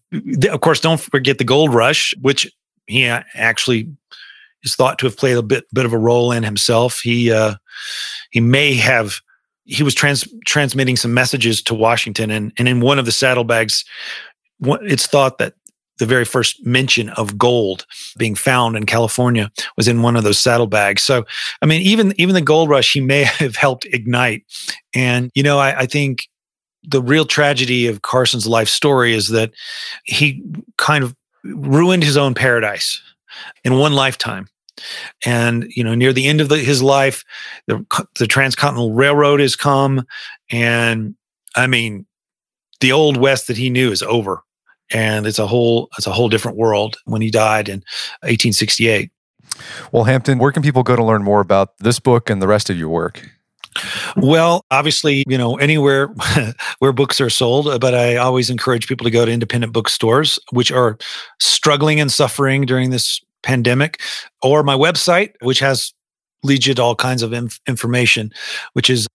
of 0.51 0.61
course, 0.61 0.79
don't 0.79 0.99
forget 0.99 1.39
the 1.39 1.43
gold 1.43 1.73
rush, 1.73 2.13
which 2.21 2.51
he 2.85 3.05
actually 3.05 3.89
is 4.63 4.75
thought 4.75 4.99
to 4.99 5.05
have 5.05 5.17
played 5.17 5.37
a 5.37 5.43
bit, 5.43 5.65
bit 5.73 5.85
of 5.85 5.93
a 5.93 5.97
role 5.97 6.31
in 6.31 6.43
himself. 6.43 6.99
He, 6.99 7.31
uh, 7.31 7.55
he 8.31 8.39
may 8.39 8.73
have, 8.75 9.19
he 9.65 9.83
was 9.83 9.95
trans, 9.95 10.27
transmitting 10.45 10.95
some 10.95 11.13
messages 11.13 11.61
to 11.63 11.73
Washington 11.73 12.31
and, 12.31 12.51
and 12.57 12.67
in 12.67 12.81
one 12.81 12.99
of 12.99 13.05
the 13.05 13.11
saddlebags, 13.11 13.85
it's 14.61 15.07
thought 15.07 15.37
that 15.39 15.53
the 15.99 16.05
very 16.05 16.25
first 16.25 16.65
mention 16.65 17.09
of 17.09 17.37
gold 17.37 17.85
being 18.17 18.35
found 18.35 18.75
in 18.75 18.85
California 18.85 19.51
was 19.77 19.87
in 19.87 20.01
one 20.01 20.15
of 20.15 20.23
those 20.23 20.39
saddlebags. 20.39 21.03
So, 21.03 21.25
I 21.61 21.65
mean, 21.65 21.81
even 21.81 22.13
even 22.17 22.35
the 22.35 22.41
gold 22.41 22.69
rush 22.69 22.93
he 22.93 23.01
may 23.01 23.23
have 23.39 23.55
helped 23.55 23.85
ignite. 23.85 24.43
And 24.93 25.31
you 25.35 25.43
know, 25.43 25.59
I, 25.59 25.81
I 25.81 25.85
think 25.85 26.27
the 26.83 27.01
real 27.01 27.25
tragedy 27.25 27.87
of 27.87 28.01
Carson's 28.01 28.47
life 28.47 28.67
story 28.67 29.13
is 29.13 29.29
that 29.29 29.51
he 30.03 30.43
kind 30.77 31.03
of 31.03 31.15
ruined 31.43 32.03
his 32.03 32.17
own 32.17 32.33
paradise 32.33 33.01
in 33.63 33.77
one 33.77 33.93
lifetime. 33.93 34.47
And 35.25 35.65
you 35.75 35.83
know, 35.83 35.95
near 35.95 36.13
the 36.13 36.27
end 36.27 36.41
of 36.41 36.49
the, 36.49 36.57
his 36.57 36.81
life, 36.81 37.23
the, 37.67 37.85
the 38.17 38.27
Transcontinental 38.27 38.93
Railroad 38.93 39.39
has 39.39 39.55
come, 39.55 40.05
and 40.51 41.15
I 41.55 41.67
mean, 41.67 42.05
the 42.79 42.91
old 42.91 43.17
West 43.17 43.47
that 43.47 43.57
he 43.57 43.69
knew 43.69 43.91
is 43.91 44.03
over, 44.03 44.41
and 44.91 45.25
it's 45.25 45.39
a 45.39 45.47
whole 45.47 45.89
it's 45.97 46.07
a 46.07 46.11
whole 46.11 46.29
different 46.29 46.57
world 46.57 46.97
when 47.05 47.21
he 47.21 47.31
died 47.31 47.69
in 47.69 47.79
1868. 48.21 49.11
Well, 49.91 50.05
Hampton, 50.05 50.39
where 50.39 50.51
can 50.51 50.63
people 50.63 50.83
go 50.83 50.95
to 50.95 51.03
learn 51.03 51.23
more 51.23 51.41
about 51.41 51.77
this 51.79 51.99
book 51.99 52.29
and 52.29 52.41
the 52.41 52.47
rest 52.47 52.69
of 52.69 52.77
your 52.77 52.89
work? 52.89 53.29
Well, 54.15 54.65
obviously, 54.69 55.23
you 55.27 55.37
know, 55.37 55.55
anywhere 55.55 56.13
where 56.79 56.91
books 56.91 57.19
are 57.19 57.29
sold, 57.29 57.67
uh, 57.67 57.79
but 57.79 57.95
I 57.95 58.17
always 58.17 58.49
encourage 58.49 58.87
people 58.87 59.05
to 59.05 59.11
go 59.11 59.25
to 59.25 59.31
independent 59.31 59.73
bookstores, 59.73 60.39
which 60.51 60.71
are 60.71 60.97
struggling 61.39 61.99
and 61.99 62.11
suffering 62.11 62.65
during 62.65 62.91
this 62.91 63.21
pandemic, 63.43 64.01
or 64.41 64.63
my 64.63 64.75
website, 64.75 65.33
which 65.41 65.59
has 65.59 65.93
leads 66.43 66.67
you 66.67 66.73
to 66.73 66.81
all 66.81 66.95
kinds 66.95 67.23
of 67.23 67.33
inf- 67.33 67.59
information, 67.67 68.31
which 68.73 68.89
is 68.89 69.07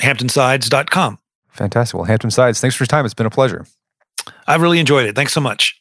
hamptonsides.com. 0.00 1.18
Fantastic. 1.50 1.94
Well, 1.94 2.04
Hampton 2.04 2.30
Sides, 2.30 2.60
thanks 2.60 2.76
for 2.76 2.82
your 2.84 2.86
time. 2.86 3.04
It's 3.04 3.14
been 3.14 3.26
a 3.26 3.30
pleasure. 3.30 3.66
I've 4.46 4.60
really 4.60 4.78
enjoyed 4.78 5.06
it. 5.06 5.14
Thanks 5.14 5.32
so 5.32 5.40
much. 5.40 5.80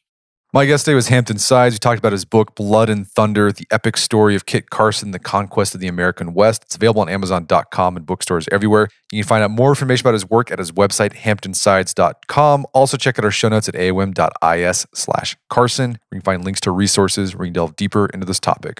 My 0.56 0.66
guest 0.66 0.86
today 0.86 0.96
was 0.96 1.10
Hampton 1.10 1.38
Sides. 1.38 1.76
We 1.76 1.80
talked 1.80 2.00
about 2.00 2.14
his 2.14 2.24
book, 2.24 2.56
Blood 2.56 2.90
and 2.90 3.06
Thunder 3.06 3.52
The 3.52 3.68
Epic 3.72 3.98
Story 3.98 4.36
of 4.36 4.46
Kit 4.46 4.70
Carson, 4.70 5.12
The 5.12 5.20
Conquest 5.20 5.76
of 5.76 5.82
the 5.82 5.90
American 5.90 6.34
West. 6.34 6.64
It's 6.64 6.78
available 6.78 7.02
on 7.02 7.10
Amazon.com 7.10 7.98
and 7.98 8.06
bookstores 8.06 8.48
everywhere. 8.54 8.88
You 9.12 9.22
can 9.22 9.28
find 9.28 9.44
out 9.44 9.52
more 9.52 9.72
information 9.72 10.04
about 10.04 10.14
his 10.14 10.30
work 10.30 10.52
at 10.52 10.60
his 10.60 10.72
website, 10.72 11.12
hamptonsides.com. 11.12 12.68
Also, 12.74 12.96
check 12.96 13.20
out 13.20 13.26
our 13.26 13.32
show 13.32 13.50
notes 13.50 13.68
at 13.68 13.76
aom.is 13.76 14.88
slash 14.94 15.36
Carson, 15.50 15.90
where 15.90 16.00
you 16.14 16.22
can 16.22 16.22
find 16.22 16.46
links 16.46 16.62
to 16.62 16.72
resources 16.72 17.36
where 17.36 17.46
you 17.46 17.50
can 17.50 17.56
delve 17.56 17.76
deeper 17.76 18.06
into 18.06 18.26
this 18.26 18.40
topic. 18.40 18.80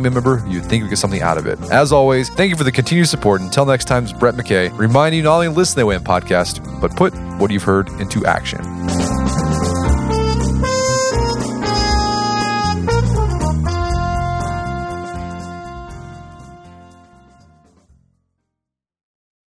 member 0.00 0.44
you'd 0.48 0.64
think 0.64 0.82
we 0.82 0.88
get 0.88 0.98
something 0.98 1.22
out 1.22 1.38
of 1.38 1.46
it. 1.46 1.58
As 1.70 1.92
always, 1.92 2.28
thank 2.30 2.50
you 2.50 2.56
for 2.56 2.64
the 2.64 2.72
continued 2.72 3.08
support. 3.08 3.40
Until 3.40 3.66
next 3.66 3.86
time, 3.86 4.04
it's 4.04 4.12
Brett 4.12 4.34
McKay 4.34 4.76
reminding 4.76 5.18
you 5.18 5.24
not 5.24 5.34
only 5.34 5.48
listen 5.48 5.78
to 5.80 5.86
the 5.86 5.92
AOM 5.92 6.00
podcast, 6.00 6.80
but 6.80 6.94
put 6.96 7.14
what 7.38 7.50
you've 7.50 7.62
heard 7.62 7.88
into 8.00 8.24
action. 8.26 9.15